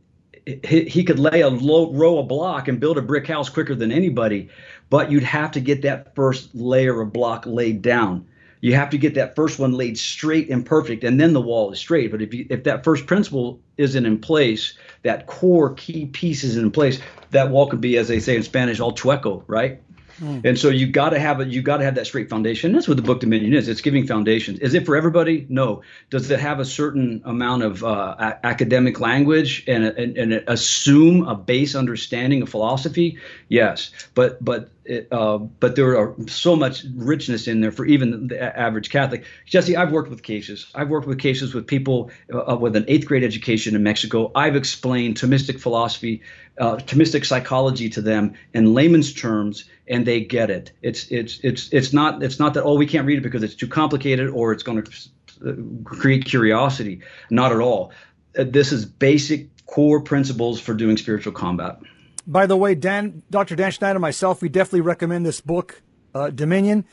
he, 0.46 0.86
he 0.86 1.04
could 1.04 1.20
lay 1.20 1.42
a 1.42 1.50
low 1.50 1.92
row 1.94 2.20
of 2.20 2.28
block 2.28 2.68
and 2.68 2.80
build 2.80 2.98
a 2.98 3.02
brick 3.02 3.28
house 3.28 3.50
quicker 3.50 3.76
than 3.76 3.92
anybody, 3.92 4.50
but 4.90 5.12
you'd 5.12 5.24
have 5.24 5.52
to 5.52 5.60
get 5.60 5.84
that 5.84 6.16
first 6.16 6.56
layer 6.56 7.02
of 7.02 7.14
block 7.14 7.46
laid 7.46 7.82
down. 7.82 8.26
You 8.62 8.76
have 8.76 8.90
to 8.90 8.98
get 8.98 9.14
that 9.14 9.36
first 9.36 9.60
one 9.60 9.74
laid 9.74 9.98
straight 9.98 10.50
and 10.50 10.66
perfect 10.66 11.04
and 11.04 11.20
then 11.20 11.34
the 11.34 11.42
wall 11.42 11.72
is 11.72 11.80
straight. 11.80 12.12
But 12.12 12.22
if 12.22 12.34
you, 12.34 12.46
if 12.50 12.64
that 12.64 12.84
first 12.84 13.06
principle 13.06 13.60
isn't 13.78 14.06
in 14.06 14.20
place 14.20 14.78
that 15.04 15.26
core 15.26 15.74
key 15.74 16.06
piece 16.08 16.44
is 16.44 16.58
in 16.58 16.70
place 16.72 17.00
that 17.32 17.50
wall 17.50 17.68
could 17.68 17.82
be 17.82 17.98
as 17.98 18.08
they 18.08 18.20
say 18.20 18.36
in 18.36 18.44
spanish 18.44 18.80
all 18.80 18.94
chueco 18.94 19.44
right 19.48 19.82
mm. 20.20 20.46
and 20.46 20.58
so 20.58 20.70
you 20.70 20.88
got 20.88 21.10
to 21.10 21.20
have 21.20 21.40
it 21.40 21.48
you 21.48 21.62
got 21.62 21.78
to 21.78 21.84
have 21.84 21.96
that 21.96 22.06
straight 22.06 22.30
foundation. 22.30 22.72
That's 22.72 22.88
what 22.88 22.98
the 22.98 23.04
book 23.04 23.20
dominion 23.20 23.54
is. 23.54 23.68
It's 23.68 23.82
giving 23.82 24.06
foundations. 24.06 24.60
Is 24.60 24.74
it 24.74 24.86
for 24.86 24.96
everybody? 24.96 25.46
No. 25.50 25.82
Does 26.10 26.30
it 26.30 26.40
have 26.40 26.60
a 26.60 26.66
certain 26.66 27.22
amount 27.26 27.64
of 27.64 27.84
uh, 27.84 28.16
a- 28.20 28.46
academic 28.46 29.00
language 29.00 29.64
and, 29.68 29.86
and, 29.86 30.18
and 30.18 30.34
assume 30.48 31.28
a 31.28 31.36
base 31.36 31.76
understanding 31.76 32.42
of 32.42 32.50
philosophy? 32.50 33.18
Yes. 33.48 33.92
But 34.14 34.44
but 34.44 34.70
uh, 35.12 35.38
but 35.38 35.76
there 35.76 35.98
are 35.98 36.16
so 36.28 36.56
much 36.56 36.84
richness 36.96 37.48
in 37.48 37.62
there 37.62 37.72
for 37.72 37.86
even 37.86 38.28
the 38.28 38.60
average 38.60 38.90
Catholic. 38.90 39.24
Jesse, 39.46 39.76
I've 39.76 39.92
worked 39.92 40.10
with 40.10 40.24
cases. 40.24 40.68
I've 40.74 40.90
worked 40.90 41.08
with 41.08 41.20
cases 41.20 41.54
with 41.54 41.68
people 41.68 42.10
uh, 42.34 42.58
with 42.58 42.76
an 42.76 42.86
eighth 42.88 43.06
grade 43.06 43.24
education 43.24 43.76
in 43.76 43.84
Mexico. 43.84 44.32
I've 44.34 44.56
explained 44.56 45.18
Thomistic 45.18 45.60
philosophy, 45.60 46.22
uh, 46.58 46.78
Thomistic 46.78 47.26
psychology 47.26 47.90
to 47.90 48.02
them 48.02 48.34
in 48.54 48.74
layman's 48.74 49.14
terms, 49.14 49.66
and 49.88 50.06
they 50.06 50.22
get 50.22 50.50
it. 50.50 50.72
It's 50.82 51.08
it's 51.12 51.40
it's 51.44 51.70
it's 51.72 51.94
not 51.94 52.24
it's 52.24 52.40
not 52.40 52.56
that 52.56 52.64
oh 52.64 52.76
we 52.76 52.88
can't 52.88 53.06
read 53.06 53.20
it 53.20 53.22
because 53.22 53.44
it's 53.44 53.56
too 53.56 53.68
complicated 53.68 54.30
or 54.30 54.54
it's 54.54 54.64
going 54.64 54.84
to 54.84 54.92
uh, 55.46 55.54
create 55.84 56.26
curiosity. 56.26 57.02
Not 57.30 57.52
at 57.52 57.60
all. 57.60 57.92
Uh, 58.38 58.46
this 58.48 58.72
is 58.72 58.86
basic 58.86 59.48
core 59.68 60.02
principles 60.02 60.60
for 60.60 60.74
doing 60.74 60.98
spiritual 60.98 61.34
combat. 61.34 61.80
By 62.30 62.46
the 62.46 62.56
way, 62.56 62.76
Dan, 62.76 63.24
Dr. 63.32 63.56
Dan 63.56 63.72
Schneider, 63.72 63.98
myself, 63.98 64.44
we 64.44 64.50
definitely 64.50 64.82
recommend 64.82 65.26
this 65.26 65.42
book, 65.42 65.82
uh, 66.14 66.30
Dominion. 66.30 66.86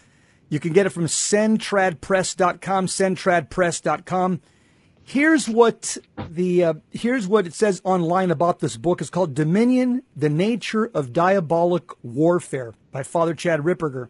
You 0.49 0.59
can 0.59 0.73
get 0.73 0.87
it 0.87 0.91
from 0.91 1.05
centradpress.com, 1.05 2.87
centradpress.com. 2.87 4.41
Here's 5.03 5.47
what 5.47 5.99
the 6.17 6.65
uh, 6.65 6.75
here's 6.91 7.29
what 7.29 7.47
it 7.47 7.53
says 7.53 7.83
online 7.85 8.31
about 8.31 8.61
this 8.61 8.79
book. 8.79 9.03
It's 9.03 9.11
called 9.11 9.35
Dominion: 9.35 10.03
The 10.17 10.31
Nature 10.31 10.91
of 10.95 11.13
Diabolic 11.13 11.91
Warfare 12.03 12.73
by 12.91 13.03
Father 13.03 13.35
Chad 13.35 13.61
Ripperger. 13.61 14.09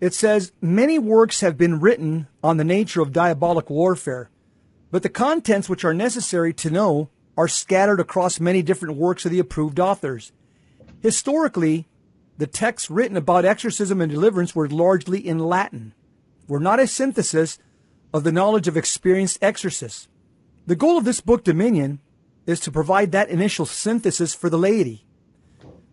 It 0.00 0.14
says 0.14 0.52
many 0.60 0.98
works 0.98 1.42
have 1.42 1.56
been 1.56 1.78
written 1.78 2.26
on 2.42 2.56
the 2.56 2.64
nature 2.64 3.00
of 3.00 3.12
diabolic 3.12 3.70
warfare, 3.70 4.30
but 4.90 5.04
the 5.04 5.08
contents 5.08 5.68
which 5.68 5.84
are 5.84 5.94
necessary 5.94 6.52
to 6.54 6.70
know 6.70 7.08
are 7.38 7.48
scattered 7.48 8.00
across 8.00 8.40
many 8.40 8.62
different 8.62 8.96
works 8.96 9.24
of 9.24 9.30
the 9.30 9.38
approved 9.38 9.78
authors. 9.78 10.32
Historically, 11.00 11.86
the 12.36 12.48
texts 12.48 12.90
written 12.90 13.16
about 13.16 13.44
exorcism 13.44 14.00
and 14.00 14.10
deliverance 14.10 14.56
were 14.56 14.68
largely 14.68 15.24
in 15.24 15.38
Latin, 15.38 15.94
were 16.48 16.58
not 16.58 16.80
a 16.80 16.86
synthesis 16.88 17.60
of 18.12 18.24
the 18.24 18.32
knowledge 18.32 18.66
of 18.66 18.76
experienced 18.76 19.38
exorcists. 19.40 20.08
The 20.66 20.74
goal 20.74 20.98
of 20.98 21.04
this 21.04 21.20
book, 21.20 21.44
Dominion, 21.44 22.00
is 22.44 22.58
to 22.60 22.72
provide 22.72 23.12
that 23.12 23.28
initial 23.28 23.66
synthesis 23.66 24.34
for 24.34 24.50
the 24.50 24.58
laity. 24.58 25.06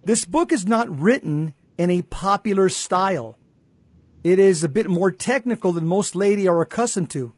This 0.04 0.26
book 0.26 0.52
is 0.52 0.66
not 0.66 1.00
written 1.00 1.54
in 1.78 1.92
a 1.92 2.02
popular 2.02 2.70
style. 2.70 3.38
It 4.24 4.40
is 4.40 4.64
a 4.64 4.70
bit 4.70 4.90
more 4.90 5.12
technical 5.12 5.74
than 5.74 5.86
most 5.86 6.16
laity 6.16 6.48
are 6.48 6.62
accustomed 6.62 7.12
to. 7.12 7.34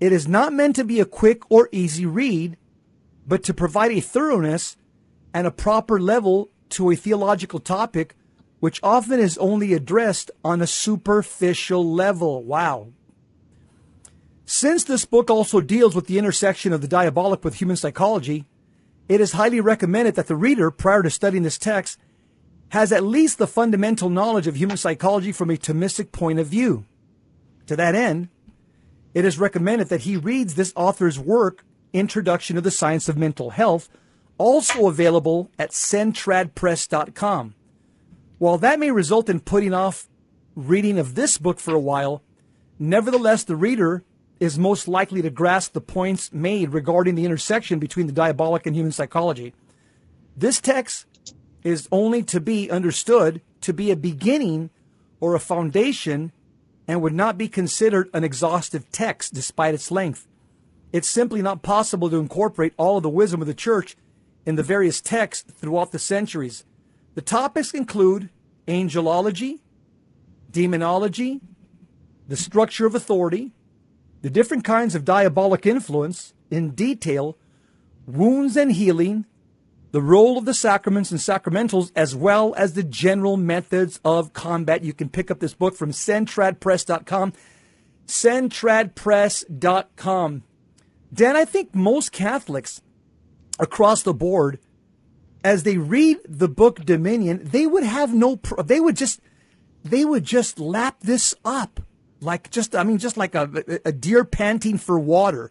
It 0.00 0.10
is 0.10 0.26
not 0.26 0.54
meant 0.54 0.76
to 0.76 0.84
be 0.84 1.00
a 1.00 1.04
quick 1.04 1.42
or 1.50 1.68
easy 1.70 2.06
read, 2.06 2.56
but 3.26 3.42
to 3.44 3.54
provide 3.54 3.90
a 3.92 4.00
thoroughness 4.00 4.76
and 5.34 5.46
a 5.46 5.50
proper 5.50 6.00
level 6.00 6.50
to 6.70 6.90
a 6.90 6.96
theological 6.96 7.60
topic, 7.60 8.14
which 8.60 8.80
often 8.82 9.20
is 9.20 9.36
only 9.38 9.72
addressed 9.72 10.30
on 10.44 10.62
a 10.62 10.66
superficial 10.66 11.84
level. 11.84 12.42
Wow. 12.42 12.88
Since 14.44 14.84
this 14.84 15.04
book 15.04 15.28
also 15.28 15.60
deals 15.60 15.94
with 15.94 16.06
the 16.06 16.18
intersection 16.18 16.72
of 16.72 16.80
the 16.80 16.88
diabolic 16.88 17.44
with 17.44 17.56
human 17.56 17.76
psychology, 17.76 18.44
it 19.08 19.20
is 19.20 19.32
highly 19.32 19.60
recommended 19.60 20.14
that 20.14 20.28
the 20.28 20.36
reader, 20.36 20.70
prior 20.70 21.02
to 21.02 21.10
studying 21.10 21.42
this 21.42 21.58
text, 21.58 21.98
has 22.70 22.92
at 22.92 23.04
least 23.04 23.38
the 23.38 23.46
fundamental 23.46 24.08
knowledge 24.08 24.46
of 24.46 24.56
human 24.56 24.76
psychology 24.76 25.32
from 25.32 25.50
a 25.50 25.56
Thomistic 25.56 26.12
point 26.12 26.38
of 26.38 26.46
view. 26.46 26.84
To 27.66 27.76
that 27.76 27.94
end, 27.94 28.28
it 29.14 29.24
is 29.24 29.38
recommended 29.38 29.88
that 29.88 30.02
he 30.02 30.16
reads 30.16 30.54
this 30.54 30.72
author's 30.76 31.18
work 31.18 31.64
Introduction 31.98 32.56
to 32.56 32.62
the 32.62 32.70
Science 32.70 33.08
of 33.08 33.16
Mental 33.16 33.50
Health, 33.50 33.88
also 34.38 34.86
available 34.86 35.50
at 35.58 35.70
centradpress.com. 35.70 37.54
While 38.38 38.58
that 38.58 38.78
may 38.78 38.90
result 38.90 39.30
in 39.30 39.40
putting 39.40 39.72
off 39.72 40.08
reading 40.54 40.98
of 40.98 41.14
this 41.14 41.38
book 41.38 41.58
for 41.58 41.74
a 41.74 41.80
while, 41.80 42.22
nevertheless, 42.78 43.44
the 43.44 43.56
reader 43.56 44.04
is 44.38 44.58
most 44.58 44.86
likely 44.86 45.22
to 45.22 45.30
grasp 45.30 45.72
the 45.72 45.80
points 45.80 46.32
made 46.32 46.74
regarding 46.74 47.14
the 47.14 47.24
intersection 47.24 47.78
between 47.78 48.06
the 48.06 48.12
diabolic 48.12 48.66
and 48.66 48.76
human 48.76 48.92
psychology. 48.92 49.54
This 50.36 50.60
text 50.60 51.06
is 51.64 51.88
only 51.90 52.22
to 52.24 52.40
be 52.40 52.70
understood 52.70 53.40
to 53.62 53.72
be 53.72 53.90
a 53.90 53.96
beginning 53.96 54.68
or 55.18 55.34
a 55.34 55.40
foundation 55.40 56.32
and 56.86 57.00
would 57.00 57.14
not 57.14 57.38
be 57.38 57.48
considered 57.48 58.10
an 58.12 58.22
exhaustive 58.22 58.90
text 58.92 59.32
despite 59.32 59.74
its 59.74 59.90
length. 59.90 60.28
It's 60.96 61.10
simply 61.10 61.42
not 61.42 61.60
possible 61.60 62.08
to 62.08 62.16
incorporate 62.16 62.72
all 62.78 62.96
of 62.96 63.02
the 63.02 63.10
wisdom 63.10 63.42
of 63.42 63.46
the 63.46 63.52
church 63.52 63.98
in 64.46 64.56
the 64.56 64.62
various 64.62 65.02
texts 65.02 65.52
throughout 65.52 65.92
the 65.92 65.98
centuries. 65.98 66.64
The 67.14 67.20
topics 67.20 67.74
include 67.74 68.30
angelology, 68.66 69.60
demonology, 70.50 71.42
the 72.26 72.38
structure 72.38 72.86
of 72.86 72.94
authority, 72.94 73.52
the 74.22 74.30
different 74.30 74.64
kinds 74.64 74.94
of 74.94 75.04
diabolic 75.04 75.66
influence 75.66 76.32
in 76.50 76.70
detail, 76.70 77.36
wounds 78.06 78.56
and 78.56 78.72
healing, 78.72 79.26
the 79.90 80.00
role 80.00 80.38
of 80.38 80.46
the 80.46 80.54
sacraments 80.54 81.10
and 81.10 81.20
sacramentals, 81.20 81.92
as 81.94 82.16
well 82.16 82.54
as 82.56 82.72
the 82.72 82.82
general 82.82 83.36
methods 83.36 84.00
of 84.02 84.32
combat. 84.32 84.82
You 84.82 84.94
can 84.94 85.10
pick 85.10 85.30
up 85.30 85.40
this 85.40 85.52
book 85.52 85.76
from 85.76 85.90
centradpress.com. 85.90 87.34
Centradpress.com. 88.06 90.42
Dan, 91.16 91.34
I 91.34 91.46
think 91.46 91.74
most 91.74 92.12
Catholics 92.12 92.82
across 93.58 94.02
the 94.02 94.12
board, 94.12 94.60
as 95.42 95.62
they 95.62 95.78
read 95.78 96.18
the 96.28 96.48
book 96.48 96.84
Dominion, 96.84 97.40
they 97.42 97.66
would 97.66 97.84
have 97.84 98.14
no, 98.14 98.36
pro- 98.36 98.62
they 98.62 98.80
would 98.80 98.96
just, 98.96 99.20
they 99.82 100.04
would 100.04 100.24
just 100.24 100.58
lap 100.58 100.98
this 101.00 101.34
up 101.44 101.80
like 102.20 102.50
just, 102.50 102.76
I 102.76 102.82
mean, 102.82 102.98
just 102.98 103.16
like 103.16 103.34
a, 103.34 103.80
a 103.84 103.92
deer 103.92 104.24
panting 104.24 104.78
for 104.78 104.98
water. 104.98 105.50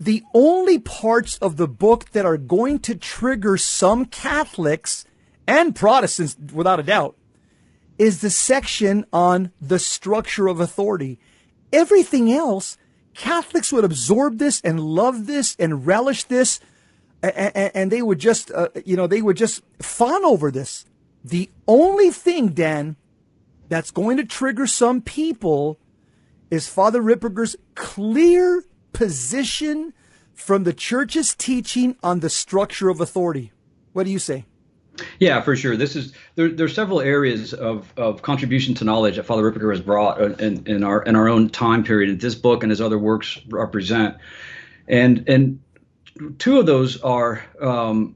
The 0.00 0.22
only 0.32 0.78
parts 0.78 1.36
of 1.38 1.56
the 1.56 1.68
book 1.68 2.10
that 2.12 2.24
are 2.24 2.36
going 2.36 2.78
to 2.80 2.94
trigger 2.94 3.56
some 3.56 4.06
Catholics 4.06 5.04
and 5.46 5.74
Protestants, 5.74 6.36
without 6.52 6.80
a 6.80 6.84
doubt, 6.84 7.16
is 7.98 8.20
the 8.20 8.30
section 8.30 9.04
on 9.12 9.50
the 9.60 9.78
structure 9.78 10.46
of 10.46 10.60
authority. 10.60 11.18
Everything 11.72 12.32
else 12.32 12.78
Catholics 13.14 13.72
would 13.72 13.84
absorb 13.84 14.38
this 14.38 14.60
and 14.62 14.80
love 14.80 15.26
this 15.26 15.56
and 15.58 15.86
relish 15.86 16.24
this, 16.24 16.60
and, 17.22 17.70
and 17.74 17.92
they 17.92 18.02
would 18.02 18.18
just, 18.18 18.50
uh, 18.50 18.68
you 18.84 18.96
know, 18.96 19.06
they 19.06 19.22
would 19.22 19.36
just 19.36 19.62
fawn 19.80 20.24
over 20.24 20.50
this. 20.50 20.84
The 21.24 21.50
only 21.66 22.10
thing, 22.10 22.48
Dan, 22.48 22.96
that's 23.68 23.90
going 23.90 24.16
to 24.18 24.24
trigger 24.24 24.66
some 24.66 25.00
people 25.00 25.78
is 26.50 26.68
Father 26.68 27.02
Ripperger's 27.02 27.56
clear 27.74 28.64
position, 28.92 29.94
from 30.34 30.64
the 30.64 30.72
church's 30.72 31.34
teaching 31.34 31.96
on 32.02 32.20
the 32.20 32.28
structure 32.28 32.88
of 32.88 33.00
authority. 33.00 33.52
What 33.92 34.04
do 34.04 34.10
you 34.10 34.18
say? 34.18 34.44
Yeah, 35.18 35.40
for 35.40 35.56
sure. 35.56 35.76
This 35.76 35.96
is 35.96 36.12
there. 36.36 36.48
There 36.48 36.66
are 36.66 36.68
several 36.68 37.00
areas 37.00 37.52
of, 37.52 37.92
of 37.96 38.22
contribution 38.22 38.74
to 38.74 38.84
knowledge 38.84 39.16
that 39.16 39.24
Father 39.24 39.50
Ripperger 39.50 39.70
has 39.70 39.80
brought 39.80 40.20
in, 40.40 40.66
in 40.66 40.84
our 40.84 41.02
in 41.02 41.16
our 41.16 41.28
own 41.28 41.48
time 41.48 41.82
period. 41.84 42.10
And 42.10 42.20
this 42.20 42.34
book 42.34 42.62
and 42.62 42.70
his 42.70 42.80
other 42.80 42.98
works 42.98 43.38
represent, 43.48 44.16
and 44.88 45.28
and 45.28 45.60
two 46.38 46.58
of 46.58 46.66
those 46.66 47.00
are 47.02 47.44
um, 47.60 48.14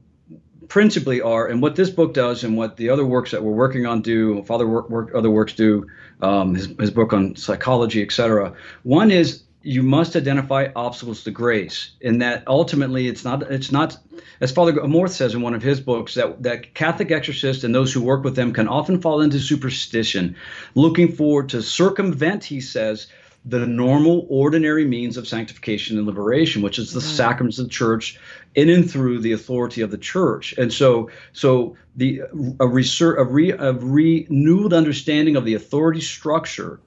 principally 0.67 1.19
are, 1.19 1.47
and 1.47 1.61
what 1.61 1.75
this 1.75 1.89
book 1.89 2.13
does, 2.13 2.43
and 2.43 2.55
what 2.55 2.77
the 2.77 2.89
other 2.89 3.05
works 3.05 3.31
that 3.31 3.43
we're 3.43 3.51
working 3.51 3.85
on 3.85 4.01
do, 4.01 4.41
Father 4.43 4.67
work, 4.67 4.89
work 4.89 5.11
other 5.13 5.29
works 5.29 5.53
do, 5.53 5.85
um, 6.21 6.55
his 6.55 6.67
his 6.79 6.91
book 6.91 7.11
on 7.11 7.35
psychology, 7.35 8.01
etc. 8.01 8.53
One 8.83 9.11
is 9.11 9.43
you 9.61 9.83
must 9.83 10.15
identify 10.15 10.69
obstacles 10.75 11.23
to 11.23 11.31
grace 11.31 11.91
in 11.99 12.19
that 12.19 12.43
ultimately 12.47 13.07
it's 13.07 13.25
not 13.25 13.43
it's 13.51 13.71
not 13.71 13.97
as 14.39 14.51
father 14.51 14.73
amorth 14.73 15.11
says 15.11 15.33
in 15.33 15.41
one 15.41 15.53
of 15.53 15.61
his 15.61 15.79
books 15.79 16.13
that 16.13 16.41
that 16.41 16.73
catholic 16.73 17.11
exorcists 17.11 17.63
and 17.63 17.75
those 17.75 17.91
who 17.91 18.01
work 18.01 18.23
with 18.23 18.35
them 18.35 18.53
can 18.53 18.67
often 18.67 19.01
fall 19.01 19.21
into 19.21 19.39
superstition 19.39 20.35
looking 20.75 21.11
for 21.11 21.43
to 21.43 21.61
circumvent 21.61 22.43
he 22.43 22.61
says 22.61 23.07
the 23.45 23.65
normal 23.65 24.25
ordinary 24.29 24.85
means 24.85 25.17
of 25.17 25.27
sanctification 25.27 25.97
and 25.97 26.07
liberation 26.07 26.61
which 26.61 26.79
is 26.79 26.93
the 26.93 26.99
mm-hmm. 26.99 27.15
sacraments 27.15 27.59
of 27.59 27.65
the 27.65 27.71
church 27.71 28.17
in 28.55 28.69
and 28.69 28.89
through 28.89 29.19
the 29.19 29.33
authority 29.33 29.81
of 29.81 29.91
the 29.91 29.97
church 29.97 30.53
and 30.57 30.71
so 30.71 31.09
so 31.33 31.75
the 31.95 32.21
a, 32.61 32.67
research, 32.67 33.17
a, 33.19 33.23
re, 33.25 33.51
a 33.51 33.73
renewed 33.73 34.73
understanding 34.73 35.35
of 35.35 35.43
the 35.43 35.53
authority 35.53 36.01
structure 36.01 36.79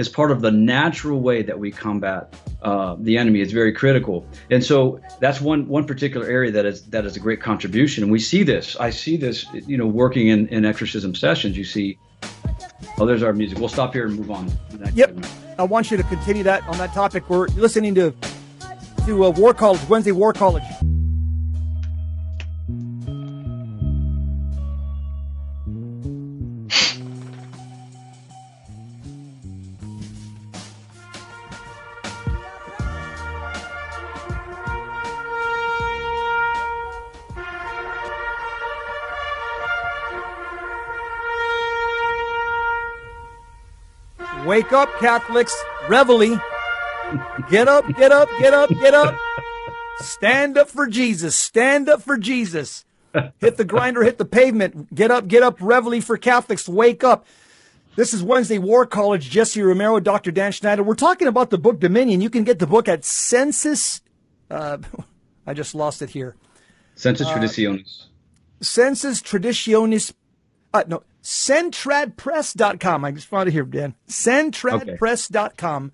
is 0.00 0.08
part 0.08 0.30
of 0.30 0.40
the 0.40 0.50
natural 0.50 1.20
way 1.20 1.42
that 1.42 1.58
we 1.58 1.70
combat 1.70 2.34
uh, 2.62 2.96
the 2.98 3.18
enemy. 3.18 3.40
It's 3.40 3.52
very 3.52 3.72
critical, 3.72 4.26
and 4.50 4.64
so 4.64 5.00
that's 5.20 5.40
one 5.40 5.68
one 5.68 5.84
particular 5.86 6.26
area 6.26 6.50
that 6.50 6.66
is 6.66 6.82
that 6.86 7.04
is 7.04 7.16
a 7.16 7.20
great 7.20 7.40
contribution. 7.40 8.02
And 8.02 8.10
we 8.10 8.18
see 8.18 8.42
this. 8.42 8.76
I 8.76 8.90
see 8.90 9.16
this. 9.16 9.46
You 9.52 9.76
know, 9.76 9.86
working 9.86 10.28
in 10.28 10.48
in 10.48 10.64
exorcism 10.64 11.14
sessions, 11.14 11.56
you 11.56 11.64
see. 11.64 11.98
Oh, 12.98 13.06
there's 13.06 13.22
our 13.22 13.32
music. 13.32 13.58
We'll 13.58 13.68
stop 13.68 13.92
here 13.92 14.06
and 14.06 14.16
move 14.16 14.30
on. 14.30 14.50
Yep. 14.94 15.10
Segment. 15.10 15.28
I 15.58 15.62
want 15.64 15.90
you 15.90 15.96
to 15.96 16.02
continue 16.04 16.42
that 16.44 16.66
on 16.66 16.78
that 16.78 16.92
topic. 16.92 17.28
We're 17.28 17.48
listening 17.48 17.94
to 17.96 18.14
to 19.06 19.24
uh, 19.24 19.30
War 19.30 19.54
College 19.54 19.86
Wednesday 19.88 20.12
War 20.12 20.32
College. 20.32 20.64
Wake 44.50 44.72
up, 44.72 44.92
Catholics. 44.98 45.56
Reveille. 45.88 46.42
Get 47.50 47.68
up, 47.68 47.86
get 47.96 48.10
up, 48.10 48.28
get 48.40 48.52
up, 48.52 48.68
get 48.68 48.94
up. 48.94 49.16
Stand 50.00 50.58
up 50.58 50.68
for 50.68 50.88
Jesus. 50.88 51.36
Stand 51.36 51.88
up 51.88 52.02
for 52.02 52.18
Jesus. 52.18 52.84
Hit 53.38 53.58
the 53.58 53.64
grinder, 53.64 54.02
hit 54.02 54.18
the 54.18 54.24
pavement. 54.24 54.92
Get 54.92 55.12
up, 55.12 55.28
get 55.28 55.44
up. 55.44 55.58
Reveille 55.60 56.00
for 56.00 56.16
Catholics. 56.16 56.68
Wake 56.68 57.04
up. 57.04 57.26
This 57.94 58.12
is 58.12 58.24
Wednesday 58.24 58.58
War 58.58 58.86
College. 58.86 59.30
Jesse 59.30 59.62
Romero, 59.62 60.00
Dr. 60.00 60.32
Dan 60.32 60.50
Schneider. 60.50 60.82
We're 60.82 60.96
talking 60.96 61.28
about 61.28 61.50
the 61.50 61.58
book 61.58 61.78
Dominion. 61.78 62.20
You 62.20 62.28
can 62.28 62.42
get 62.42 62.58
the 62.58 62.66
book 62.66 62.88
at 62.88 63.04
Census. 63.04 64.00
Uh, 64.50 64.78
I 65.46 65.54
just 65.54 65.76
lost 65.76 66.02
it 66.02 66.10
here. 66.10 66.34
Census 66.96 67.28
uh, 67.28 67.36
Traditionis. 67.36 68.06
Sensus 68.60 69.22
Traditionis. 69.22 70.12
Uh, 70.74 70.82
no, 70.88 71.04
Centradpress.com. 71.22 73.04
I 73.04 73.10
just 73.12 73.26
found 73.26 73.48
it 73.48 73.52
here, 73.52 73.64
Dan. 73.64 73.94
Centradpress.com. 74.08 75.92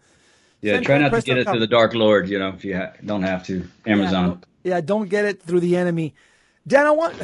Yeah, 0.62 0.80
try 0.80 0.98
not 0.98 1.12
to 1.12 1.22
get 1.22 1.38
it 1.38 1.46
through 1.46 1.60
the 1.60 1.66
Dark 1.66 1.94
Lord, 1.94 2.28
you 2.28 2.38
know, 2.38 2.48
if 2.48 2.64
you 2.64 2.76
ha- 2.76 2.92
don't 3.04 3.22
have 3.22 3.44
to. 3.46 3.68
Amazon. 3.86 4.24
Yeah 4.24 4.28
don't, 4.28 4.46
yeah, 4.66 4.80
don't 4.80 5.08
get 5.08 5.24
it 5.24 5.40
through 5.40 5.60
the 5.60 5.76
enemy. 5.76 6.14
Dan, 6.66 6.86
I 6.86 6.90
want. 6.90 7.14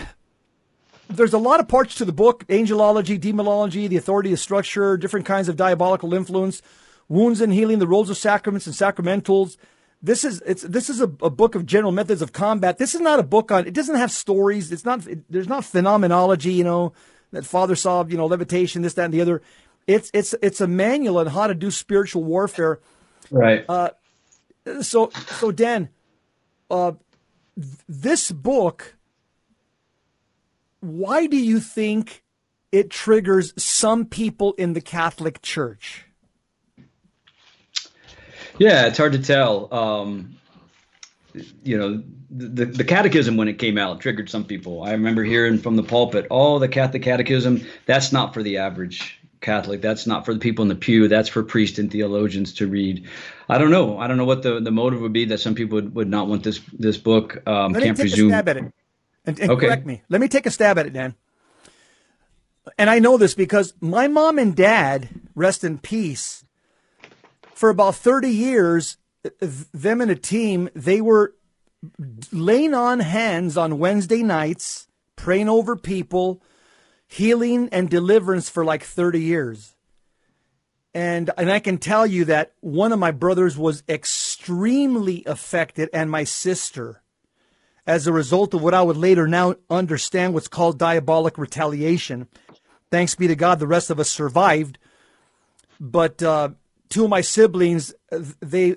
There's 1.08 1.32
a 1.34 1.38
lot 1.38 1.60
of 1.60 1.68
parts 1.68 1.96
to 1.96 2.04
the 2.04 2.12
book 2.12 2.46
angelology, 2.46 3.20
demonology, 3.20 3.88
the 3.88 3.96
authority 3.96 4.32
of 4.32 4.38
structure, 4.38 4.96
different 4.96 5.26
kinds 5.26 5.48
of 5.48 5.56
diabolical 5.56 6.14
influence, 6.14 6.62
wounds 7.08 7.40
and 7.40 7.52
healing, 7.52 7.80
the 7.80 7.88
roles 7.88 8.08
of 8.08 8.16
sacraments 8.16 8.66
and 8.66 8.76
sacramentals. 8.76 9.56
This 10.00 10.24
is 10.24 10.40
it's 10.46 10.62
this 10.62 10.88
is 10.88 11.00
a, 11.00 11.10
a, 11.20 11.30
book 11.30 11.54
of 11.54 11.66
general 11.66 11.92
methods 11.92 12.22
of 12.22 12.32
combat. 12.32 12.78
This 12.78 12.94
is 12.94 13.00
not 13.00 13.18
a 13.18 13.24
book 13.24 13.50
on. 13.50 13.66
It 13.66 13.74
doesn't 13.74 13.96
have 13.96 14.10
stories. 14.10 14.72
It's 14.72 14.84
not. 14.84 15.06
It, 15.06 15.24
there's 15.30 15.48
not 15.48 15.64
phenomenology. 15.64 16.52
You 16.52 16.64
know, 16.64 16.92
that 17.32 17.44
father 17.44 17.74
saw, 17.74 18.04
you 18.04 18.16
know, 18.16 18.26
levitation, 18.26 18.82
this, 18.82 18.94
that, 18.94 19.06
and 19.06 19.14
the 19.14 19.20
other. 19.20 19.42
It's 19.86 20.10
it's 20.14 20.34
it's 20.42 20.60
a 20.60 20.66
manual 20.66 21.18
on 21.18 21.26
how 21.26 21.48
to 21.48 21.54
do 21.54 21.70
spiritual 21.70 22.22
warfare. 22.22 22.78
Right. 23.30 23.64
Uh, 23.68 23.90
so 24.80 25.10
so 25.26 25.50
Dan, 25.50 25.88
uh, 26.70 26.92
this 27.88 28.30
book. 28.30 28.96
Why 30.80 31.26
do 31.26 31.36
you 31.36 31.60
think 31.60 32.24
it 32.72 32.90
triggers 32.90 33.52
some 33.56 34.04
people 34.04 34.52
in 34.54 34.72
the 34.72 34.80
Catholic 34.80 35.40
Church? 35.40 36.06
Yeah, 38.58 38.86
it's 38.86 38.98
hard 38.98 39.12
to 39.12 39.22
tell. 39.22 39.72
Um, 39.72 40.36
you 41.62 41.78
know, 41.78 42.02
the, 42.30 42.66
the 42.66 42.84
catechism 42.84 43.36
when 43.36 43.48
it 43.48 43.58
came 43.58 43.78
out 43.78 44.00
triggered 44.00 44.30
some 44.30 44.44
people. 44.44 44.82
I 44.82 44.92
remember 44.92 45.24
hearing 45.24 45.58
from 45.58 45.76
the 45.76 45.82
pulpit, 45.82 46.26
"Oh, 46.30 46.58
the 46.58 46.68
Catholic 46.68 47.02
catechism, 47.02 47.66
that's 47.86 48.12
not 48.12 48.34
for 48.34 48.42
the 48.42 48.58
average 48.58 49.18
Catholic. 49.40 49.82
That's 49.82 50.06
not 50.06 50.24
for 50.24 50.34
the 50.34 50.40
people 50.40 50.62
in 50.62 50.68
the 50.68 50.74
pew. 50.74 51.08
That's 51.08 51.28
for 51.28 51.42
priests 51.42 51.78
and 51.78 51.90
theologians 51.90 52.54
to 52.54 52.66
read." 52.66 53.06
I 53.48 53.58
don't 53.58 53.70
know. 53.70 53.98
I 53.98 54.06
don't 54.06 54.16
know 54.16 54.24
what 54.24 54.42
the, 54.42 54.60
the 54.60 54.70
motive 54.70 55.00
would 55.00 55.12
be 55.12 55.26
that 55.26 55.38
some 55.38 55.54
people 55.54 55.76
would, 55.76 55.94
would 55.94 56.08
not 56.08 56.28
want 56.28 56.42
this 56.42 56.60
this 56.72 56.96
book. 56.96 57.46
Um, 57.46 57.72
Let 57.72 57.82
can't 57.82 57.98
me 57.98 58.04
take 58.04 58.12
presume. 58.12 58.30
a 58.30 58.34
stab 58.34 58.48
at 58.48 58.56
it. 58.56 58.72
And, 59.24 59.40
and 59.40 59.50
okay. 59.50 59.66
correct 59.66 59.86
me. 59.86 60.02
Let 60.08 60.20
me 60.20 60.28
take 60.28 60.46
a 60.46 60.50
stab 60.50 60.78
at 60.78 60.86
it, 60.86 60.92
Dan. 60.92 61.14
And 62.78 62.88
I 62.88 62.98
know 62.98 63.16
this 63.16 63.34
because 63.34 63.74
my 63.80 64.08
mom 64.08 64.38
and 64.38 64.54
dad, 64.54 65.08
rest 65.34 65.64
in 65.64 65.78
peace, 65.78 66.44
for 67.54 67.70
about 67.70 67.96
30 67.96 68.28
years, 68.28 68.96
them 69.40 70.00
and 70.00 70.10
a 70.10 70.16
team, 70.16 70.68
they 70.74 71.00
were 71.00 71.34
laying 72.32 72.74
on 72.74 73.00
hands 73.00 73.56
on 73.56 73.78
Wednesday 73.78 74.22
nights, 74.22 74.88
praying 75.16 75.48
over 75.48 75.76
people, 75.76 76.42
healing 77.06 77.68
and 77.70 77.90
deliverance 77.90 78.48
for 78.48 78.64
like 78.64 78.82
30 78.82 79.20
years. 79.20 79.74
And 80.94 81.30
and 81.38 81.50
I 81.50 81.58
can 81.58 81.78
tell 81.78 82.06
you 82.06 82.26
that 82.26 82.52
one 82.60 82.92
of 82.92 82.98
my 82.98 83.12
brothers 83.12 83.56
was 83.56 83.82
extremely 83.88 85.22
affected 85.24 85.88
and 85.92 86.10
my 86.10 86.24
sister 86.24 87.02
as 87.86 88.06
a 88.06 88.12
result 88.12 88.54
of 88.54 88.62
what 88.62 88.74
I 88.74 88.82
would 88.82 88.96
later 88.96 89.26
now 89.26 89.56
understand 89.70 90.34
what's 90.34 90.48
called 90.48 90.78
diabolic 90.78 91.38
retaliation. 91.38 92.28
Thanks 92.90 93.14
be 93.14 93.26
to 93.26 93.34
God 93.34 93.58
the 93.58 93.66
rest 93.66 93.90
of 93.90 93.98
us 93.98 94.10
survived. 94.10 94.78
But 95.80 96.22
uh, 96.22 96.50
two 96.92 97.04
of 97.04 97.10
my 97.10 97.20
siblings 97.20 97.94
uh, 98.12 98.20
they 98.40 98.76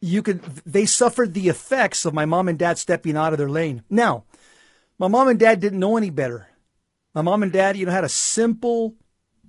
you 0.00 0.22
could 0.22 0.42
they 0.66 0.84
suffered 0.84 1.32
the 1.32 1.48
effects 1.48 2.04
of 2.04 2.12
my 2.12 2.26
mom 2.26 2.48
and 2.48 2.58
dad 2.58 2.76
stepping 2.76 3.16
out 3.16 3.32
of 3.32 3.38
their 3.38 3.48
lane. 3.48 3.82
Now, 3.88 4.24
my 4.98 5.08
mom 5.08 5.28
and 5.28 5.38
dad 5.38 5.60
didn't 5.60 5.78
know 5.78 5.96
any 5.96 6.10
better. 6.10 6.48
My 7.14 7.22
mom 7.22 7.42
and 7.42 7.52
dad, 7.52 7.76
you 7.76 7.86
know, 7.86 7.92
had 7.92 8.04
a 8.04 8.08
simple 8.08 8.94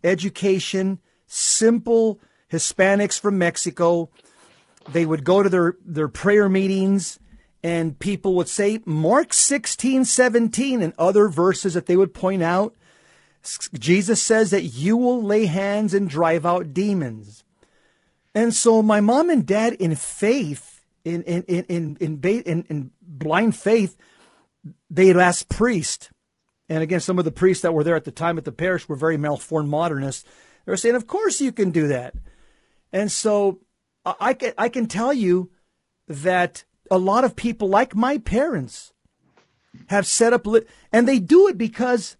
education, 0.03 0.99
simple 1.27 2.19
Hispanics 2.51 3.19
from 3.19 3.37
Mexico. 3.37 4.09
They 4.87 5.05
would 5.05 5.23
go 5.23 5.41
to 5.41 5.49
their, 5.49 5.75
their 5.83 6.07
prayer 6.07 6.47
meetings 6.47 7.19
and 7.63 7.97
people 7.97 8.35
would 8.35 8.47
say 8.47 8.81
Mark 8.85 9.33
16, 9.33 10.05
17 10.05 10.81
and 10.83 10.93
other 10.99 11.27
verses 11.27 11.73
that 11.73 11.87
they 11.87 11.97
would 11.97 12.13
point 12.13 12.43
out. 12.43 12.75
Jesus 13.73 14.21
says 14.21 14.51
that 14.51 14.63
you 14.63 14.95
will 14.95 15.23
lay 15.23 15.47
hands 15.47 15.93
and 15.93 16.09
drive 16.09 16.45
out 16.45 16.73
demons. 16.73 17.43
And 18.35 18.53
so 18.53 18.83
my 18.83 18.99
mom 18.99 19.29
and 19.29 19.45
dad, 19.45 19.73
in 19.73 19.95
faith, 19.95 20.85
in 21.05 21.23
in 21.23 21.43
in 21.43 21.95
in 21.99 22.17
in, 22.21 22.65
in 22.69 22.91
blind 23.01 23.55
faith, 23.55 23.97
they 24.89 25.07
had 25.07 25.17
asked 25.17 25.47
priest, 25.47 26.11
and 26.67 26.83
again, 26.83 26.99
some 26.99 27.17
of 27.17 27.25
the 27.25 27.31
priests 27.31 27.61
that 27.63 27.73
were 27.73 27.83
there 27.83 27.95
at 27.95 28.03
the 28.03 28.11
time 28.11 28.37
at 28.37 28.43
the 28.43 28.51
parish 28.51 28.89
were 28.89 28.97
very 28.97 29.15
malformed 29.15 29.69
modernists. 29.69 30.25
They 30.65 30.71
were 30.71 30.77
saying, 30.77 30.95
"Of 30.95 31.07
course 31.07 31.39
you 31.39 31.53
can 31.53 31.71
do 31.71 31.87
that." 31.87 32.13
And 32.91 33.09
so 33.09 33.61
I 34.05 34.33
can 34.33 34.53
I 34.57 34.67
can 34.67 34.87
tell 34.87 35.13
you 35.13 35.49
that 36.07 36.65
a 36.91 36.97
lot 36.97 37.23
of 37.23 37.35
people, 37.35 37.69
like 37.69 37.95
my 37.95 38.17
parents, 38.17 38.93
have 39.87 40.05
set 40.05 40.33
up, 40.33 40.45
and 40.91 41.07
they 41.07 41.19
do 41.19 41.47
it 41.47 41.57
because 41.57 42.17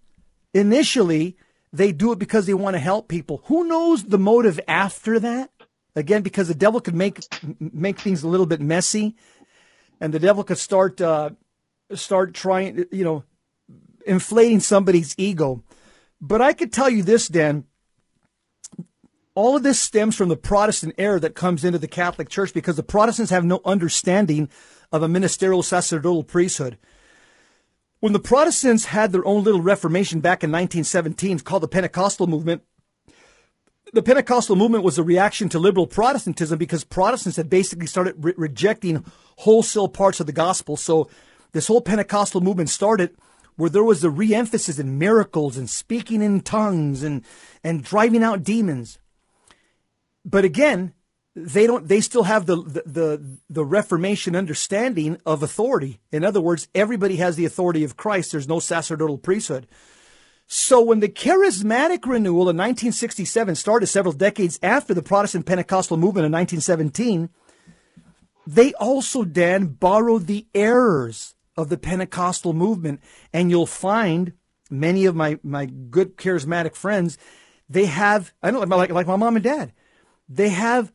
initially 0.54 1.36
they 1.73 1.91
do 1.91 2.13
it 2.13 2.19
because 2.19 2.45
they 2.45 2.54
want 2.54 2.75
to 2.75 2.80
help 2.80 3.10
people. 3.10 3.41
Who 3.45 3.67
knows 3.67 4.06
the 4.06 4.17
motive 4.17 4.60
after 4.67 5.19
that? 5.19 5.51
Again, 5.96 6.22
because 6.22 6.48
the 6.48 6.56
devil 6.56 6.82
could 6.82 6.96
make 6.96 7.22
make 7.60 8.00
things 8.00 8.24
a 8.24 8.28
little 8.28 8.46
bit 8.46 8.62
messy. 8.62 9.16
and 10.02 10.14
the 10.14 10.20
devil 10.20 10.44
could 10.44 10.58
start 10.58 11.00
uh, 11.00 11.30
start 11.94 12.34
trying, 12.34 12.86
you 12.92 13.04
know, 13.04 13.24
inflating 14.06 14.60
somebody's 14.60 15.16
ego. 15.18 15.64
But 16.20 16.42
I 16.42 16.54
could 16.54 16.74
tell 16.74 16.90
you 16.90 17.04
this, 17.04 17.28
Dan. 17.28 17.66
All 19.36 19.58
of 19.58 19.64
this 19.64 19.80
stems 19.80 20.16
from 20.16 20.30
the 20.30 20.38
Protestant 20.38 20.96
error 20.98 21.20
that 21.20 21.36
comes 21.36 21.66
into 21.66 21.78
the 21.78 21.90
Catholic 21.90 22.30
Church 22.30 22.54
because 22.54 22.78
the 22.78 22.84
Protestants 22.84 23.32
have 23.32 23.44
no 23.44 23.60
understanding 23.66 24.50
of 24.94 25.04
a 25.04 25.10
ministerial 25.10 25.62
sacerdotal 25.62 26.24
priesthood. 26.24 26.78
When 28.00 28.14
the 28.14 28.20
Protestants 28.20 28.86
had 28.86 29.12
their 29.12 29.26
own 29.26 29.44
little 29.44 29.62
Reformation 29.62 30.22
back 30.22 30.44
in 30.44 30.52
1917, 30.52 31.40
called 31.40 31.64
the 31.64 31.68
Pentecostal 31.68 32.28
movement, 32.28 32.62
the 33.93 34.04
Pentecostal 34.04 34.56
movement 34.56 34.84
was 34.84 34.98
a 34.98 35.04
reaction 35.04 35.50
to 35.50 35.60
liberal 35.60 35.88
Protestantism 35.88 36.58
because 36.58 36.84
Protestants 36.84 37.38
had 37.38 37.50
basically 37.50 37.88
started 37.88 38.15
re- 38.17 38.34
rejecting 38.38 39.06
wholesale 39.38 39.88
parts 39.88 40.19
of 40.19 40.26
the 40.26 40.32
gospel. 40.32 40.78
So 40.78 41.10
this 41.52 41.67
whole 41.67 41.82
Pentecostal 41.82 42.41
movement 42.41 42.69
started 42.69 43.15
where 43.56 43.69
there 43.69 43.84
was 43.84 44.04
a 44.04 44.10
re-emphasis 44.10 44.80
in 44.80 44.98
miracles 44.98 45.56
and 45.56 45.69
speaking 45.69 46.21
in 46.21 46.41
tongues 46.41 47.04
and 47.04 47.24
and 47.63 47.84
driving 47.84 48.24
out 48.24 48.43
demons. 48.43 49.00
But 50.26 50.43
again, 50.43 50.93
they 51.36 51.67
don't 51.67 51.88
they 51.88 52.02
still 52.02 52.24
have 52.24 52.45
the, 52.45 52.56
the 52.56 52.84
the 52.86 53.38
the 53.50 53.65
reformation 53.65 54.36
understanding 54.36 55.17
of 55.26 55.43
authority 55.43 56.00
in 56.12 56.24
other 56.24 56.39
words 56.39 56.69
everybody 56.74 57.17
has 57.17 57.36
the 57.36 57.43
authority 57.43 57.84
of 57.84 57.98
christ 57.98 58.32
there's 58.32 58.48
no 58.48 58.60
sacerdotal 58.60 59.17
priesthood 59.17 59.67
so 60.48 60.82
when 60.82 61.00
the 61.00 61.10
charismatic 61.10 62.06
renewal 62.06 62.50
in 62.50 62.58
1967 62.58 63.56
started 63.56 63.88
several 63.88 64.14
decades 64.14 64.60
after 64.62 64.94
the 64.94 65.02
protestant 65.02 65.46
pentecostal 65.46 65.98
movement 65.98 66.26
in 66.26 66.32
1917 66.32 67.30
they 68.48 68.74
also 68.74 69.24
then 69.24 69.68
borrowed 69.68 70.28
the 70.28 70.46
errors 70.54 71.36
of 71.58 71.70
the 71.70 71.78
pentecostal 71.78 72.54
movement 72.54 73.02
and 73.34 73.50
you'll 73.50 73.66
find 73.66 74.34
many 74.70 75.06
of 75.06 75.16
my 75.16 75.40
my 75.44 75.66
good 75.66 76.18
charismatic 76.18 76.76
friends 76.76 77.18
they 77.70 77.86
have 77.86 78.34
i 78.44 78.52
know 78.52 78.60
like 78.60 78.92
like 78.92 79.08
my 79.08 79.16
mom 79.16 79.36
and 79.36 79.44
dad 79.44 79.72
they 80.28 80.50
have 80.50 80.92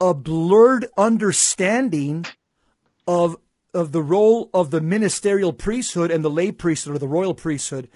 a 0.00 0.12
blurred 0.12 0.86
understanding 0.96 2.24
of 3.06 3.36
of 3.76 3.92
the 3.92 4.02
role 4.02 4.48
of 4.54 4.70
the 4.70 4.80
ministerial 4.80 5.52
priesthood 5.52 6.10
and 6.10 6.24
the 6.24 6.30
lay 6.30 6.50
priesthood 6.50 6.96
or 6.96 6.98
the 6.98 7.06
royal 7.06 7.34
priesthood. 7.34 7.88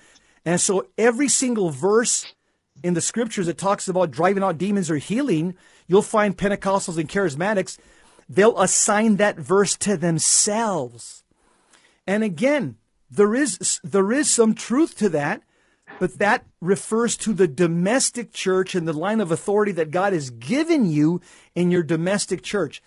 And 0.44 0.60
so 0.60 0.86
every 0.96 1.28
single 1.28 1.70
verse 1.70 2.32
in 2.82 2.94
the 2.94 3.00
scriptures 3.00 3.46
that 3.46 3.58
talks 3.58 3.88
about 3.88 4.10
driving 4.10 4.42
out 4.42 4.58
demons 4.58 4.90
or 4.90 4.96
healing, 4.96 5.54
you'll 5.86 6.02
find 6.02 6.36
Pentecostals 6.36 6.98
and 6.98 7.08
charismatics, 7.08 7.78
they'll 8.28 8.58
assign 8.58 9.16
that 9.16 9.36
verse 9.36 9.76
to 9.76 9.96
themselves. 9.96 11.24
And 12.06 12.24
again, 12.24 12.76
there 13.10 13.34
is 13.34 13.80
there 13.82 14.12
is 14.12 14.32
some 14.32 14.54
truth 14.54 14.96
to 14.98 15.08
that 15.10 15.42
but 15.98 16.18
that 16.18 16.46
refers 16.60 17.16
to 17.18 17.32
the 17.32 17.46
domestic 17.46 18.32
church 18.32 18.74
and 18.74 18.86
the 18.86 18.92
line 18.92 19.20
of 19.20 19.30
authority 19.30 19.72
that 19.72 19.90
God 19.90 20.12
has 20.12 20.30
given 20.30 20.90
you 20.90 21.20
in 21.54 21.70
your 21.70 21.82
domestic 21.82 22.42
church. 22.42 22.82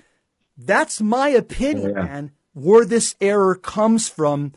That's 0.58 1.02
my 1.02 1.30
opinion, 1.30 1.94
oh, 1.96 2.00
yeah. 2.00 2.06
man, 2.06 2.32
where 2.54 2.86
this 2.86 3.16
error 3.20 3.56
comes 3.56 4.08
from. 4.08 4.54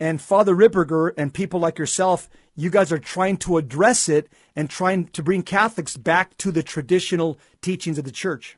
And 0.00 0.20
Father 0.20 0.54
Ripperger 0.54 1.12
and 1.16 1.34
people 1.34 1.60
like 1.60 1.78
yourself, 1.78 2.28
you 2.54 2.70
guys 2.70 2.92
are 2.92 2.98
trying 2.98 3.36
to 3.38 3.56
address 3.56 4.08
it 4.08 4.28
and 4.54 4.70
trying 4.70 5.06
to 5.08 5.22
bring 5.22 5.42
Catholics 5.42 5.96
back 5.96 6.36
to 6.38 6.52
the 6.52 6.62
traditional 6.62 7.38
teachings 7.62 7.98
of 7.98 8.04
the 8.04 8.12
church. 8.12 8.56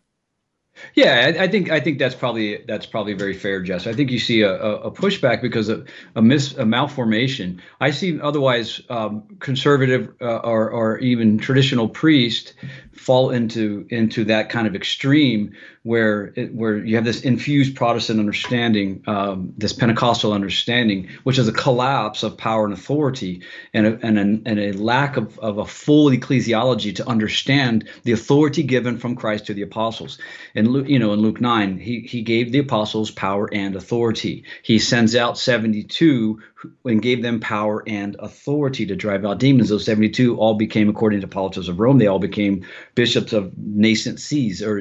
Yeah, 0.95 1.35
I, 1.37 1.45
I, 1.45 1.49
think 1.49 1.71
I 1.71 1.81
think 1.81 1.99
that's 1.99 2.15
probably 2.15 2.65
that's 2.67 2.87
probably 2.87 3.13
very 3.13 3.35
fair, 3.35 3.61
Jess. 3.61 3.87
I 3.87 3.93
think 3.93 4.11
you 4.11 4.19
see 4.19 4.43
a, 4.43 4.55
a 4.55 4.91
pushback 4.91 5.43
because 5.43 5.69
of 5.69 5.89
a 6.15 6.23
mis 6.23 6.55
a 6.57 6.65
malformation. 6.65 7.61
I 7.81 7.91
see 7.91 8.21
otherwise 8.21 8.81
um, 8.89 9.25
conservative 9.41 10.15
uh, 10.21 10.39
or 10.39 10.71
or 10.71 10.99
even 10.99 11.39
traditional 11.39 11.89
priest 11.89 12.55
fall 13.01 13.31
into 13.31 13.87
into 13.89 14.25
that 14.27 14.51
kind 14.51 14.67
of 14.67 14.75
extreme 14.75 15.53
where 15.83 16.35
it, 16.37 16.55
where 16.55 16.77
you 16.77 16.97
have 16.97 17.05
this 17.07 17.23
infused 17.23 17.75
Protestant 17.75 18.21
understanding, 18.21 19.03
um, 19.07 19.55
this 19.57 19.73
Pentecostal 19.73 20.35
understanding, 20.35 21.09
which 21.23 21.39
is 21.39 21.49
a 21.49 21.53
collapse 21.53 22.23
of 22.23 22.37
power 22.37 22.67
and 22.67 22.75
authority, 22.75 23.43
and 23.73 23.87
a, 23.87 23.99
and 24.03 24.19
a, 24.19 24.51
and 24.51 24.61
a 24.61 24.73
lack 24.73 25.17
of, 25.17 25.39
of 25.39 25.57
a 25.57 25.65
full 25.65 26.11
ecclesiology 26.11 26.95
to 26.97 27.09
understand 27.09 27.89
the 28.03 28.13
authority 28.13 28.63
given 28.63 28.99
from 28.99 29.17
Christ 29.17 29.47
to 29.47 29.55
the 29.55 29.63
apostles. 29.63 30.19
And 30.55 30.87
you 30.87 30.99
know, 30.99 31.15
in 31.15 31.21
Luke 31.21 31.41
nine, 31.41 31.79
he 31.79 32.01
he 32.01 32.21
gave 32.21 32.53
the 32.53 32.59
apostles 32.59 33.11
power 33.11 33.49
and 33.51 33.77
authority. 33.77 34.45
He 34.63 34.79
sends 34.79 35.17
out 35.17 35.39
seventy 35.39 35.85
two 35.85 36.43
and 36.85 37.03
gave 37.03 37.23
them 37.23 37.41
power 37.41 37.83
and 37.87 38.17
authority 38.19 38.87
to 38.87 38.97
drive 38.97 39.25
out 39.25 39.39
demons. 39.39 39.69
Those 39.69 39.85
72 39.85 40.37
all 40.37 40.55
became, 40.55 40.89
according 40.89 41.21
to 41.21 41.27
Hippolytus 41.27 41.69
of 41.69 41.81
Rome, 41.81 41.99
they 41.99 42.07
all 42.07 42.19
became 42.19 42.67
bishops 42.95 43.33
of 43.33 43.57
nascent 43.57 44.21
sees 44.21 44.63
or 44.63 44.81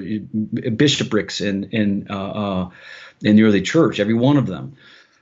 bishoprics 0.76 1.42
in 1.42 1.66
in 1.66 2.08
uh, 2.10 2.32
uh, 2.32 2.70
in 3.22 3.36
the 3.36 3.44
early 3.44 3.62
church, 3.62 4.00
every 4.00 4.14
one 4.14 4.38
of 4.38 4.48
them. 4.48 4.76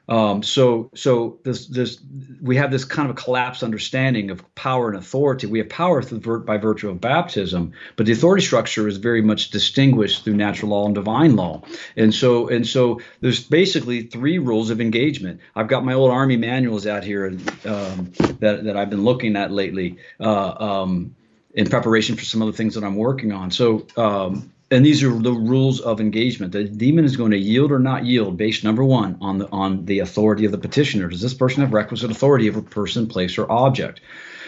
Um, 0.09 0.41
so 0.41 0.89
so 0.95 1.39
this 1.43 1.67
this 1.67 1.99
we 2.41 2.55
have 2.55 2.71
this 2.71 2.85
kind 2.85 3.09
of 3.09 3.17
a 3.17 3.21
collapsed 3.21 3.61
understanding 3.61 4.31
of 4.31 4.43
power 4.55 4.87
and 4.87 4.97
authority. 4.97 5.47
We 5.47 5.59
have 5.59 5.69
power 5.69 6.01
through, 6.01 6.45
by 6.45 6.57
virtue 6.57 6.89
of 6.89 7.01
baptism, 7.01 7.73
but 7.97 8.05
the 8.05 8.13
authority 8.13 8.45
structure 8.45 8.87
is 8.87 8.97
very 8.97 9.21
much 9.21 9.49
distinguished 9.49 10.23
through 10.23 10.35
natural 10.35 10.71
law 10.71 10.85
and 10.85 10.95
divine 10.95 11.35
law. 11.35 11.63
And 11.97 12.13
so 12.13 12.47
and 12.47 12.65
so 12.65 13.01
there's 13.19 13.43
basically 13.43 14.03
three 14.03 14.37
rules 14.37 14.69
of 14.69 14.79
engagement. 14.79 15.41
I've 15.55 15.67
got 15.67 15.83
my 15.83 15.93
old 15.93 16.11
army 16.11 16.37
manuals 16.37 16.87
out 16.87 17.03
here 17.03 17.27
um, 17.65 18.11
that 18.39 18.63
that 18.63 18.77
I've 18.77 18.89
been 18.89 19.03
looking 19.03 19.35
at 19.35 19.51
lately. 19.51 19.97
Uh, 20.19 20.83
um, 20.83 21.15
in 21.53 21.67
preparation 21.67 22.15
for 22.15 22.23
some 22.23 22.43
other 22.43 22.51
things 22.51 22.75
that 22.75 22.83
I'm 22.83 22.95
working 22.95 23.31
on. 23.31 23.49
So 23.49 23.87
um, 23.97 24.53
and 24.69 24.85
these 24.85 25.03
are 25.03 25.09
the 25.09 25.31
rules 25.31 25.79
of 25.79 26.01
engagement. 26.01 26.51
The 26.51 26.65
demon 26.65 27.05
is 27.05 27.15
going 27.15 27.31
to 27.31 27.37
yield 27.37 27.71
or 27.71 27.79
not 27.79 28.05
yield 28.05 28.37
based 28.37 28.63
number 28.63 28.83
one 28.83 29.17
on 29.21 29.37
the 29.37 29.49
on 29.51 29.85
the 29.85 29.99
authority 29.99 30.45
of 30.45 30.51
the 30.51 30.57
petitioner. 30.57 31.07
Does 31.07 31.21
this 31.21 31.33
person 31.33 31.61
have 31.61 31.73
requisite 31.73 32.11
authority 32.11 32.47
a 32.47 32.61
person, 32.61 33.07
place, 33.07 33.37
or 33.37 33.49
object? 33.51 34.01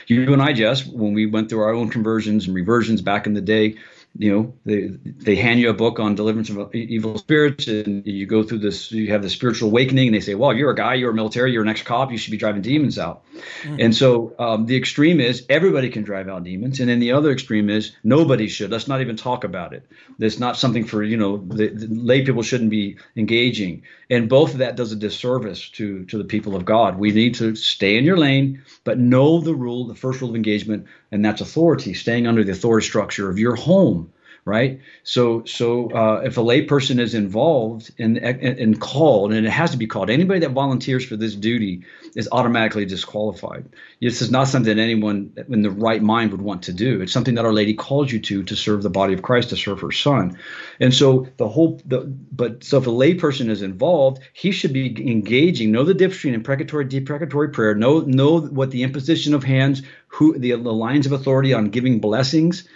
You 0.08 0.34
and 0.34 0.42
I, 0.42 0.54
Jess, 0.54 0.86
when 0.86 1.14
we 1.14 1.28
went 1.28 1.50
through 1.50 1.62
our 1.62 1.74
own 1.74 1.90
conversions 1.90 2.48
and 2.48 2.56
reversions 2.56 3.02
back 3.02 3.28
in 3.28 3.34
the 3.34 3.42
day, 3.42 3.76
you 4.20 4.34
know 4.34 4.54
they 4.66 4.90
they 5.04 5.36
hand 5.38 5.62
you 5.62 5.70
a 5.70 5.74
book 5.74 5.98
on 5.98 6.14
deliverance 6.14 6.50
of 6.50 6.76
evil 6.76 7.18
spirits 7.18 7.68
and 7.68 8.06
you 8.06 8.26
go 8.26 8.44
through 8.44 8.60
this 8.60 8.92
you 8.92 9.12
have 9.12 9.22
the 9.22 9.30
spiritual 9.30 9.70
awakening 9.70 10.08
and 10.08 10.16
they 10.16 10.20
say 10.20 10.36
well 10.36 10.54
you're 10.54 10.72
a 10.72 10.76
guy 10.76 10.94
you're 10.94 11.12
a 11.12 11.14
military 11.14 11.54
you're 11.54 11.64
an 11.64 11.70
ex-cop 11.70 12.12
you 12.12 12.18
should 12.18 12.32
be 12.32 12.38
driving 12.38 12.62
demons 12.62 13.00
out. 13.00 13.24
Mm-hmm. 13.34 13.80
and 13.80 13.96
so 13.96 14.36
um, 14.38 14.66
the 14.66 14.76
extreme 14.76 15.22
is 15.22 15.46
everybody 15.50 15.90
can 15.90 16.04
drive 16.04 16.28
out 16.28 16.44
demons 16.44 16.82
and 16.82 16.90
then 16.90 17.00
the 17.00 17.14
other 17.14 17.32
extreme 17.32 17.70
is 17.70 17.96
nobody 18.04 18.50
should. 18.50 18.72
Let's 18.72 18.90
not 18.90 19.00
even 19.00 19.16
talk 19.16 19.46
about 19.46 19.74
it. 19.74 19.86
That's 20.18 20.38
not 20.38 20.58
something 20.58 20.86
for 20.86 21.02
you 21.02 21.16
know 21.16 21.38
the, 21.38 21.70
the 21.70 21.88
lay 21.90 22.26
people 22.26 22.44
shouldn't 22.44 22.70
be 22.72 22.98
engaging. 23.16 23.84
And 24.10 24.28
both 24.28 24.52
of 24.52 24.58
that 24.58 24.76
does 24.76 24.92
a 24.92 24.98
disservice 24.98 25.70
to 25.72 26.04
to 26.06 26.18
the 26.18 26.26
people 26.26 26.58
of 26.58 26.66
god. 26.66 27.00
We 27.00 27.12
need 27.12 27.36
to 27.36 27.56
stay 27.56 27.98
in 27.98 28.04
your 28.04 28.18
lane 28.18 28.64
but 28.84 29.00
know 29.00 29.40
the 29.40 29.56
rule 29.56 29.88
the 29.88 29.96
first 29.96 30.20
rule 30.20 30.32
of 30.32 30.36
engagement 30.36 30.88
and 31.12 31.24
that's 31.26 31.42
authority, 31.42 31.94
staying 31.94 32.28
under 32.28 32.44
the 32.44 32.52
authority 32.52 32.86
structure 32.86 33.30
of 33.30 33.40
your 33.40 33.56
home, 33.56 34.12
right? 34.50 34.82
So, 35.04 35.46
so 35.46 35.92
uh, 35.92 36.22
if 36.26 36.38
a 36.38 36.42
layperson 36.42 37.00
is 37.00 37.14
involved 37.14 37.92
and 38.00 38.18
and 38.18 38.82
called, 38.82 39.32
and 39.32 39.46
it 39.46 39.52
has 39.52 39.72
to 39.72 39.78
be 39.78 39.86
called, 39.86 40.10
anybody 40.10 40.40
that 40.40 40.52
volunteers 40.52 41.06
for 41.06 41.16
this 41.16 41.36
duty 41.36 41.84
is 42.16 42.28
automatically 42.32 42.86
disqualified. 42.86 43.70
This 44.02 44.22
is 44.22 44.32
not 44.32 44.48
something 44.48 44.76
that 44.76 44.82
anyone 44.82 45.34
in 45.50 45.62
the 45.62 45.70
right 45.70 46.02
mind 46.02 46.32
would 46.32 46.42
want 46.42 46.64
to 46.64 46.74
do. 46.74 47.02
It's 47.02 47.14
something 47.14 47.36
that 47.36 47.46
Our 47.46 47.54
Lady 47.54 47.76
calls 47.76 48.12
you 48.12 48.20
to 48.22 48.44
to 48.44 48.56
serve 48.56 48.82
the 48.82 48.90
body 48.90 49.14
of 49.14 49.22
Christ, 49.22 49.50
to 49.50 49.56
serve 49.56 49.82
her 49.82 49.92
Son, 49.92 50.38
and 50.80 50.94
so 50.94 51.28
the 51.38 51.48
whole. 51.48 51.80
The, 51.86 52.02
but 52.32 52.64
so 52.64 52.80
if 52.80 52.88
a 52.88 52.90
layperson 52.90 53.50
is 53.50 53.62
involved, 53.62 54.22
he 54.34 54.52
should 54.52 54.74
be 54.74 54.88
engaging, 55.12 55.72
know 55.72 55.84
the 55.84 55.94
difference 55.94 56.24
between 56.24 56.34
imprecatory, 56.34 56.86
deprecatory 56.90 57.54
prayer, 57.54 57.76
know 57.76 58.00
know 58.00 58.42
what 58.42 58.72
the 58.72 58.82
imposition 58.82 59.36
of 59.36 59.44
hands, 59.44 59.84
who 60.08 60.38
the, 60.38 60.52
the 60.52 60.74
lines 60.74 61.06
of 61.06 61.12
authority 61.12 61.54
on 61.54 61.70
giving 61.70 62.00
blessings 62.00 62.68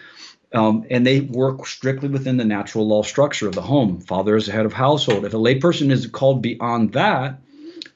um, 0.54 0.86
and 0.90 1.06
they 1.06 1.22
work 1.22 1.66
strictly 1.66 2.10
within 2.10 2.38
the 2.38 2.46
natural 2.46 2.88
law 2.88 3.04
structure 3.04 3.48
of 3.48 3.56
the 3.56 3.62
home. 3.62 4.00
Father 4.00 4.36
is 4.36 4.46
the 4.46 4.52
head 4.52 4.66
of 4.66 4.74
household. 4.74 5.26
If 5.26 5.34
a 5.34 5.38
layperson 5.38 5.92
is 5.92 6.08
called 6.08 6.42
beyond 6.42 6.94
that, 6.94 7.40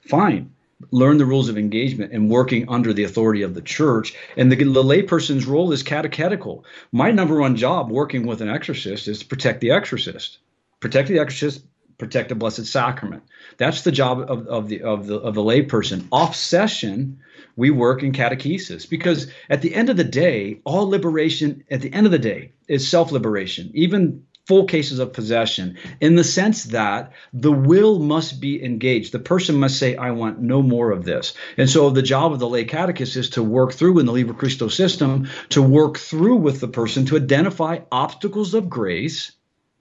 fine. 0.01 0.51
Learn 0.91 1.17
the 1.17 1.25
rules 1.25 1.49
of 1.49 1.57
engagement 1.57 2.13
and 2.13 2.29
working 2.29 2.69
under 2.69 2.93
the 2.93 3.03
authority 3.03 3.41
of 3.41 3.53
the 3.53 3.61
church. 3.61 4.13
And 4.37 4.51
the, 4.51 4.55
the 4.55 4.83
layperson's 4.83 5.45
role 5.45 5.71
is 5.71 5.83
catechetical. 5.83 6.65
My 6.91 7.11
number 7.11 7.39
one 7.39 7.55
job 7.55 7.89
working 7.89 8.25
with 8.25 8.41
an 8.41 8.49
exorcist 8.49 9.07
is 9.07 9.19
to 9.19 9.25
protect 9.25 9.61
the 9.61 9.71
exorcist. 9.71 10.39
Protect 10.79 11.09
the 11.09 11.19
exorcist, 11.19 11.65
protect 11.97 12.29
the 12.29 12.35
blessed 12.35 12.65
sacrament. 12.65 13.23
That's 13.57 13.81
the 13.81 13.91
job 13.91 14.19
of, 14.19 14.47
of 14.47 14.69
the 14.69 14.83
of 14.83 15.07
the 15.07 15.17
of 15.17 15.35
the 15.35 15.41
layperson. 15.41 16.07
Off 16.11 16.35
session, 16.35 17.19
we 17.55 17.69
work 17.71 18.03
in 18.03 18.11
catechesis 18.11 18.89
because 18.89 19.27
at 19.49 19.61
the 19.61 19.73
end 19.73 19.89
of 19.89 19.97
the 19.97 20.03
day, 20.03 20.61
all 20.63 20.89
liberation 20.89 21.63
at 21.71 21.81
the 21.81 21.91
end 21.93 22.05
of 22.05 22.11
the 22.11 22.19
day 22.19 22.51
is 22.67 22.87
self 22.87 23.11
liberation. 23.11 23.71
Even 23.73 24.23
full 24.47 24.63
cases 24.63 24.99
of 24.99 25.11
possession 25.11 25.77
in 25.99 26.15
the 26.15 26.23
sense 26.23 26.63
that 26.65 27.11
the 27.33 27.51
will 27.51 27.99
must 27.99 28.39
be 28.39 28.63
engaged. 28.63 29.11
The 29.11 29.19
person 29.19 29.55
must 29.57 29.77
say, 29.77 29.97
I 29.97 30.11
want 30.11 30.39
no 30.39 30.61
more 30.61 30.91
of 30.91 31.03
this. 31.03 31.33
And 31.57 31.69
so 31.69 31.89
the 31.89 32.01
job 32.01 32.31
of 32.31 32.39
the 32.39 32.47
lay 32.47 32.63
catechist 32.63 33.17
is 33.17 33.29
to 33.31 33.43
work 33.43 33.73
through 33.73 33.99
in 33.99 34.05
the 34.05 34.13
Liber 34.13 34.33
Christo 34.33 34.69
system, 34.69 35.27
to 35.49 35.61
work 35.61 35.97
through 35.97 36.37
with 36.37 36.61
the 36.61 36.69
person 36.69 37.05
to 37.07 37.17
identify 37.17 37.79
obstacles 37.91 38.53
of 38.53 38.69
grace 38.69 39.33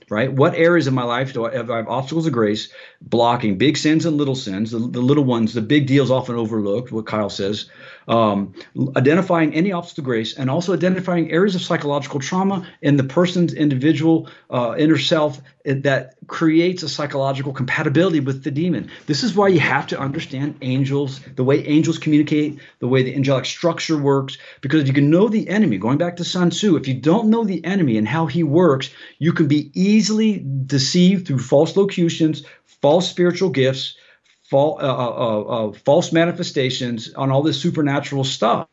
right? 0.09 0.33
What 0.33 0.55
areas 0.55 0.87
of 0.87 0.95
my 0.95 1.03
life 1.03 1.33
do 1.33 1.47
I 1.47 1.55
have, 1.55 1.71
I 1.71 1.79
have 1.79 1.89
obstacles 1.89 2.27
of 2.27 2.33
grace 2.33 2.69
blocking 3.01 3.59
big 3.59 3.77
sins 3.77 4.07
and 4.07 4.17
little 4.17 4.35
sins? 4.35 4.71
The, 4.71 4.79
the, 4.79 5.01
little 5.01 5.25
ones, 5.25 5.53
the 5.53 5.63
big 5.63 5.87
deals 5.87 6.11
often 6.11 6.37
overlooked, 6.37 6.93
what 6.93 7.07
Kyle 7.07 7.31
says. 7.31 7.69
Um, 8.09 8.55
identifying 8.97 9.53
any 9.53 9.73
obstacle 9.73 10.03
of 10.03 10.05
grace 10.05 10.37
and 10.39 10.49
also 10.49 10.73
identifying 10.73 11.33
areas 11.33 11.57
of 11.57 11.63
psychological 11.63 12.21
trauma 12.21 12.65
in 12.81 12.97
the 12.97 13.03
person's 13.03 13.53
individual 13.53 14.29
uh, 14.49 14.77
inner 14.79 14.99
self 14.99 15.41
that 15.65 16.15
creates 16.29 16.85
a 16.85 16.89
psychological 16.89 17.53
compatibility 17.53 18.21
with 18.21 18.45
the 18.45 18.51
demon. 18.53 18.89
This 19.07 19.25
is 19.25 19.35
why 19.35 19.49
you 19.49 19.59
have 19.59 19.89
to 19.89 19.99
understand 19.99 20.57
angels, 20.63 21.21
the 21.35 21.43
way 21.43 21.67
angels 21.67 21.99
communicate, 21.99 22.61
the 22.79 22.87
way 22.87 23.03
the 23.03 23.15
angelic 23.15 23.45
structure 23.45 23.99
works, 23.99 24.39
because 24.61 24.83
if 24.83 24.87
you 24.87 24.95
can 24.95 25.11
know 25.11 25.29
the 25.29 25.49
enemy, 25.49 25.79
going 25.79 25.99
back 25.99 26.17
to 26.17 26.25
Sun 26.25 26.51
Tzu, 26.51 26.77
if 26.77 26.87
you 26.87 26.95
don't 26.95 27.29
know 27.29 27.45
the 27.45 27.65
enemy 27.65 27.99
and 27.99 28.07
how 28.07 28.27
he 28.27 28.45
works, 28.45 28.91
you 29.19 29.33
can 29.33 29.49
be 29.49 29.73
easily 29.75 30.45
deceived 30.67 31.27
through 31.27 31.41
false 31.41 31.77
locutions, 31.77 32.45
false 32.65 33.11
spiritual 33.11 33.51
gifts, 33.51 33.97
uh, 34.53 34.57
uh, 34.57 34.79
uh, 34.79 35.43
uh, 35.43 35.73
false 35.73 36.13
manifestations 36.13 37.13
on 37.15 37.31
all 37.31 37.43
this 37.43 37.61
supernatural 37.61 38.25
stuff. 38.25 38.69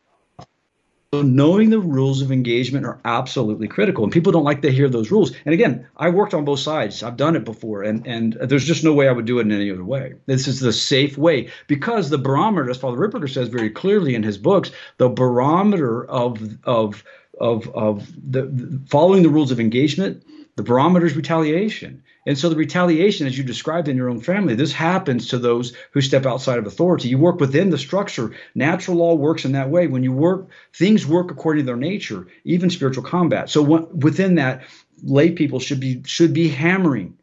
So 1.14 1.22
knowing 1.22 1.70
the 1.70 1.80
rules 1.80 2.24
of 2.24 2.32
engagement 2.32 2.88
are 2.88 3.00
absolutely 3.06 3.68
critical, 3.68 4.04
and 4.04 4.12
people 4.12 4.32
don't 4.32 4.44
like 4.44 4.64
to 4.64 4.72
hear 4.72 4.90
those 4.90 5.12
rules. 5.12 5.32
And 5.46 5.54
again, 5.54 5.88
I 5.96 6.10
worked 6.10 6.34
on 6.34 6.44
both 6.44 6.60
sides. 6.60 7.04
I've 7.04 7.18
done 7.18 7.36
it 7.36 7.46
before, 7.46 7.84
and 7.84 8.08
and 8.08 8.34
there's 8.34 8.66
just 8.66 8.84
no 8.84 8.94
way 8.94 9.08
I 9.08 9.12
would 9.12 9.26
do 9.26 9.38
it 9.38 9.44
in 9.44 9.52
any 9.52 9.70
other 9.70 9.84
way. 9.84 10.16
This 10.26 10.48
is 10.48 10.60
the 10.60 10.74
safe 10.74 11.16
way 11.16 11.52
because 11.68 12.10
the 12.10 12.18
barometer, 12.18 12.72
as 12.72 12.80
Father 12.80 12.98
Ripperger 12.98 13.32
says 13.32 13.50
very 13.50 13.70
clearly 13.70 14.16
in 14.16 14.24
his 14.24 14.40
books, 14.40 14.72
the 14.98 15.08
barometer 15.08 16.04
of 16.04 16.42
of 16.64 17.04
of 17.40 17.68
of 17.76 18.12
the 18.32 18.82
following 18.88 19.22
the 19.22 19.30
rules 19.30 19.52
of 19.52 19.60
engagement, 19.60 20.24
the 20.56 20.64
barometer 20.64 21.06
is 21.06 21.16
retaliation. 21.16 22.02
And 22.26 22.38
so 22.38 22.50
the 22.50 22.56
retaliation, 22.56 23.28
as 23.28 23.38
you 23.38 23.44
described 23.44 23.88
in 23.88 23.98
your 23.98 24.10
own 24.10 24.22
family, 24.22 24.56
this 24.56 24.72
happens 24.72 25.28
to 25.30 25.38
those 25.38 25.74
who 25.92 26.02
step 26.02 26.26
outside 26.26 26.58
of 26.58 26.66
authority. 26.66 27.10
You 27.10 27.18
work 27.18 27.40
within 27.40 27.70
the 27.70 27.78
structure. 27.78 28.32
Natural 28.56 28.98
law 28.98 29.16
works 29.16 29.46
in 29.46 29.52
that 29.54 29.70
way. 29.70 29.88
When 29.88 30.04
you 30.04 30.14
work, 30.14 30.48
things 30.74 31.06
work 31.06 31.32
according 31.32 31.64
to 31.64 31.66
their 31.66 31.76
nature, 31.76 32.28
even 32.46 32.70
spiritual 32.70 33.04
combat. 33.04 33.50
So 33.50 33.62
within 33.62 34.36
that, 34.36 34.64
lay 35.04 35.32
people 35.32 35.60
should 35.60 35.80
be 35.80 36.02
should 36.06 36.34
be 36.34 36.48
hammering 36.48 37.18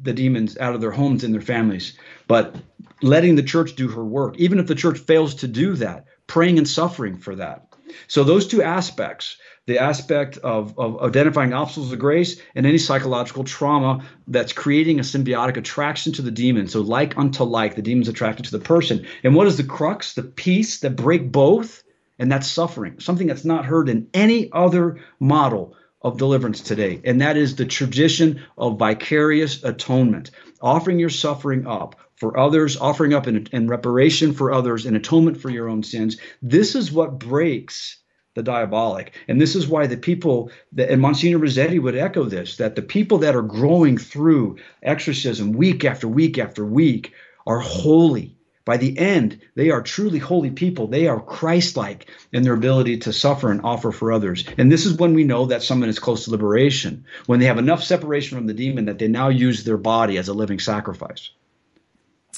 the 0.00 0.12
demons 0.12 0.56
out 0.58 0.74
of 0.74 0.80
their 0.80 0.90
homes 0.90 1.24
and 1.24 1.34
their 1.34 1.40
families, 1.40 1.98
but 2.28 2.54
letting 3.02 3.34
the 3.34 3.42
church 3.42 3.74
do 3.74 3.88
her 3.88 4.04
work. 4.04 4.36
Even 4.38 4.58
if 4.58 4.66
the 4.66 4.74
church 4.74 4.98
fails 4.98 5.34
to 5.36 5.48
do 5.48 5.74
that, 5.74 6.06
praying 6.26 6.58
and 6.58 6.68
suffering 6.68 7.18
for 7.18 7.34
that. 7.34 7.73
So 8.08 8.24
those 8.24 8.46
two 8.46 8.62
aspects 8.62 9.36
the 9.66 9.78
aspect 9.78 10.36
of, 10.38 10.78
of 10.78 11.02
identifying 11.02 11.54
obstacles 11.54 11.92
of 11.92 11.98
grace 11.98 12.40
and 12.54 12.66
any 12.66 12.78
psychological 12.78 13.44
trauma 13.44 14.04
that's 14.28 14.52
creating 14.52 14.98
a 14.98 15.02
symbiotic 15.02 15.56
attraction 15.56 16.12
to 16.12 16.22
the 16.22 16.30
demon. 16.30 16.68
So, 16.68 16.82
like 16.82 17.16
unto 17.16 17.44
like, 17.44 17.74
the 17.74 17.82
demon's 17.82 18.08
attracted 18.08 18.44
to 18.46 18.50
the 18.50 18.64
person. 18.64 19.06
And 19.22 19.34
what 19.34 19.46
is 19.46 19.56
the 19.56 19.64
crux? 19.64 20.14
The 20.14 20.22
piece 20.22 20.80
that 20.80 20.96
break 20.96 21.32
both, 21.32 21.82
and 22.18 22.30
that's 22.30 22.50
suffering, 22.50 23.00
something 23.00 23.26
that's 23.26 23.44
not 23.44 23.64
heard 23.64 23.88
in 23.88 24.08
any 24.12 24.52
other 24.52 25.00
model 25.18 25.76
of 26.02 26.18
deliverance 26.18 26.60
today. 26.60 27.00
And 27.02 27.22
that 27.22 27.38
is 27.38 27.56
the 27.56 27.64
tradition 27.64 28.42
of 28.58 28.78
vicarious 28.78 29.64
atonement, 29.64 30.30
offering 30.60 30.98
your 30.98 31.08
suffering 31.08 31.66
up 31.66 31.96
for 32.24 32.40
others, 32.40 32.78
offering 32.78 33.12
up 33.12 33.26
in, 33.26 33.46
in 33.52 33.68
reparation 33.68 34.32
for 34.32 34.50
others, 34.50 34.86
in 34.86 34.96
atonement 34.96 35.38
for 35.42 35.50
your 35.50 35.68
own 35.68 35.82
sins. 35.82 36.16
This 36.40 36.74
is 36.74 36.90
what 36.90 37.18
breaks 37.18 37.98
the 38.34 38.42
diabolic. 38.42 39.12
And 39.28 39.38
this 39.38 39.54
is 39.54 39.68
why 39.68 39.88
the 39.88 39.98
people, 39.98 40.50
that, 40.72 40.88
and 40.88 41.02
Monsignor 41.02 41.36
Rossetti 41.36 41.78
would 41.78 41.94
echo 41.94 42.24
this, 42.24 42.56
that 42.56 42.76
the 42.76 42.82
people 42.82 43.18
that 43.18 43.36
are 43.36 43.42
growing 43.42 43.98
through 43.98 44.56
exorcism 44.82 45.52
week 45.52 45.84
after 45.84 46.08
week 46.08 46.38
after 46.38 46.64
week 46.64 47.12
are 47.46 47.58
holy. 47.58 48.38
By 48.64 48.78
the 48.78 48.96
end, 48.96 49.42
they 49.54 49.68
are 49.68 49.82
truly 49.82 50.18
holy 50.18 50.50
people. 50.50 50.86
They 50.86 51.06
are 51.06 51.20
Christ 51.20 51.76
like 51.76 52.10
in 52.32 52.42
their 52.42 52.54
ability 52.54 53.00
to 53.00 53.12
suffer 53.12 53.50
and 53.50 53.60
offer 53.62 53.92
for 53.92 54.12
others. 54.12 54.46
And 54.56 54.72
this 54.72 54.86
is 54.86 54.96
when 54.96 55.12
we 55.12 55.24
know 55.24 55.44
that 55.44 55.62
someone 55.62 55.90
is 55.90 55.98
close 55.98 56.24
to 56.24 56.30
liberation, 56.30 57.04
when 57.26 57.38
they 57.38 57.46
have 57.46 57.58
enough 57.58 57.84
separation 57.84 58.38
from 58.38 58.46
the 58.46 58.54
demon 58.54 58.86
that 58.86 58.98
they 58.98 59.08
now 59.08 59.28
use 59.28 59.62
their 59.62 59.76
body 59.76 60.16
as 60.16 60.28
a 60.28 60.32
living 60.32 60.58
sacrifice. 60.58 61.28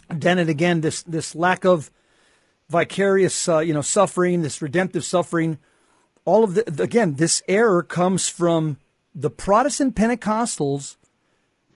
Then 0.09 0.39
and 0.39 0.51
again, 0.51 0.81
this, 0.81 1.03
this 1.03 1.35
lack 1.35 1.65
of 1.65 1.91
vicarious, 2.69 3.49
uh, 3.49 3.59
you 3.59 3.73
know, 3.75 3.83
suffering, 3.83 4.43
this 4.43 4.61
redemptive 4.61 5.05
suffering, 5.05 5.59
all 6.25 6.45
of 6.45 6.55
the 6.55 6.83
again, 6.83 7.15
this 7.15 7.43
error 7.49 7.83
comes 7.83 8.29
from 8.29 8.77
the 9.15 9.31
Protestant 9.31 9.95
Pentecostals. 9.95 10.97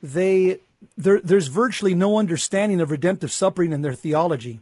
They 0.02 0.58
there, 0.96 1.20
there's 1.20 1.46
virtually 1.46 1.94
no 1.94 2.18
understanding 2.18 2.80
of 2.80 2.90
redemptive 2.90 3.32
suffering 3.32 3.72
in 3.72 3.82
their 3.82 3.94
theology. 3.94 4.60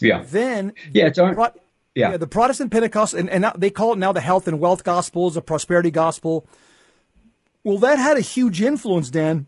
Yeah. 0.00 0.24
Then 0.26 0.72
yeah, 0.92 1.06
it's 1.06 1.18
our, 1.18 1.34
yeah. 1.94 2.10
yeah. 2.10 2.16
the 2.16 2.26
Protestant 2.26 2.72
Pentecost 2.72 3.14
and, 3.14 3.30
and 3.30 3.46
they 3.56 3.70
call 3.70 3.92
it 3.92 3.98
now 3.98 4.12
the 4.12 4.20
health 4.20 4.48
and 4.48 4.58
wealth 4.58 4.82
gospel, 4.82 5.30
the 5.30 5.40
prosperity 5.40 5.92
gospel. 5.92 6.46
Well, 7.62 7.78
that 7.78 7.98
had 7.98 8.18
a 8.18 8.20
huge 8.20 8.60
influence, 8.60 9.08
Dan, 9.08 9.46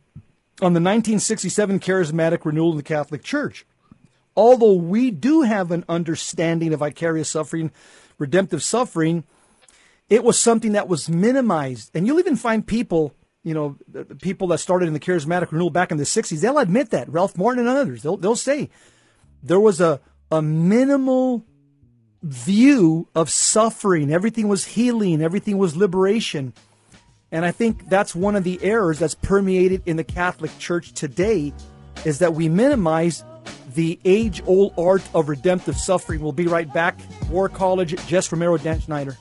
on 0.60 0.72
the 0.72 0.80
1967 0.80 1.80
charismatic 1.80 2.44
renewal 2.44 2.72
in 2.72 2.76
the 2.76 2.82
Catholic 2.82 3.22
Church. 3.22 3.66
Although 4.36 4.74
we 4.74 5.10
do 5.10 5.42
have 5.42 5.70
an 5.70 5.84
understanding 5.88 6.72
of 6.72 6.80
vicarious 6.80 7.28
suffering 7.30 7.70
redemptive 8.18 8.62
suffering, 8.62 9.24
it 10.08 10.24
was 10.24 10.40
something 10.40 10.72
that 10.72 10.88
was 10.88 11.08
minimized. 11.08 11.90
And 11.94 12.06
you'll 12.06 12.18
even 12.18 12.36
find 12.36 12.66
people, 12.66 13.14
you 13.42 13.54
know, 13.54 13.76
people 14.20 14.48
that 14.48 14.58
started 14.58 14.86
in 14.86 14.94
the 14.94 15.00
charismatic 15.00 15.52
renewal 15.52 15.70
back 15.70 15.90
in 15.90 15.98
the 15.98 16.04
60s, 16.04 16.40
they'll 16.40 16.58
admit 16.58 16.90
that. 16.90 17.08
Ralph 17.08 17.36
Martin 17.36 17.66
and 17.66 17.76
others, 17.76 18.02
they'll, 18.02 18.16
they'll 18.16 18.36
say 18.36 18.70
there 19.42 19.60
was 19.60 19.80
a, 19.80 20.00
a 20.30 20.40
minimal 20.42 21.44
view 22.22 23.08
of 23.14 23.30
suffering. 23.30 24.12
Everything 24.12 24.48
was 24.48 24.64
healing, 24.64 25.22
everything 25.22 25.58
was 25.58 25.76
liberation. 25.76 26.54
And 27.32 27.44
I 27.44 27.50
think 27.50 27.88
that's 27.88 28.14
one 28.14 28.36
of 28.36 28.44
the 28.44 28.58
errors 28.62 28.98
that's 28.98 29.14
permeated 29.14 29.82
in 29.86 29.96
the 29.96 30.04
Catholic 30.04 30.56
Church 30.58 30.92
today 30.92 31.52
is 32.04 32.20
that 32.20 32.34
we 32.34 32.48
minimize 32.48 33.24
the 33.74 33.98
age 34.04 34.42
old 34.46 34.72
art 34.78 35.02
of 35.14 35.28
redemptive 35.28 35.76
suffering. 35.76 36.20
We'll 36.20 36.32
be 36.32 36.46
right 36.46 36.72
back. 36.72 36.98
War 37.28 37.48
College, 37.48 37.94
Jess 38.06 38.30
Romero, 38.30 38.56
Dan 38.56 38.80
Schneider. 38.80 39.16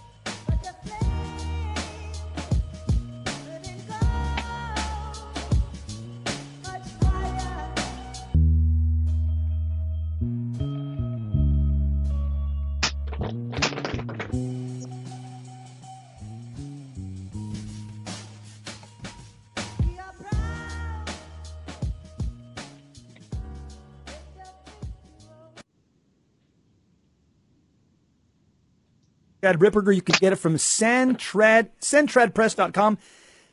Chad 29.46 29.60
Ripperger. 29.60 29.94
You 29.94 30.02
can 30.02 30.16
get 30.20 30.34
it 30.34 30.38
from 30.38 30.56
Centrad, 30.56 31.70
centradpress.com. 31.80 32.98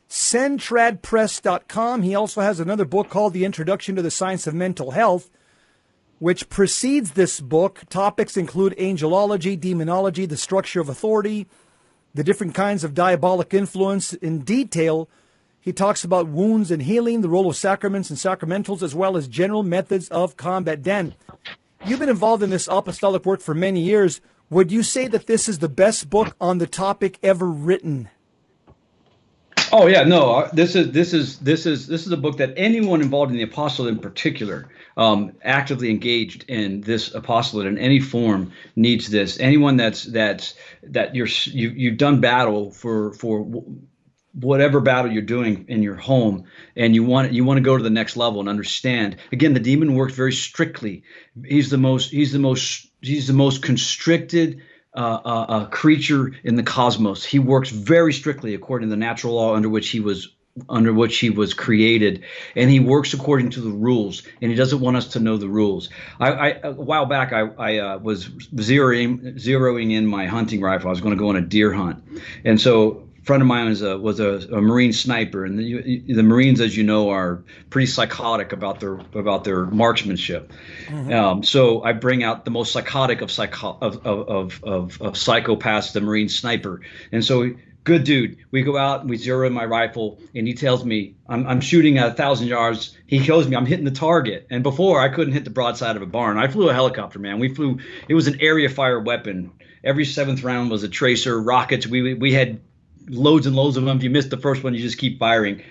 Centradpress.com. 0.09 2.01
He 2.01 2.15
also 2.15 2.41
has 2.41 2.59
another 2.59 2.83
book 2.83 3.11
called 3.11 3.33
The 3.33 3.45
Introduction 3.45 3.95
to 3.95 4.01
the 4.01 4.09
Science 4.09 4.47
of 4.47 4.55
Mental 4.55 4.89
Health, 4.89 5.29
which 6.17 6.49
precedes 6.49 7.11
this 7.11 7.39
book. 7.39 7.81
Topics 7.91 8.37
include 8.37 8.75
angelology, 8.77 9.59
demonology, 9.59 10.25
the 10.25 10.35
structure 10.35 10.81
of 10.81 10.89
authority, 10.89 11.45
the 12.15 12.23
different 12.23 12.55
kinds 12.55 12.83
of 12.83 12.95
diabolic 12.95 13.53
influence 13.53 14.13
in 14.13 14.39
detail. 14.39 15.07
He 15.61 15.73
talks 15.73 16.03
about 16.03 16.27
wounds 16.27 16.71
and 16.71 16.81
healing, 16.81 17.21
the 17.21 17.29
role 17.29 17.51
of 17.51 17.55
sacraments 17.55 18.09
and 18.09 18.17
sacramentals, 18.17 18.81
as 18.81 18.95
well 18.95 19.15
as 19.15 19.27
general 19.27 19.61
methods 19.61 20.09
of 20.09 20.37
combat. 20.37 20.81
Dan, 20.81 21.13
you've 21.85 21.99
been 21.99 22.09
involved 22.09 22.41
in 22.41 22.49
this 22.49 22.67
apostolic 22.67 23.27
work 23.27 23.41
for 23.41 23.53
many 23.53 23.81
years. 23.81 24.21
Would 24.53 24.71
you 24.71 24.83
say 24.83 25.07
that 25.07 25.25
this 25.25 25.49
is 25.49 25.57
the 25.57 25.67
best 25.67 26.11
book 26.11 26.35
on 26.39 26.59
the 26.59 26.67
topic 26.67 27.17
ever 27.23 27.49
written? 27.49 28.09
Oh 29.71 29.87
yeah, 29.87 30.03
no. 30.03 30.35
Uh, 30.35 30.49
this 30.53 30.75
is 30.75 30.91
this 30.91 31.11
is 31.11 31.39
this 31.39 31.65
is 31.65 31.87
this 31.87 32.05
is 32.05 32.11
a 32.11 32.17
book 32.17 32.37
that 32.37 32.53
anyone 32.55 33.01
involved 33.01 33.31
in 33.31 33.37
the 33.37 33.43
apostolate, 33.43 33.95
in 33.95 33.99
particular, 33.99 34.69
um, 34.95 35.33
actively 35.41 35.89
engaged 35.89 36.45
in 36.47 36.81
this 36.81 37.15
apostolate 37.15 37.65
in 37.65 37.79
any 37.79 37.99
form 37.99 38.51
needs 38.75 39.09
this. 39.09 39.39
Anyone 39.39 39.75
that's 39.77 40.03
that's 40.03 40.53
that 40.83 41.15
you're 41.15 41.25
you, 41.45 41.69
you've 41.69 41.97
done 41.97 42.21
battle 42.21 42.69
for 42.69 43.13
for 43.13 43.63
whatever 44.33 44.81
battle 44.81 45.11
you're 45.11 45.23
doing 45.23 45.65
in 45.67 45.81
your 45.81 45.95
home 45.95 46.43
and 46.75 46.93
you 46.93 47.03
want 47.03 47.33
you 47.33 47.43
want 47.43 47.57
to 47.57 47.63
go 47.63 47.75
to 47.75 47.83
the 47.83 47.89
next 47.89 48.17
level 48.17 48.39
and 48.39 48.49
understand 48.49 49.15
again 49.31 49.53
the 49.53 49.59
demon 49.59 49.93
works 49.93 50.13
very 50.13 50.33
strictly 50.33 51.03
he's 51.45 51.69
the 51.69 51.77
most 51.77 52.09
he's 52.09 52.31
the 52.31 52.39
most 52.39 52.87
he's 53.03 53.27
the 53.27 53.33
most 53.33 53.61
constricted 53.61 54.61
uh, 54.95 55.19
uh, 55.25 55.45
uh, 55.49 55.65
creature 55.67 56.33
in 56.43 56.55
the 56.55 56.63
cosmos. 56.63 57.23
He 57.23 57.39
works 57.39 57.69
very 57.69 58.13
strictly 58.13 58.53
according 58.53 58.89
to 58.89 58.91
the 58.91 58.97
natural 58.97 59.33
law 59.33 59.55
under 59.55 59.69
which 59.69 59.89
he 59.89 59.99
was 59.99 60.29
under 60.69 60.93
which 60.93 61.17
he 61.17 61.31
was 61.31 61.55
created. 61.55 62.23
And 62.55 62.69
he 62.69 62.79
works 62.79 63.15
according 63.15 63.51
to 63.51 63.61
the 63.61 63.71
rules 63.71 64.21
and 64.39 64.51
he 64.51 64.55
doesn't 64.55 64.79
want 64.79 64.97
us 64.97 65.07
to 65.13 65.19
know 65.19 65.37
the 65.37 65.49
rules. 65.49 65.89
I, 66.19 66.31
I 66.31 66.47
a 66.63 66.71
while 66.73 67.07
back 67.07 67.33
i, 67.33 67.41
I 67.41 67.77
uh, 67.79 67.97
was 67.97 68.27
zeroing 68.27 69.35
zeroing 69.41 69.91
in 69.93 70.05
my 70.05 70.27
hunting 70.27 70.61
rifle. 70.61 70.89
I 70.89 70.91
was 70.91 71.01
going 71.01 71.15
to 71.15 71.19
go 71.19 71.29
on 71.29 71.37
a 71.37 71.41
deer 71.41 71.73
hunt. 71.73 72.03
And 72.45 72.61
so 72.61 73.09
friend 73.23 73.41
of 73.41 73.47
mine 73.47 73.69
was 73.69 73.81
a 73.81 73.97
was 73.97 74.19
a, 74.19 74.47
a 74.51 74.61
marine 74.61 74.93
sniper 74.93 75.45
and 75.45 75.57
the, 75.57 76.03
the 76.13 76.23
marines 76.23 76.59
as 76.61 76.75
you 76.75 76.83
know 76.83 77.09
are 77.09 77.43
pretty 77.69 77.87
psychotic 77.87 78.51
about 78.51 78.79
their 78.79 78.93
about 78.93 79.43
their 79.43 79.65
marksmanship 79.65 80.51
mm-hmm. 80.87 81.11
um, 81.11 81.43
so 81.43 81.83
i 81.83 81.91
bring 81.91 82.23
out 82.23 82.45
the 82.45 82.51
most 82.51 82.71
psychotic 82.71 83.21
of 83.21 83.31
psycho 83.31 83.77
of 83.81 84.05
of, 84.05 84.27
of, 84.27 84.63
of, 84.63 85.01
of 85.01 85.13
psychopaths 85.13 85.93
the 85.93 86.01
marine 86.01 86.29
sniper 86.29 86.81
and 87.11 87.23
so 87.23 87.51
good 87.83 88.03
dude. 88.03 88.37
We 88.51 88.61
go 88.61 88.77
out 88.77 89.01
and 89.01 89.09
we 89.09 89.17
zero 89.17 89.45
in 89.47 89.53
my 89.53 89.65
rifle, 89.65 90.19
and 90.33 90.47
he 90.47 90.53
tells 90.53 90.85
me 90.85 91.15
I'm, 91.27 91.45
I'm 91.47 91.61
shooting 91.61 91.97
at 91.97 92.07
a 92.07 92.13
thousand 92.13 92.47
yards. 92.47 92.97
He 93.05 93.19
shows 93.19 93.47
me 93.47 93.55
I'm 93.55 93.65
hitting 93.65 93.85
the 93.85 93.91
target. 93.91 94.47
And 94.49 94.63
before 94.63 95.01
I 95.01 95.09
couldn't 95.09 95.33
hit 95.33 95.43
the 95.43 95.49
broadside 95.49 95.95
of 95.95 96.01
a 96.01 96.07
barn. 96.07 96.37
I 96.37 96.47
flew 96.47 96.69
a 96.69 96.73
helicopter, 96.73 97.19
man. 97.19 97.39
We 97.39 97.53
flew. 97.53 97.79
It 98.07 98.13
was 98.13 98.27
an 98.27 98.41
area 98.41 98.69
fire 98.69 98.99
weapon. 98.99 99.51
Every 99.83 100.05
seventh 100.05 100.43
round 100.43 100.71
was 100.71 100.83
a 100.83 100.89
tracer, 100.89 101.39
rockets. 101.41 101.85
We 101.85 102.13
we 102.13 102.33
had 102.33 102.61
loads 103.07 103.47
and 103.47 103.55
loads 103.55 103.77
of 103.77 103.85
them. 103.85 103.97
If 103.97 104.03
you 104.03 104.09
miss 104.09 104.27
the 104.27 104.37
first 104.37 104.63
one, 104.63 104.73
you 104.73 104.81
just 104.81 104.97
keep 104.97 105.19
firing. 105.19 105.61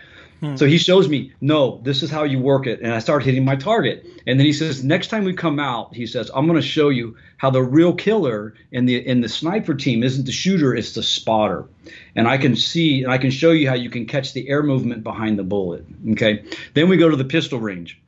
Hmm. 0.42 0.56
So 0.56 0.66
he 0.66 0.76
shows 0.76 1.08
me, 1.08 1.32
no, 1.40 1.80
this 1.84 2.02
is 2.02 2.10
how 2.10 2.24
you 2.24 2.40
work 2.40 2.66
it. 2.66 2.80
And 2.80 2.92
I 2.92 2.98
start 2.98 3.22
hitting 3.22 3.44
my 3.44 3.54
target. 3.54 4.04
And 4.26 4.40
then 4.40 4.44
he 4.44 4.52
says, 4.52 4.82
next 4.82 5.06
time 5.06 5.22
we 5.24 5.34
come 5.34 5.60
out, 5.60 5.94
he 5.94 6.04
says, 6.04 6.32
I'm 6.34 6.46
going 6.46 6.60
to 6.60 6.66
show 6.66 6.88
you 6.88 7.16
how 7.36 7.50
the 7.50 7.62
real 7.62 7.94
killer 7.94 8.54
in 8.72 8.86
the 8.86 8.96
in 9.06 9.20
the 9.20 9.28
sniper 9.28 9.74
team 9.74 10.02
isn't 10.02 10.26
the 10.26 10.32
shooter, 10.32 10.74
it's 10.74 10.94
the 10.94 11.02
spotter. 11.02 11.68
And 12.16 12.26
I 12.26 12.38
can 12.38 12.56
see 12.56 13.04
and 13.04 13.12
I 13.12 13.18
can 13.18 13.30
show 13.30 13.52
you 13.52 13.68
how 13.68 13.74
you 13.74 13.88
can 13.88 14.06
catch 14.06 14.32
the 14.32 14.48
air 14.48 14.64
movement 14.64 15.04
behind 15.04 15.38
the 15.38 15.44
bullet. 15.44 15.86
Okay. 16.10 16.44
Then 16.74 16.88
we 16.88 16.96
go 16.96 17.08
to 17.08 17.16
the 17.16 17.24
pistol 17.24 17.60
range. 17.60 18.00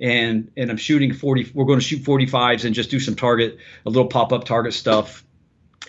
And 0.00 0.50
and 0.56 0.70
I'm 0.70 0.78
shooting 0.78 1.12
40 1.12 1.52
we're 1.54 1.66
going 1.66 1.78
to 1.78 1.84
shoot 1.84 2.02
45s 2.02 2.64
and 2.64 2.74
just 2.74 2.90
do 2.90 2.98
some 3.00 3.14
target, 3.14 3.58
a 3.84 3.90
little 3.90 4.08
pop-up 4.08 4.44
target 4.44 4.72
stuff 4.72 5.24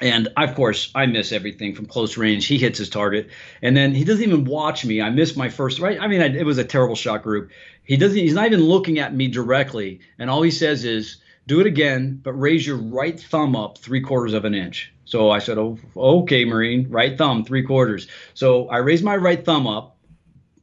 and 0.02 0.30
of 0.38 0.56
course, 0.56 0.92
I 0.96 1.06
miss 1.06 1.32
everything 1.32 1.76
from 1.76 1.86
close 1.86 2.18
range. 2.18 2.48
He 2.48 2.58
hits 2.58 2.78
his 2.80 2.90
target, 2.90 3.30
and 3.62 3.76
then 3.78 3.94
he 3.94 4.04
doesn't 4.04 4.24
even 4.24 4.46
watch 4.46 4.86
me. 4.86 5.02
I 5.02 5.10
miss 5.10 5.36
my 5.36 5.50
first 5.50 5.80
right. 5.80 6.00
I 6.00 6.08
mean, 6.08 6.22
I, 6.22 6.26
it 6.26 6.46
was 6.46 6.58
a 6.58 6.64
terrible 6.64 6.96
shot 6.96 7.24
group. 7.24 7.52
He 7.84 7.98
doesn't. 7.98 8.18
He's 8.18 8.34
not 8.34 8.46
even 8.46 8.62
looking 8.62 9.00
at 9.00 9.14
me 9.14 9.28
directly, 9.28 10.00
and 10.18 10.30
all 10.30 10.42
he 10.42 10.52
says 10.52 10.84
is, 10.84 11.18
"Do 11.48 11.60
it 11.60 11.68
again, 11.68 12.20
but 12.24 12.34
raise 12.34 12.66
your 12.66 12.78
right 12.78 13.20
thumb 13.20 13.56
up 13.56 13.78
three 13.78 14.02
quarters 14.02 14.34
of 14.34 14.46
an 14.46 14.56
inch." 14.56 14.92
So 15.06 15.30
I 15.30 15.40
said, 15.40 15.58
"Oh, 15.58 15.78
okay, 15.96 16.46
Marine, 16.46 16.88
right 16.90 17.18
thumb 17.18 17.46
three 17.46 17.64
quarters." 17.64 18.08
So 18.34 18.68
I 18.70 18.78
raise 18.78 19.04
my 19.04 19.16
right 19.16 19.44
thumb 19.44 19.68
up, 19.68 19.98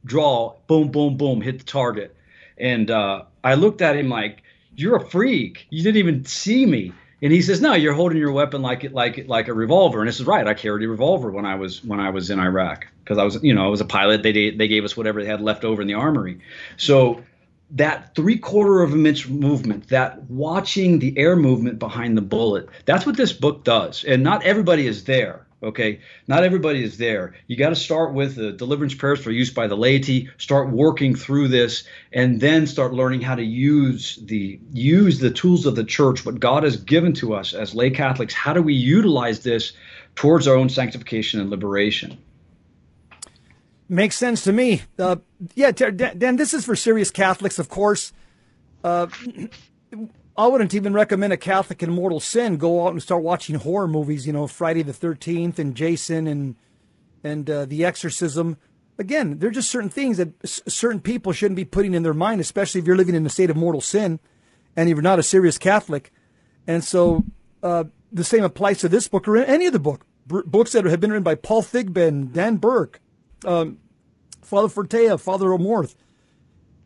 draw, 0.03 0.55
boom, 0.67 0.89
boom, 0.91 1.15
boom, 1.17 1.41
hit 1.41 1.59
the 1.59 1.65
target, 1.65 2.15
and 2.57 2.91
uh, 2.91 3.23
I 3.43 3.53
looked 3.53 3.81
at 3.81 3.95
him 3.95 4.09
like, 4.09 4.43
"You're 4.75 4.97
a 4.97 5.09
freak. 5.09 5.67
You 5.69 5.83
didn't 5.83 5.99
even 5.99 6.25
see 6.25 6.65
me." 6.65 6.91
And 7.21 7.31
he 7.31 7.41
says, 7.41 7.61
"No, 7.61 7.73
you're 7.73 7.93
holding 7.93 8.17
your 8.17 8.31
weapon 8.31 8.61
like 8.61 8.83
it, 8.83 8.93
like 8.93 9.27
like 9.27 9.47
a 9.47 9.53
revolver." 9.53 9.99
And 9.99 10.07
this 10.07 10.19
is 10.19 10.25
right. 10.25 10.47
I 10.47 10.53
carried 10.53 10.83
a 10.85 10.89
revolver 10.89 11.29
when 11.31 11.45
I 11.45 11.55
was 11.55 11.83
when 11.83 11.99
I 11.99 12.09
was 12.09 12.29
in 12.29 12.39
Iraq 12.39 12.87
because 13.03 13.17
I 13.17 13.23
was, 13.23 13.41
you 13.43 13.53
know, 13.53 13.65
I 13.65 13.69
was 13.69 13.81
a 13.81 13.85
pilot. 13.85 14.23
They 14.23 14.51
they 14.51 14.67
gave 14.67 14.83
us 14.83 14.97
whatever 14.97 15.21
they 15.21 15.29
had 15.29 15.41
left 15.41 15.63
over 15.63 15.81
in 15.81 15.87
the 15.87 15.93
armory. 15.93 16.39
So 16.77 17.21
that 17.71 18.13
three 18.15 18.37
quarter 18.37 18.81
of 18.81 18.93
an 18.93 19.05
inch 19.05 19.27
movement, 19.29 19.87
that 19.89 20.23
watching 20.29 20.99
the 20.99 21.17
air 21.17 21.35
movement 21.35 21.79
behind 21.79 22.17
the 22.17 22.21
bullet, 22.21 22.67
that's 22.85 23.05
what 23.05 23.17
this 23.17 23.33
book 23.33 23.63
does. 23.63 24.03
And 24.03 24.23
not 24.23 24.43
everybody 24.43 24.87
is 24.87 25.05
there. 25.05 25.45
Okay, 25.63 25.99
not 26.27 26.43
everybody 26.43 26.83
is 26.83 26.97
there. 26.97 27.35
You 27.45 27.55
got 27.55 27.69
to 27.69 27.75
start 27.75 28.13
with 28.13 28.35
the 28.35 28.51
deliverance 28.51 28.95
prayers 28.95 29.23
for 29.23 29.29
use 29.29 29.51
by 29.51 29.67
the 29.67 29.77
laity. 29.77 30.29
Start 30.39 30.71
working 30.71 31.13
through 31.13 31.49
this, 31.49 31.83
and 32.11 32.41
then 32.41 32.65
start 32.65 32.93
learning 32.93 33.21
how 33.21 33.35
to 33.35 33.43
use 33.43 34.17
the 34.23 34.59
use 34.73 35.19
the 35.19 35.29
tools 35.29 35.67
of 35.67 35.75
the 35.75 35.83
church, 35.83 36.25
what 36.25 36.39
God 36.39 36.63
has 36.63 36.77
given 36.77 37.13
to 37.13 37.35
us 37.35 37.53
as 37.53 37.75
lay 37.75 37.91
Catholics. 37.91 38.33
How 38.33 38.53
do 38.53 38.63
we 38.63 38.73
utilize 38.73 39.41
this 39.41 39.73
towards 40.15 40.47
our 40.47 40.55
own 40.55 40.69
sanctification 40.69 41.39
and 41.39 41.51
liberation? 41.51 42.17
Makes 43.87 44.15
sense 44.15 44.43
to 44.45 44.53
me. 44.53 44.81
Uh, 44.97 45.17
yeah, 45.53 45.71
Dan, 45.71 46.37
this 46.37 46.53
is 46.55 46.65
for 46.65 46.75
serious 46.75 47.11
Catholics, 47.11 47.59
of 47.59 47.69
course. 47.69 48.13
Uh, 48.83 49.07
I 50.37 50.47
wouldn't 50.47 50.73
even 50.73 50.93
recommend 50.93 51.33
a 51.33 51.37
Catholic 51.37 51.83
in 51.83 51.91
mortal 51.91 52.19
sin 52.19 52.57
go 52.57 52.85
out 52.85 52.93
and 52.93 53.01
start 53.01 53.21
watching 53.23 53.55
horror 53.55 53.87
movies. 53.87 54.25
You 54.25 54.33
know, 54.33 54.47
Friday 54.47 54.81
the 54.81 54.93
Thirteenth 54.93 55.59
and 55.59 55.75
Jason 55.75 56.27
and 56.27 56.55
and 57.23 57.49
uh, 57.49 57.65
The 57.65 57.85
Exorcism. 57.85 58.57
Again, 58.97 59.39
there 59.39 59.49
are 59.49 59.53
just 59.53 59.71
certain 59.71 59.89
things 59.89 60.17
that 60.17 60.29
s- 60.43 60.61
certain 60.67 60.99
people 61.01 61.31
shouldn't 61.31 61.55
be 61.55 61.65
putting 61.65 61.93
in 61.93 62.03
their 62.03 62.13
mind, 62.13 62.39
especially 62.41 62.79
if 62.79 62.87
you're 62.87 62.95
living 62.95 63.15
in 63.15 63.25
a 63.25 63.29
state 63.29 63.49
of 63.49 63.55
mortal 63.57 63.81
sin 63.81 64.19
and 64.75 64.89
you're 64.89 65.01
not 65.01 65.19
a 65.19 65.23
serious 65.23 65.57
Catholic. 65.57 66.11
And 66.67 66.83
so 66.83 67.25
uh, 67.63 67.85
the 68.11 68.23
same 68.23 68.43
applies 68.43 68.79
to 68.79 68.89
this 68.89 69.07
book 69.07 69.27
or 69.27 69.37
any 69.37 69.65
of 69.65 69.73
the 69.73 69.79
book 69.79 70.05
B- 70.27 70.41
books 70.45 70.71
that 70.73 70.85
have 70.85 70.99
been 70.99 71.11
written 71.11 71.23
by 71.23 71.35
Paul 71.35 71.63
Thigpen, 71.63 72.31
Dan 72.31 72.57
Burke, 72.57 73.01
um, 73.45 73.79
Father 74.41 74.67
Fortea, 74.67 75.19
Father 75.19 75.47
Amorth 75.47 75.95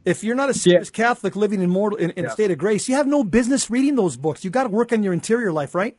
if 0.06 0.24
you're 0.24 0.36
not 0.36 0.49
a 0.49 0.53
serious 0.53 0.91
yeah. 0.93 1.06
Catholic 1.06 1.36
living 1.36 1.62
in 1.62 1.70
mortal 1.70 1.97
in, 1.97 2.12
in 2.12 2.24
yeah. 2.24 2.30
a 2.30 2.34
state 2.34 2.51
of 2.51 2.58
grace, 2.58 2.88
you 2.88 2.95
have 2.95 3.08
no 3.08 3.24
business 3.24 3.70
reading 3.70 3.95
those 3.95 4.16
books. 4.16 4.43
You 4.43 4.51
got 4.51 4.64
to 4.64 4.70
work 4.70 4.93
on 4.93 5.03
your 5.03 5.14
interior 5.14 5.51
life, 5.51 5.76
right? 5.76 5.97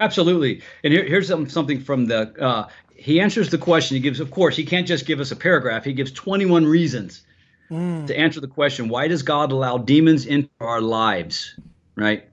Absolutely. 0.00 0.62
And 0.82 0.92
here, 0.92 1.04
here's 1.04 1.28
something 1.28 1.80
from 1.80 2.06
the. 2.06 2.32
Uh, 2.40 2.68
he 2.96 3.20
answers 3.20 3.50
the 3.50 3.58
question. 3.58 3.96
He 3.96 4.00
gives, 4.00 4.20
of 4.20 4.30
course, 4.30 4.56
he 4.56 4.64
can't 4.64 4.86
just 4.86 5.04
give 5.04 5.20
us 5.20 5.30
a 5.30 5.36
paragraph. 5.36 5.84
He 5.84 5.92
gives 5.92 6.12
21 6.12 6.64
reasons 6.64 7.22
mm. 7.70 8.06
to 8.06 8.16
answer 8.16 8.40
the 8.40 8.48
question: 8.48 8.88
Why 8.88 9.08
does 9.08 9.22
God 9.22 9.52
allow 9.52 9.78
demons 9.78 10.26
into 10.26 10.50
our 10.60 10.80
lives? 10.80 11.58
Right. 11.96 12.28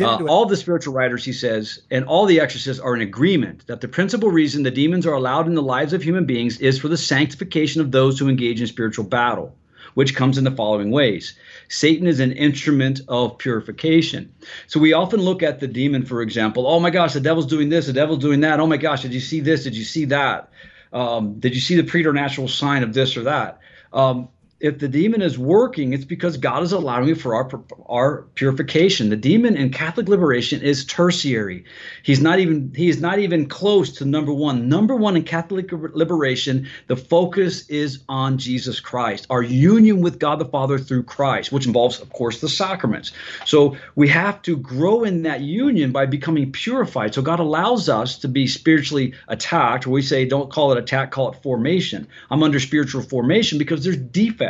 Uh, 0.00 0.24
all 0.26 0.46
the 0.46 0.56
spiritual 0.56 0.94
writers, 0.94 1.24
he 1.24 1.32
says, 1.32 1.82
and 1.90 2.04
all 2.04 2.24
the 2.24 2.38
exorcists 2.38 2.80
are 2.80 2.94
in 2.94 3.00
agreement 3.00 3.66
that 3.66 3.80
the 3.80 3.88
principal 3.88 4.30
reason 4.30 4.62
the 4.62 4.70
demons 4.70 5.04
are 5.04 5.14
allowed 5.14 5.48
in 5.48 5.54
the 5.54 5.62
lives 5.62 5.92
of 5.92 6.00
human 6.00 6.24
beings 6.24 6.60
is 6.60 6.78
for 6.78 6.86
the 6.86 6.96
sanctification 6.96 7.80
of 7.80 7.90
those 7.90 8.16
who 8.16 8.28
engage 8.28 8.60
in 8.60 8.68
spiritual 8.68 9.04
battle 9.04 9.56
which 9.94 10.14
comes 10.14 10.38
in 10.38 10.44
the 10.44 10.50
following 10.50 10.90
ways. 10.90 11.34
Satan 11.68 12.06
is 12.06 12.20
an 12.20 12.32
instrument 12.32 13.00
of 13.08 13.38
purification. 13.38 14.32
So 14.66 14.80
we 14.80 14.92
often 14.92 15.20
look 15.20 15.42
at 15.42 15.60
the 15.60 15.68
demon, 15.68 16.04
for 16.04 16.22
example, 16.22 16.66
oh 16.66 16.80
my 16.80 16.90
gosh, 16.90 17.12
the 17.12 17.20
devil's 17.20 17.46
doing 17.46 17.68
this, 17.68 17.86
the 17.86 17.92
devil's 17.92 18.18
doing 18.18 18.40
that. 18.40 18.60
Oh 18.60 18.66
my 18.66 18.76
gosh, 18.76 19.02
did 19.02 19.14
you 19.14 19.20
see 19.20 19.40
this? 19.40 19.64
Did 19.64 19.76
you 19.76 19.84
see 19.84 20.04
that? 20.06 20.50
Um, 20.92 21.38
did 21.38 21.54
you 21.54 21.60
see 21.60 21.76
the 21.76 21.84
preternatural 21.84 22.48
sign 22.48 22.82
of 22.82 22.92
this 22.92 23.16
or 23.16 23.22
that? 23.24 23.60
Um, 23.92 24.28
if 24.60 24.78
the 24.78 24.88
demon 24.88 25.22
is 25.22 25.38
working, 25.38 25.94
it's 25.94 26.04
because 26.04 26.36
God 26.36 26.62
is 26.62 26.72
allowing 26.72 27.08
it 27.08 27.20
for 27.20 27.34
our 27.34 27.48
our 27.86 28.22
purification. 28.34 29.08
The 29.08 29.16
demon 29.16 29.56
in 29.56 29.70
Catholic 29.70 30.06
liberation 30.06 30.60
is 30.60 30.84
tertiary. 30.84 31.64
He's 32.02 32.20
not 32.20 32.40
even 32.40 32.72
he 32.76 32.90
is 32.90 33.00
not 33.00 33.18
even 33.18 33.46
close 33.46 33.90
to 33.94 34.04
number 34.04 34.34
one. 34.34 34.68
Number 34.68 34.94
one 34.94 35.16
in 35.16 35.22
Catholic 35.22 35.72
liberation, 35.72 36.68
the 36.88 36.96
focus 36.96 37.68
is 37.70 38.00
on 38.08 38.36
Jesus 38.36 38.80
Christ, 38.80 39.26
our 39.30 39.42
union 39.42 40.02
with 40.02 40.18
God 40.18 40.38
the 40.38 40.44
Father 40.44 40.78
through 40.78 41.04
Christ, 41.04 41.50
which 41.50 41.66
involves, 41.66 41.98
of 41.98 42.10
course, 42.10 42.42
the 42.42 42.48
sacraments. 42.48 43.12
So 43.46 43.78
we 43.94 44.08
have 44.08 44.42
to 44.42 44.58
grow 44.58 45.04
in 45.04 45.22
that 45.22 45.40
union 45.40 45.90
by 45.90 46.04
becoming 46.04 46.52
purified. 46.52 47.14
So 47.14 47.22
God 47.22 47.40
allows 47.40 47.88
us 47.88 48.18
to 48.18 48.28
be 48.28 48.46
spiritually 48.46 49.14
attacked. 49.28 49.86
We 49.86 50.02
say, 50.02 50.26
don't 50.26 50.50
call 50.50 50.72
it 50.72 50.78
attack, 50.78 51.12
call 51.12 51.32
it 51.32 51.42
formation. 51.42 52.06
I'm 52.30 52.42
under 52.42 52.60
spiritual 52.60 53.02
formation 53.02 53.56
because 53.56 53.82
there's 53.82 53.96
defects 53.96 54.49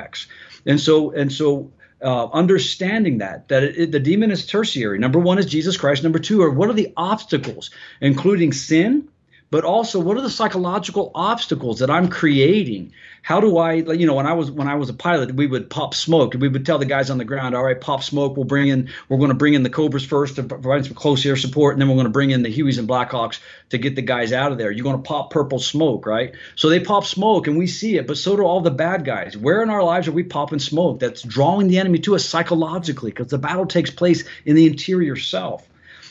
and 0.66 0.80
so 0.80 1.10
and 1.12 1.32
so 1.32 1.70
uh, 2.02 2.26
understanding 2.32 3.18
that 3.18 3.48
that 3.48 3.62
it, 3.62 3.92
the 3.92 4.00
demon 4.00 4.30
is 4.30 4.46
tertiary. 4.46 4.98
Number 4.98 5.18
one 5.18 5.38
is 5.38 5.46
Jesus 5.46 5.76
Christ. 5.76 6.02
Number 6.02 6.18
two 6.18 6.42
are 6.42 6.50
what 6.50 6.68
are 6.68 6.74
the 6.74 6.92
obstacles, 6.96 7.70
including 8.00 8.52
sin, 8.52 9.08
but 9.50 9.64
also 9.64 9.98
what 9.98 10.16
are 10.16 10.20
the 10.20 10.30
psychological 10.30 11.10
obstacles 11.14 11.80
that 11.80 11.90
I'm 11.90 12.08
creating? 12.08 12.92
How 13.22 13.40
do 13.40 13.58
I, 13.58 13.74
you 13.74 14.06
know, 14.06 14.14
when 14.14 14.26
I 14.26 14.32
was 14.32 14.50
when 14.50 14.68
I 14.68 14.76
was 14.76 14.88
a 14.88 14.94
pilot, 14.94 15.34
we 15.34 15.46
would 15.46 15.68
pop 15.68 15.92
smoke. 15.92 16.34
and 16.34 16.40
We 16.40 16.48
would 16.48 16.64
tell 16.64 16.78
the 16.78 16.86
guys 16.86 17.10
on 17.10 17.18
the 17.18 17.24
ground, 17.24 17.54
all 17.54 17.64
right, 17.64 17.78
pop 17.78 18.02
smoke. 18.02 18.36
We'll 18.36 18.44
bring 18.44 18.68
in, 18.68 18.88
we're 19.08 19.18
going 19.18 19.28
to 19.28 19.34
bring 19.34 19.54
in 19.54 19.62
the 19.62 19.70
Cobras 19.70 20.04
first 20.04 20.36
to 20.36 20.42
provide 20.44 20.86
some 20.86 20.94
close 20.94 21.26
air 21.26 21.36
support, 21.36 21.74
and 21.74 21.82
then 21.82 21.88
we're 21.88 21.96
going 21.96 22.06
to 22.06 22.10
bring 22.10 22.30
in 22.30 22.42
the 22.42 22.56
Hueys 22.56 22.78
and 22.78 22.88
Blackhawks 22.88 23.40
to 23.70 23.78
get 23.78 23.96
the 23.96 24.02
guys 24.02 24.32
out 24.32 24.52
of 24.52 24.58
there. 24.58 24.70
You're 24.70 24.84
going 24.84 24.96
to 24.96 25.02
pop 25.02 25.30
purple 25.30 25.58
smoke, 25.58 26.06
right? 26.06 26.34
So 26.54 26.68
they 26.68 26.80
pop 26.80 27.04
smoke, 27.04 27.46
and 27.46 27.58
we 27.58 27.66
see 27.66 27.96
it, 27.98 28.06
but 28.06 28.16
so 28.16 28.36
do 28.36 28.42
all 28.42 28.60
the 28.60 28.70
bad 28.70 29.04
guys. 29.04 29.36
Where 29.36 29.62
in 29.62 29.68
our 29.68 29.82
lives 29.82 30.08
are 30.08 30.12
we 30.12 30.22
popping 30.22 30.60
smoke? 30.60 31.00
That's 31.00 31.22
drawing 31.22 31.68
the 31.68 31.78
enemy 31.78 31.98
to 32.00 32.14
us 32.14 32.24
psychologically, 32.24 33.10
because 33.10 33.28
the 33.28 33.38
battle 33.38 33.66
takes 33.66 33.90
place 33.90 34.24
in 34.46 34.56
the 34.56 34.66
interior 34.66 35.16
self. 35.16 35.68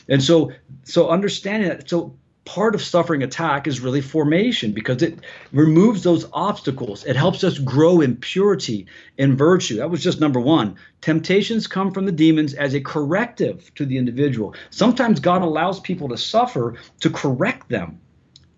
And 0.08 0.22
so, 0.22 0.52
so 0.84 1.08
understanding 1.08 1.68
that, 1.68 1.88
so 1.88 2.14
part 2.44 2.74
of 2.74 2.82
suffering 2.82 3.22
attack 3.22 3.66
is 3.66 3.80
really 3.80 4.00
formation 4.00 4.72
because 4.72 5.02
it 5.02 5.18
removes 5.52 6.02
those 6.02 6.26
obstacles. 6.32 7.04
It 7.04 7.16
helps 7.16 7.44
us 7.44 7.58
grow 7.58 8.00
in 8.00 8.16
purity 8.16 8.86
and 9.18 9.36
virtue. 9.36 9.76
That 9.76 9.90
was 9.90 10.02
just 10.02 10.20
number 10.20 10.40
one. 10.40 10.76
Temptations 11.00 11.66
come 11.66 11.92
from 11.92 12.06
the 12.06 12.12
demons 12.12 12.54
as 12.54 12.74
a 12.74 12.80
corrective 12.80 13.72
to 13.74 13.86
the 13.86 13.98
individual. 13.98 14.54
Sometimes 14.70 15.20
God 15.20 15.42
allows 15.42 15.80
people 15.80 16.08
to 16.08 16.18
suffer 16.18 16.76
to 17.00 17.10
correct 17.10 17.68
them, 17.68 18.00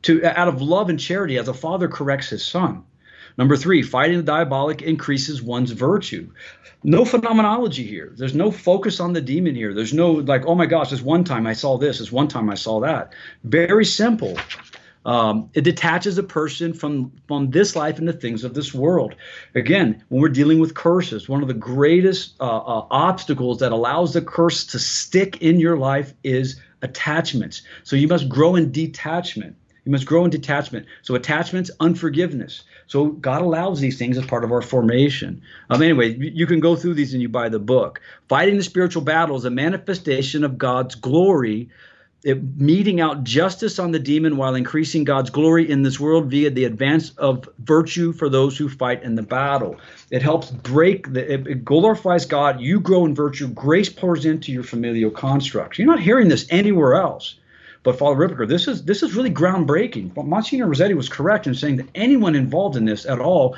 to 0.03 0.24
out 0.24 0.49
of 0.49 0.62
love 0.62 0.89
and 0.89 0.99
charity, 0.99 1.39
as 1.39 1.49
a 1.49 1.55
father 1.55 1.89
corrects 1.89 2.30
his 2.30 2.45
son. 2.45 2.85
Number 3.39 3.57
three, 3.57 3.83
fighting 3.83 4.18
the 4.18 4.22
diabolic 4.22 4.83
increases 4.83 5.43
one's 5.43 5.70
virtue 5.70 6.30
no 6.85 7.05
phenomenology 7.05 7.85
here. 7.85 8.12
There's 8.16 8.35
no 8.35 8.51
focus 8.51 9.01
on 9.01 9.12
the 9.12 9.20
demon 9.20 9.55
here. 9.55 9.72
There's 9.74 9.95
no 9.95 10.12
like, 10.12 10.47
oh 10.47 10.55
my 10.55 10.66
gosh, 10.66 10.91
this 10.91 11.03
one 11.03 11.24
time 11.24 11.47
I 11.47 11.53
saw 11.53 11.78
this, 11.78 11.99
this 11.99 12.11
one 12.11 12.28
time 12.28 12.51
I 12.51 12.55
saw 12.55 12.80
that. 12.80 13.12
Very 13.45 13.85
simple. 13.85 14.37
Um, 15.05 15.51
it 15.55 15.62
detaches 15.62 16.18
a 16.18 16.22
person 16.22 16.72
from 16.72 17.12
from 17.26 17.51
this 17.51 17.74
life 17.74 17.99
and 17.99 18.07
the 18.07 18.12
things 18.12 18.45
of 18.45 18.55
this 18.55 18.72
world. 18.72 19.16
Again, 19.55 20.05
when 20.09 20.22
we're 20.22 20.28
dealing 20.28 20.61
with 20.61 20.74
curses, 20.74 21.28
one 21.28 21.43
of 21.43 21.49
the 21.49 21.55
greatest 21.55 22.35
uh, 22.41 22.59
uh, 22.59 22.87
obstacles 22.91 23.59
that 23.59 23.72
allows 23.72 24.12
the 24.12 24.22
curse 24.22 24.64
to 24.66 24.78
stick 24.78 25.43
in 25.43 25.59
your 25.59 25.76
life 25.76 26.14
is 26.22 26.61
attachments. 26.83 27.62
So 27.83 27.97
you 27.97 28.07
must 28.07 28.28
grow 28.28 28.55
in 28.55 28.70
detachment. 28.70 29.57
You 29.85 29.91
must 29.91 30.07
grow 30.07 30.24
in 30.24 30.30
detachment. 30.30 30.87
So 31.03 31.14
attachments, 31.14 31.70
unforgiveness. 31.80 32.62
So 32.87 33.07
God 33.07 33.43
allows 33.43 33.80
these 33.80 33.99
things 33.99 34.16
as 34.16 34.24
part 34.24 34.45
of 34.45 34.53
our 34.53 34.62
formation. 34.62 35.43
Um, 35.70 35.83
anyway, 35.83 36.16
you 36.16 36.47
can 36.47 36.61
go 36.61 36.76
through 36.76 36.95
these 36.95 37.14
and 37.14 37.22
you 37.22 37.28
buy 37.28 37.49
the 37.49 37.59
book. 37.59 38.01
Fighting 38.28 38.57
the 38.57 38.62
spiritual 38.62 39.03
battle 39.03 39.37
is 39.37 39.45
a 39.45 39.51
manifestation 39.51 40.45
of 40.45 40.57
God's 40.57 40.95
glory, 40.95 41.68
it, 42.22 42.41
meting 42.57 43.01
out 43.01 43.24
justice 43.24 43.80
on 43.80 43.91
the 43.91 43.99
demon 43.99 44.37
while 44.37 44.55
increasing 44.55 45.03
God's 45.03 45.30
glory 45.30 45.68
in 45.68 45.83
this 45.83 45.99
world 45.99 46.30
via 46.30 46.51
the 46.51 46.64
advance 46.64 47.11
of 47.18 47.49
virtue 47.59 48.12
for 48.12 48.28
those 48.28 48.57
who 48.57 48.68
fight 48.68 49.03
in 49.03 49.16
the 49.16 49.22
battle. 49.22 49.80
It 50.11 50.22
helps 50.22 50.51
break 50.51 51.12
the, 51.12 51.33
it, 51.33 51.47
it 51.49 51.64
glorifies 51.64 52.24
God. 52.24 52.61
You 52.61 52.78
grow 52.78 53.05
in 53.05 53.16
virtue. 53.16 53.49
Grace 53.49 53.89
pours 53.89 54.24
into 54.26 54.53
your 54.53 54.62
familial 54.62 55.11
constructs. 55.11 55.78
You're 55.78 55.89
not 55.89 55.99
hearing 55.99 56.28
this 56.28 56.47
anywhere 56.51 56.95
else. 56.95 57.35
But 57.83 57.99
Father 57.99 58.16
Ripperger, 58.16 58.49
this 58.49 58.68
is 58.68 58.85
this 58.85 59.03
is 59.03 59.14
really 59.14 59.30
groundbreaking. 59.30 60.16
Monsignor 60.24 60.66
Rossetti 60.66 60.95
was 60.95 61.09
correct 61.09 61.47
in 61.47 61.55
saying 61.55 61.76
that 61.76 61.89
anyone 61.95 62.35
involved 62.35 62.76
in 62.76 62.85
this 62.85 63.07
at 63.07 63.18
all 63.18 63.57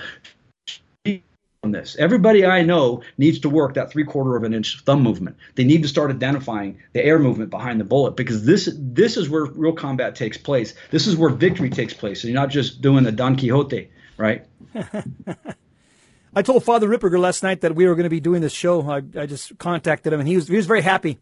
on 1.62 1.72
this. 1.72 1.96
Everybody 1.96 2.46
I 2.46 2.62
know 2.62 3.02
needs 3.18 3.40
to 3.40 3.50
work 3.50 3.74
that 3.74 3.90
three 3.90 4.04
quarter 4.04 4.36
of 4.36 4.44
an 4.44 4.54
inch 4.54 4.80
thumb 4.80 5.02
movement. 5.02 5.36
They 5.56 5.64
need 5.64 5.82
to 5.82 5.88
start 5.88 6.10
identifying 6.10 6.78
the 6.92 7.04
air 7.04 7.18
movement 7.18 7.50
behind 7.50 7.80
the 7.80 7.84
bullet 7.84 8.16
because 8.16 8.44
this 8.44 8.70
this 8.78 9.16
is 9.16 9.28
where 9.28 9.44
real 9.44 9.72
combat 9.72 10.14
takes 10.14 10.38
place. 10.38 10.74
This 10.90 11.06
is 11.06 11.16
where 11.16 11.30
victory 11.30 11.70
takes 11.70 11.92
place. 11.92 12.22
So 12.22 12.28
you're 12.28 12.34
not 12.34 12.50
just 12.50 12.80
doing 12.80 13.04
the 13.04 13.12
Don 13.12 13.36
Quixote, 13.36 13.90
right? 14.16 14.46
I 16.36 16.42
told 16.42 16.64
Father 16.64 16.88
Ripperger 16.88 17.18
last 17.18 17.42
night 17.42 17.60
that 17.60 17.74
we 17.74 17.86
were 17.86 17.94
going 17.94 18.04
to 18.04 18.10
be 18.10 18.20
doing 18.20 18.40
this 18.40 18.52
show. 18.52 18.82
I, 18.90 19.02
I 19.18 19.26
just 19.26 19.56
contacted 19.58 20.12
him, 20.12 20.20
and 20.20 20.28
he 20.28 20.36
was 20.36 20.48
he 20.48 20.56
was 20.56 20.66
very 20.66 20.82
happy 20.82 21.18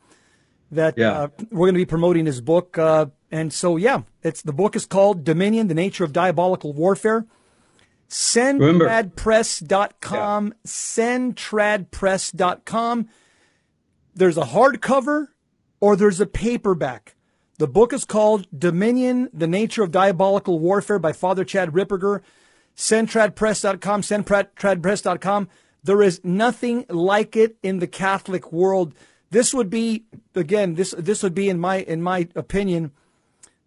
that 0.73 0.99
yeah. 0.99 1.13
uh, 1.13 1.29
we're 1.51 1.67
going 1.67 1.75
to 1.75 1.79
be 1.79 1.87
promoting 1.87 2.27
his 2.27 2.41
book. 2.41 2.77
Uh, 2.77 3.07
and 3.31 3.53
so, 3.53 3.77
yeah, 3.77 4.01
it's 4.23 4.43
the 4.43 4.53
book 4.53 4.75
is 4.75 4.87
called 4.87 5.23
Dominion: 5.25 5.69
The 5.69 5.75
Nature 5.75 6.03
of 6.05 6.13
Diabolical 6.13 6.73
Warfare. 6.73 7.27
Sendtradpress.com. 8.09 10.47
Yeah. 10.47 10.53
Sendtradpress.com. 10.67 13.09
There's 14.15 14.37
a 14.37 14.43
hardcover 14.43 15.29
or 15.81 15.97
there's 15.97 16.21
a 16.21 16.27
paperback. 16.27 17.15
The 17.59 17.69
book 17.69 17.95
is 17.95 18.05
called 18.05 18.47
Dominion: 18.57 19.31
The 19.33 19.47
Nature 19.47 19.85
of 19.85 19.93
Diabolical 19.93 20.59
Warfare 20.59 20.99
by 20.99 21.13
Father 21.13 21.45
Chad 21.45 21.71
Ripperger. 21.71 22.23
Sendtradpress.com. 22.77 24.03
Sendtradpress.com. 24.03 25.49
There 25.85 26.03
is 26.03 26.21
nothing 26.23 26.85
like 26.89 27.35
it 27.37 27.57
in 27.63 27.81
the 27.81 27.87
Catholic 27.87 28.53
world. 28.53 28.95
This 29.33 29.55
would 29.55 29.71
be 29.71 30.05
again 30.35 30.75
this 30.75 30.95
this 30.99 31.23
would 31.23 31.35
be 31.35 31.49
in 31.49 31.59
my 31.59 31.79
in 31.79 32.03
my 32.03 32.29
opinion 32.37 32.93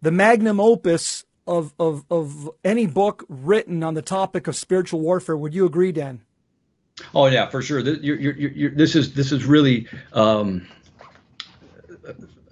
the 0.00 0.12
magnum 0.12 0.60
opus 0.60 1.24
of 1.44 1.74
of 1.76 2.04
of 2.08 2.48
any 2.64 2.86
book 2.86 3.24
written 3.28 3.82
on 3.82 3.94
the 3.94 4.02
topic 4.02 4.46
of 4.46 4.54
spiritual 4.54 5.00
warfare. 5.00 5.36
Would 5.36 5.54
you 5.54 5.66
agree, 5.66 5.90
Dan? 5.90 6.20
Oh 7.12 7.26
yeah, 7.26 7.48
for 7.48 7.62
sure. 7.62 7.82
This, 7.82 7.98
you're, 8.00 8.16
you're, 8.16 8.36
you're, 8.36 8.70
this 8.70 8.94
is 8.94 9.14
this 9.14 9.32
is 9.32 9.44
really 9.44 9.88
um, 10.12 10.68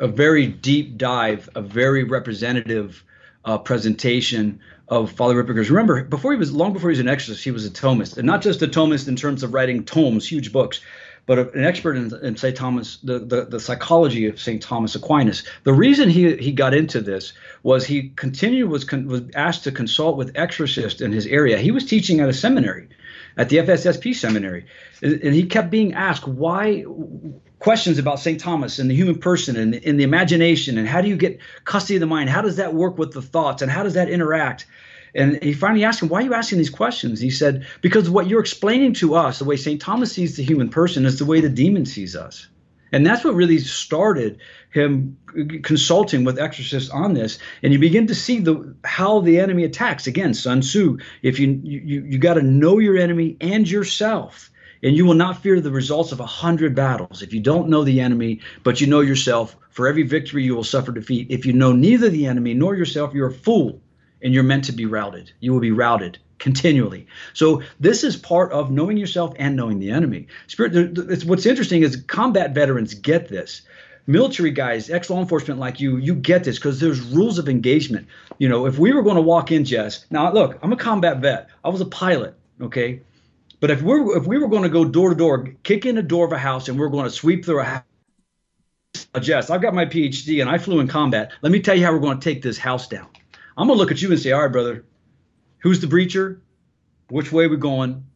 a 0.01 0.09
very 0.09 0.49
deep 0.49 0.97
dive, 0.97 1.49
a 1.55 1.63
very 1.63 2.03
representative 2.03 3.05
uh, 3.45 3.59
presentation 3.59 4.59
of 4.89 5.13
Father 5.13 5.41
Ripperger's. 5.41 5.71
Remember, 5.71 6.03
before 6.03 6.33
he 6.33 6.39
was 6.39 6.53
long 6.53 6.73
before 6.73 6.91
he 6.91 6.95
was 6.95 7.01
an 7.01 7.09
exorcist, 7.09 7.45
he 7.45 7.53
was 7.53 7.65
a 7.65 7.71
Thomist, 7.71 8.17
and 8.17 8.27
not 8.27 8.43
just 8.43 8.61
a 8.63 8.67
Thomist 8.67 9.07
in 9.07 9.15
terms 9.15 9.45
of 9.45 9.55
writing 9.55 9.85
tomes, 9.85 10.27
huge 10.29 10.53
books, 10.53 10.81
but 11.27 11.55
an 11.55 11.65
expert 11.65 11.97
in, 11.97 12.15
in 12.23 12.37
St. 12.37 12.57
Thomas, 12.57 12.99
the, 12.99 13.19
the, 13.19 13.45
the 13.47 13.61
psychology 13.61 14.27
of 14.27 14.41
St. 14.41 14.61
Thomas 14.61 14.95
Aquinas. 14.95 15.43
The 15.65 15.73
reason 15.73 16.11
he, 16.11 16.37
he 16.37 16.53
got 16.53 16.75
into 16.75 17.01
this 17.01 17.33
was 17.63 17.87
he 17.87 18.11
continued 18.11 18.69
was 18.69 18.85
con, 18.85 19.07
was 19.07 19.23
asked 19.35 19.65
to 19.65 19.73
consult 19.73 20.17
with 20.17 20.37
exorcists 20.37 21.01
in 21.01 21.13
his 21.13 21.27
area. 21.27 21.59
He 21.59 21.71
was 21.71 21.87
teaching 21.87 22.21
at 22.21 22.29
a 22.29 22.35
seminary, 22.35 22.89
at 23.37 23.49
the 23.49 23.57
FSSP 23.59 24.15
seminary, 24.15 24.67
and, 25.03 25.15
and 25.23 25.35
he 25.35 25.47
kept 25.47 25.71
being 25.71 25.95
asked 25.95 26.29
why 26.29 26.85
questions 27.59 27.99
about 27.99 28.21
St. 28.21 28.39
Thomas 28.39 28.79
and 28.79 28.91
the 28.91 28.95
human 28.95 29.19
person 29.19 29.57
and, 29.57 29.75
and 29.75 29.99
the 29.99 30.05
imagination 30.05 30.77
and 30.77 30.87
how 30.87 31.01
do 31.01 31.09
you 31.09 31.17
get 31.17 31.39
custody 31.65 31.97
of 31.97 32.01
the 32.01 32.07
mind? 32.07 32.29
How 32.29 32.43
does 32.43 32.57
that 32.57 32.75
work 32.75 32.99
with 32.99 33.13
the 33.13 33.23
thoughts 33.23 33.63
and 33.63 33.71
how 33.71 33.83
does 33.83 33.95
that 33.95 34.11
interact? 34.11 34.67
And 35.15 35.41
he 35.43 35.53
finally 35.53 35.85
asked 35.85 36.03
him, 36.03 36.09
Why 36.09 36.21
are 36.21 36.25
you 36.25 36.35
asking 36.35 36.59
these 36.59 36.71
questions? 36.71 37.21
He 37.21 37.31
said, 37.31 37.67
Because 37.81 38.11
what 38.11 38.27
you're 38.27 38.41
explaining 38.41 38.95
to 38.95 39.15
us, 39.15 39.39
the 39.39 39.45
way 39.45 39.57
St. 39.57 39.81
Thomas 39.81 40.13
sees 40.13 40.37
the 40.37 40.43
human 40.43 40.69
person, 40.69 41.07
is 41.07 41.19
the 41.19 41.25
way 41.25 41.41
the 41.41 41.49
demon 41.49 41.87
sees 41.87 42.17
us. 42.17 42.49
And 42.93 43.05
that's 43.05 43.25
what 43.25 43.35
really 43.35 43.59
started 43.59 44.39
him 44.71 45.17
consulting 45.65 46.23
with 46.23 46.39
exorcists 46.39 46.91
on 46.91 47.15
this. 47.15 47.41
And 47.63 47.73
you 47.73 47.79
begin 47.81 48.07
to 48.07 48.15
see 48.15 48.39
the 48.39 48.75
how 48.85 49.21
the 49.21 49.41
enemy 49.41 49.65
attacks. 49.65 50.07
Again, 50.07 50.33
Sun 50.33 50.61
Tzu, 50.61 50.99
if 51.23 51.39
you 51.39 51.61
you 51.65 52.05
you 52.07 52.19
got 52.19 52.35
to 52.35 52.43
know 52.43 52.79
your 52.79 52.97
enemy 52.97 53.37
and 53.41 53.69
yourself. 53.69 54.51
And 54.83 54.95
you 54.95 55.07
will 55.07 55.15
not 55.15 55.43
fear 55.43 55.63
the 55.63 55.71
results 55.71 56.13
of 56.13 56.21
a 56.21 56.27
hundred 56.27 56.75
battles. 56.75 57.23
If 57.23 57.33
you 57.33 57.41
don't 57.41 57.71
know 57.71 57.85
the 57.85 58.01
enemy, 58.01 58.41
but 58.65 58.83
you 58.83 58.87
know 58.87 59.01
yourself, 59.01 59.57
for 59.71 59.89
every 59.89 60.03
victory 60.03 60.45
you 60.45 60.55
will 60.55 60.63
suffer 60.63 60.93
defeat. 60.93 61.29
If 61.31 61.47
you 61.47 61.55
know 61.55 61.73
neither 61.73 62.11
the 62.11 62.27
enemy 62.27 62.53
nor 62.53 62.77
yourself, 62.77 63.15
you're 63.15 63.29
a 63.29 63.33
fool 63.33 63.81
and 64.25 64.33
you're 64.33 64.43
meant 64.43 64.65
to 64.65 64.73
be 64.73 64.87
routed. 64.87 65.31
You 65.39 65.53
will 65.53 65.61
be 65.61 65.71
routed 65.71 66.19
continually. 66.39 67.07
So 67.35 67.63
this 67.79 68.03
is 68.03 68.17
part 68.17 68.51
of 68.53 68.71
knowing 68.71 68.97
yourself 68.97 69.35
and 69.39 69.55
knowing 69.55 69.79
the 69.79 69.91
enemy. 69.91 70.27
Spirit. 70.49 71.25
What's 71.25 71.47
interesting 71.47 71.83
is 71.83 71.97
combat 72.09 72.55
veterans 72.55 72.95
get 72.95 73.29
this. 73.29 73.63
Military 74.07 74.51
guys, 74.51 74.91
ex 74.91 75.09
law 75.09 75.21
enforcement 75.21 75.61
like 75.61 75.81
you, 75.81 75.97
you 75.97 76.15
get 76.15 76.45
this 76.45 76.59
because 76.59 76.81
there's 76.81 77.01
rules 77.01 77.39
of 77.39 77.49
engagement. 77.49 78.07
You 78.39 78.49
know, 78.49 78.67
if 78.67 78.79
we 78.79 78.93
were 78.93 79.03
going 79.03 79.17
to 79.17 79.23
walk 79.23 79.51
in, 79.53 79.65
Jess. 79.65 80.05
Now, 80.11 80.31
look, 80.33 80.59
I'm 80.63 80.73
a 80.73 80.77
combat 80.77 81.19
vet. 81.19 81.49
I 81.65 81.69
was 81.69 81.81
a 81.81 81.87
pilot. 81.87 82.35
Okay, 82.61 83.01
but 83.61 83.71
if 83.71 83.83
we're 83.83 84.17
if 84.19 84.27
we 84.27 84.39
were 84.39 84.49
going 84.49 84.63
to 84.63 84.69
go 84.69 84.85
door 84.85 85.09
to 85.11 85.15
door, 85.15 85.49
kick 85.63 85.87
in 85.87 85.97
a 85.97 86.03
door 86.03 86.27
of 86.27 86.33
a 86.33 86.39
house, 86.39 86.69
and 86.69 86.79
we're 86.79 86.89
going 86.89 87.05
to 87.05 87.11
sweep 87.11 87.45
through 87.45 87.61
a 87.61 87.65
house. 87.65 87.83
Jess, 89.21 89.49
I've 89.49 89.63
got 89.63 89.75
my 89.75 89.87
PhD 89.87 90.41
and 90.41 90.51
I 90.51 90.59
flew 90.59 90.81
in 90.81 90.89
combat. 90.89 91.33
Let 91.41 91.51
me 91.51 91.61
tell 91.61 91.77
you 91.77 91.85
how 91.85 91.93
we're 91.93 92.01
going 92.01 92.19
to 92.19 92.25
take 92.25 92.43
this 92.43 92.59
house 92.59 92.89
down. 92.89 93.09
I'm 93.57 93.69
gonna 93.69 93.79
look 93.79 93.91
at 93.91 94.03
you 94.03 94.11
and 94.11 94.21
say, 94.21 94.33
all 94.33 94.43
right, 94.43 94.53
brother, 94.53 94.85
who's 95.59 95.81
the 95.81 95.87
breacher? 95.87 96.41
Which 97.09 97.33
way 97.33 97.47
we 97.47 97.57
going? 97.57 98.07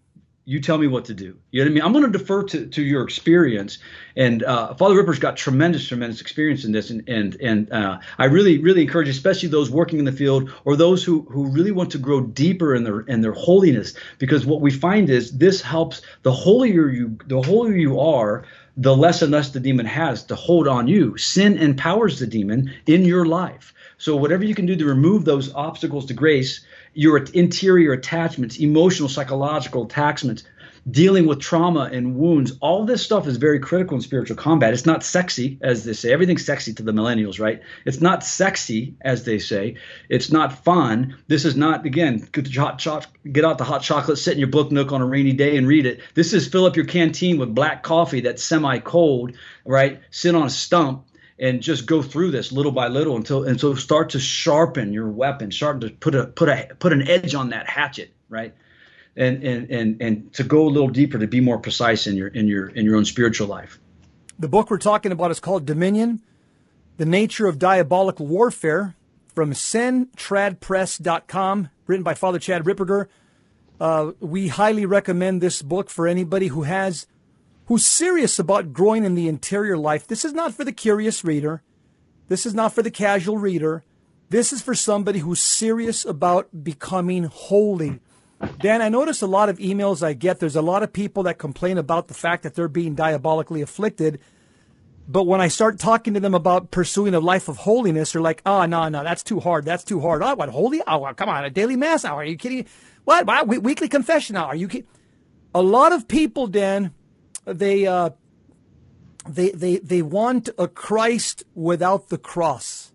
You 0.45 0.61
tell 0.61 0.79
me 0.79 0.87
what 0.87 1.05
to 1.05 1.15
do. 1.15 1.37
You 1.51 1.61
know 1.61 1.67
what 1.67 1.71
I 1.71 1.75
mean? 1.75 1.97
I'm 1.97 2.11
to 2.11 2.19
defer 2.19 2.43
to, 2.43 2.67
to 2.69 2.83
your 2.83 3.03
experience. 3.03 3.81
And 4.17 4.43
uh, 4.43 4.73
Father 4.73 4.97
Ripper's 4.97 5.19
got 5.19 5.37
tremendous, 5.37 5.87
tremendous 5.87 6.23
experience 6.23 6.65
in 6.65 6.73
this. 6.73 6.89
And 6.89 7.07
and 7.07 7.37
and 7.43 7.71
uh, 7.71 7.99
I 8.17 8.25
really, 8.25 8.57
really 8.57 8.81
encourage, 8.81 9.11
especially 9.11 9.51
those 9.51 9.71
working 9.71 9.99
in 9.99 10.07
the 10.07 10.13
field 10.13 10.51
or 10.65 10.75
those 10.75 11.05
who 11.05 11.27
who 11.31 11.49
really 11.49 11.71
want 11.71 11.91
to 11.91 11.99
grow 11.99 12.23
deeper 12.23 12.75
in 12.75 12.85
their 12.85 13.01
in 13.01 13.21
their 13.21 13.35
holiness, 13.35 13.93
because 14.19 14.47
what 14.47 14.63
we 14.63 14.71
find 14.71 15.11
is 15.11 15.37
this 15.37 15.61
helps. 15.61 16.01
The 16.23 16.33
holier 16.33 16.89
you, 16.89 17.19
the 17.27 17.43
holier 17.43 17.77
you 17.77 18.01
are, 18.01 18.47
the 18.81 18.97
less 18.97 19.23
and 19.23 19.33
less 19.33 19.51
the 19.51 19.59
demon 19.59 19.87
has 19.87 20.23
to 20.23 20.37
hold 20.37 20.69
on 20.69 20.87
you. 20.87 21.17
Sin 21.19 21.59
empowers 21.59 22.21
the 22.21 22.29
demon 22.29 22.73
in 22.87 23.05
your 23.05 23.27
life. 23.27 23.75
So 23.99 24.15
whatever 24.15 24.45
you 24.45 24.55
can 24.55 24.67
do 24.67 24.77
to 24.77 24.85
remove 24.85 25.25
those 25.25 25.53
obstacles 25.53 26.07
to 26.07 26.15
grace, 26.15 26.65
your 26.95 27.19
interior 27.35 27.93
attachments, 27.93 28.61
emotional, 28.61 29.09
psychological 29.09 29.85
attachments, 29.85 30.45
dealing 30.91 31.27
with 31.27 31.41
trauma 31.41 31.91
and 31.93 32.17
wounds, 32.17 32.53
all 32.61 32.85
this 32.85 33.03
stuff 33.03 33.27
is 33.27 33.37
very 33.37 33.59
critical 33.59 33.97
in 33.97 34.01
spiritual 34.01 34.37
combat. 34.37 34.73
It's 34.73 34.87
not 34.87 35.03
sexy, 35.03 35.59
as 35.61 35.85
they 35.85 35.93
say. 35.93 36.13
Everything's 36.13 36.45
sexy 36.45 36.73
to 36.75 36.83
the 36.83 36.93
millennials, 36.93 37.41
right? 37.41 37.61
It's 37.85 38.01
not 38.01 38.25
sexy, 38.25 38.95
as 39.01 39.25
they 39.25 39.39
say. 39.39 39.77
It's 40.09 40.31
not 40.31 40.65
fun. 40.65 41.17
This 41.27 41.45
is 41.45 41.57
not, 41.57 41.85
again, 41.85 42.29
get, 42.33 42.55
hot 42.55 42.79
cho- 42.79 43.03
get 43.31 43.45
out 43.45 43.59
the 43.59 43.65
hot 43.65 43.83
chocolate, 43.83 44.19
sit 44.19 44.35
in 44.35 44.39
your 44.39 44.49
book 44.49 44.71
nook 44.71 44.93
on 44.93 45.03
a 45.03 45.07
rainy 45.07 45.33
day 45.33 45.57
and 45.57 45.67
read 45.67 45.87
it. 45.87 46.01
This 46.15 46.33
is 46.33 46.49
fill 46.49 46.65
up 46.65 46.77
your 46.77 46.87
canteen 46.87 47.39
with 47.39 47.55
black 47.55 47.83
coffee 47.83 48.21
that's 48.21 48.43
semi 48.43 48.79
cold, 48.79 49.33
right? 49.65 50.01
Sit 50.11 50.35
on 50.35 50.47
a 50.47 50.51
stump 50.51 51.05
and 51.39 51.63
just 51.63 51.87
go 51.87 52.03
through 52.03 52.31
this 52.31 52.51
little 52.51 52.73
by 52.73 52.89
little 52.89 53.17
until 53.17 53.45
and 53.45 53.61
so 53.61 53.75
start 53.75 54.11
to 54.11 54.19
sharpen 54.19 54.93
your 54.93 55.09
weapon, 55.09 55.53
start 55.53 55.81
to 55.81 55.91
put 55.91 56.15
a 56.15 56.27
put 56.27 56.49
a 56.49 56.69
put 56.79 56.93
an 56.93 57.09
edge 57.09 57.35
on 57.35 57.51
that 57.51 57.69
hatchet, 57.69 58.13
right? 58.29 58.55
And 59.17 59.43
and 59.43 59.71
and 59.71 60.01
and 60.01 60.33
to 60.35 60.45
go 60.45 60.67
a 60.67 60.71
little 60.71 60.89
deeper 60.89 61.19
to 61.19 61.27
be 61.27 61.41
more 61.41 61.59
precise 61.59 62.07
in 62.07 62.17
your 62.17 62.29
in 62.29 62.47
your 62.47 62.69
in 62.69 62.85
your 62.85 62.95
own 62.97 63.05
spiritual 63.05 63.49
life. 63.49 63.81
The 64.39 64.49
book 64.49 64.71
we're 64.71 64.79
talking 64.79 65.11
about 65.11 65.33
is 65.33 65.41
called 65.41 65.67
Dominion: 65.67 66.23
The 66.99 67.07
Nature 67.07 67.49
of 67.49 67.59
Diabolical 67.59 68.27
Warfare 68.27 68.95
from 69.35 69.53
centradpress.com, 69.53 71.71
written 71.87 72.05
by 72.05 72.15
Father 72.15 72.39
Chad 72.39 72.65
Ripperger. 72.65 73.09
Uh, 73.81 74.13
we 74.21 74.49
highly 74.49 74.85
recommend 74.85 75.41
this 75.41 75.63
book 75.63 75.89
for 75.91 76.09
anybody 76.09 76.49
who 76.49 76.65
has 76.65 77.07
who's 77.67 77.87
serious 77.87 78.39
about 78.39 78.73
growing 78.73 79.05
in 79.05 79.15
the 79.15 79.29
interior 79.29 79.77
life. 79.77 80.07
This 80.07 80.25
is 80.25 80.33
not 80.33 80.55
for 80.55 80.65
the 80.65 80.73
curious 80.73 81.23
reader. 81.23 81.63
This 82.29 82.47
is 82.47 82.55
not 82.55 82.73
for 82.73 82.83
the 82.83 82.91
casual 82.91 83.39
reader. 83.39 83.85
This 84.31 84.53
is 84.53 84.61
for 84.61 84.75
somebody 84.75 85.21
who's 85.21 85.41
serious 85.41 86.05
about 86.05 86.65
becoming 86.65 87.25
holy. 87.25 88.01
Dan, 88.61 88.83
I 88.83 88.89
notice 88.89 89.21
a 89.23 89.27
lot 89.27 89.49
of 89.49 89.59
emails 89.59 90.03
I 90.03 90.13
get. 90.13 90.39
There's 90.39 90.57
a 90.57 90.63
lot 90.63 90.83
of 90.83 90.93
people 90.93 91.25
that 91.25 91.39
complain 91.39 91.77
about 91.77 92.09
the 92.09 92.15
fact 92.15 92.45
that 92.45 92.55
they're 92.55 92.69
being 92.69 92.95
diabolically 92.95 93.63
afflicted. 93.63 94.21
But 95.09 95.25
when 95.25 95.41
I 95.41 95.49
start 95.49 95.79
talking 95.79 96.15
to 96.15 96.21
them 96.21 96.35
about 96.35 96.71
pursuing 96.71 97.15
a 97.15 97.21
life 97.21 97.49
of 97.49 97.57
holiness, 97.57 98.13
they're 98.13 98.23
like, 98.23 98.43
oh, 98.45 98.67
no, 98.67 98.89
no, 98.89 99.03
that's 99.03 99.23
too 99.23 99.41
hard. 99.41 99.65
That's 99.65 99.83
too 99.83 100.01
hard. 100.01 100.23
Oh, 100.23 100.35
what, 100.35 100.51
holy? 100.51 100.83
Oh, 100.87 101.13
come 101.15 101.29
on, 101.29 101.45
a 101.45 101.51
daily 101.51 101.77
mass 101.77 102.05
hour. 102.05 102.19
Are 102.19 102.25
you 102.25 102.37
kidding? 102.37 102.67
What? 103.05 103.27
what? 103.27 103.49
Weekly 103.49 103.89
confession 103.89 104.37
hour. 104.37 104.49
Are 104.49 104.57
you 104.57 104.69
kidding? 104.69 104.87
A 105.55 105.63
lot 105.63 105.93
of 105.93 106.07
people, 106.07 106.47
Dan, 106.47 106.93
they 107.47 107.87
uh, 107.87 108.11
they 109.27 109.51
they 109.51 109.79
they 109.79 110.03
want 110.03 110.51
a 110.59 110.69
Christ 110.69 111.45
without 111.55 112.11
the 112.11 112.19
cross. 112.19 112.93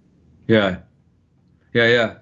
Yeah, 0.48 0.82
yeah, 1.74 1.88
yeah. 1.88 2.16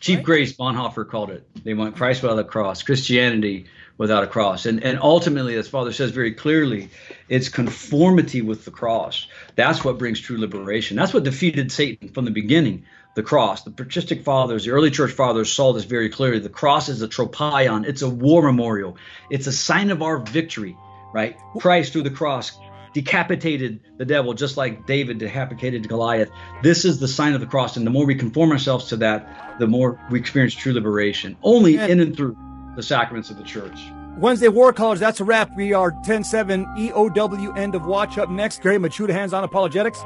Chief 0.00 0.16
right? 0.16 0.24
Grace 0.24 0.52
Bonhoeffer 0.52 1.08
called 1.08 1.30
it. 1.30 1.46
They 1.64 1.74
want 1.74 1.96
Christ 1.96 2.22
without 2.22 2.38
a 2.38 2.44
cross, 2.44 2.82
Christianity 2.82 3.66
without 3.96 4.22
a 4.22 4.26
cross, 4.26 4.66
and 4.66 4.82
and 4.84 4.98
ultimately, 5.00 5.56
as 5.56 5.68
Father 5.68 5.92
says 5.92 6.10
very 6.10 6.32
clearly, 6.32 6.90
it's 7.28 7.48
conformity 7.48 8.42
with 8.42 8.64
the 8.64 8.70
cross. 8.70 9.26
That's 9.56 9.84
what 9.84 9.98
brings 9.98 10.20
true 10.20 10.38
liberation. 10.38 10.96
That's 10.96 11.12
what 11.12 11.24
defeated 11.24 11.72
Satan 11.72 12.08
from 12.10 12.24
the 12.24 12.30
beginning. 12.30 12.84
The 13.14 13.22
cross. 13.24 13.64
The 13.64 13.72
patristic 13.72 14.22
fathers, 14.22 14.64
the 14.64 14.70
early 14.70 14.92
church 14.92 15.10
fathers 15.10 15.52
saw 15.52 15.72
this 15.72 15.84
very 15.84 16.08
clearly. 16.08 16.38
The 16.38 16.48
cross 16.48 16.88
is 16.88 17.02
a 17.02 17.08
tropaion. 17.08 17.84
It's 17.84 18.02
a 18.02 18.08
war 18.08 18.42
memorial. 18.42 18.96
It's 19.28 19.48
a 19.48 19.52
sign 19.52 19.90
of 19.90 20.02
our 20.02 20.18
victory 20.18 20.76
right? 21.12 21.38
Christ 21.58 21.92
through 21.92 22.02
the 22.02 22.10
cross 22.10 22.58
decapitated 22.92 23.80
the 23.96 24.04
devil 24.04 24.34
just 24.34 24.56
like 24.56 24.86
David 24.86 25.18
decapitated 25.18 25.88
Goliath. 25.88 26.30
This 26.62 26.84
is 26.84 26.98
the 26.98 27.08
sign 27.08 27.34
of 27.34 27.40
the 27.40 27.46
cross. 27.46 27.76
And 27.76 27.86
the 27.86 27.90
more 27.90 28.06
we 28.06 28.14
conform 28.14 28.52
ourselves 28.52 28.86
to 28.88 28.96
that, 28.96 29.58
the 29.58 29.66
more 29.66 30.00
we 30.10 30.18
experience 30.18 30.54
true 30.54 30.72
liberation. 30.72 31.36
Only 31.42 31.76
in 31.76 32.00
and 32.00 32.16
through 32.16 32.36
the 32.76 32.82
sacraments 32.82 33.30
of 33.30 33.36
the 33.38 33.44
church. 33.44 33.78
Wednesday 34.16 34.48
War 34.48 34.72
College, 34.72 34.98
that's 34.98 35.20
a 35.20 35.24
wrap. 35.24 35.50
We 35.56 35.72
are 35.72 35.92
10 36.04 36.24
7 36.24 36.64
EOW 36.76 37.56
end 37.56 37.74
of 37.74 37.86
watch. 37.86 38.18
Up 38.18 38.30
next, 38.30 38.62
Gary 38.62 38.78
Michuta, 38.78 39.10
hands 39.10 39.32
on 39.32 39.44
apologetics. 39.44 40.02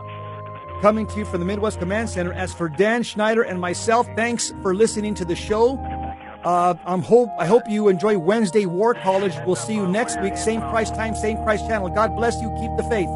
Coming 0.83 1.07
to 1.07 1.19
you 1.19 1.25
from 1.25 1.41
the 1.41 1.47
Midwest 1.47 1.79
Command 1.79 2.11
Center. 2.11 2.33
As 2.33 2.53
for 2.53 2.69
Dan 2.69 3.05
Schneider 3.05 3.43
and 3.43 3.61
myself, 3.61 4.07
thanks 4.17 4.53
for 4.63 4.75
listening 4.75 5.15
to 5.15 5.25
the 5.25 5.37
show. 5.37 5.77
Uh, 6.45 6.75
I'm 6.87 7.03
hope 7.03 7.31
I 7.39 7.47
hope 7.47 7.69
you 7.69 7.89
enjoy 7.89 8.19
Wednesday 8.19 8.67
War 8.67 8.95
College. 8.95 9.35
We'll 9.47 9.57
see 9.57 9.75
you 9.75 9.87
next 9.87 10.21
week, 10.21 10.37
same 10.37 10.61
price 10.61 10.91
time, 10.91 11.15
same 11.15 11.37
price 11.43 11.61
channel. 11.63 11.89
God 11.89 12.17
bless 12.17 12.41
you. 12.41 12.51
Keep 12.61 12.77
the 12.77 12.85
faith. 12.85 13.09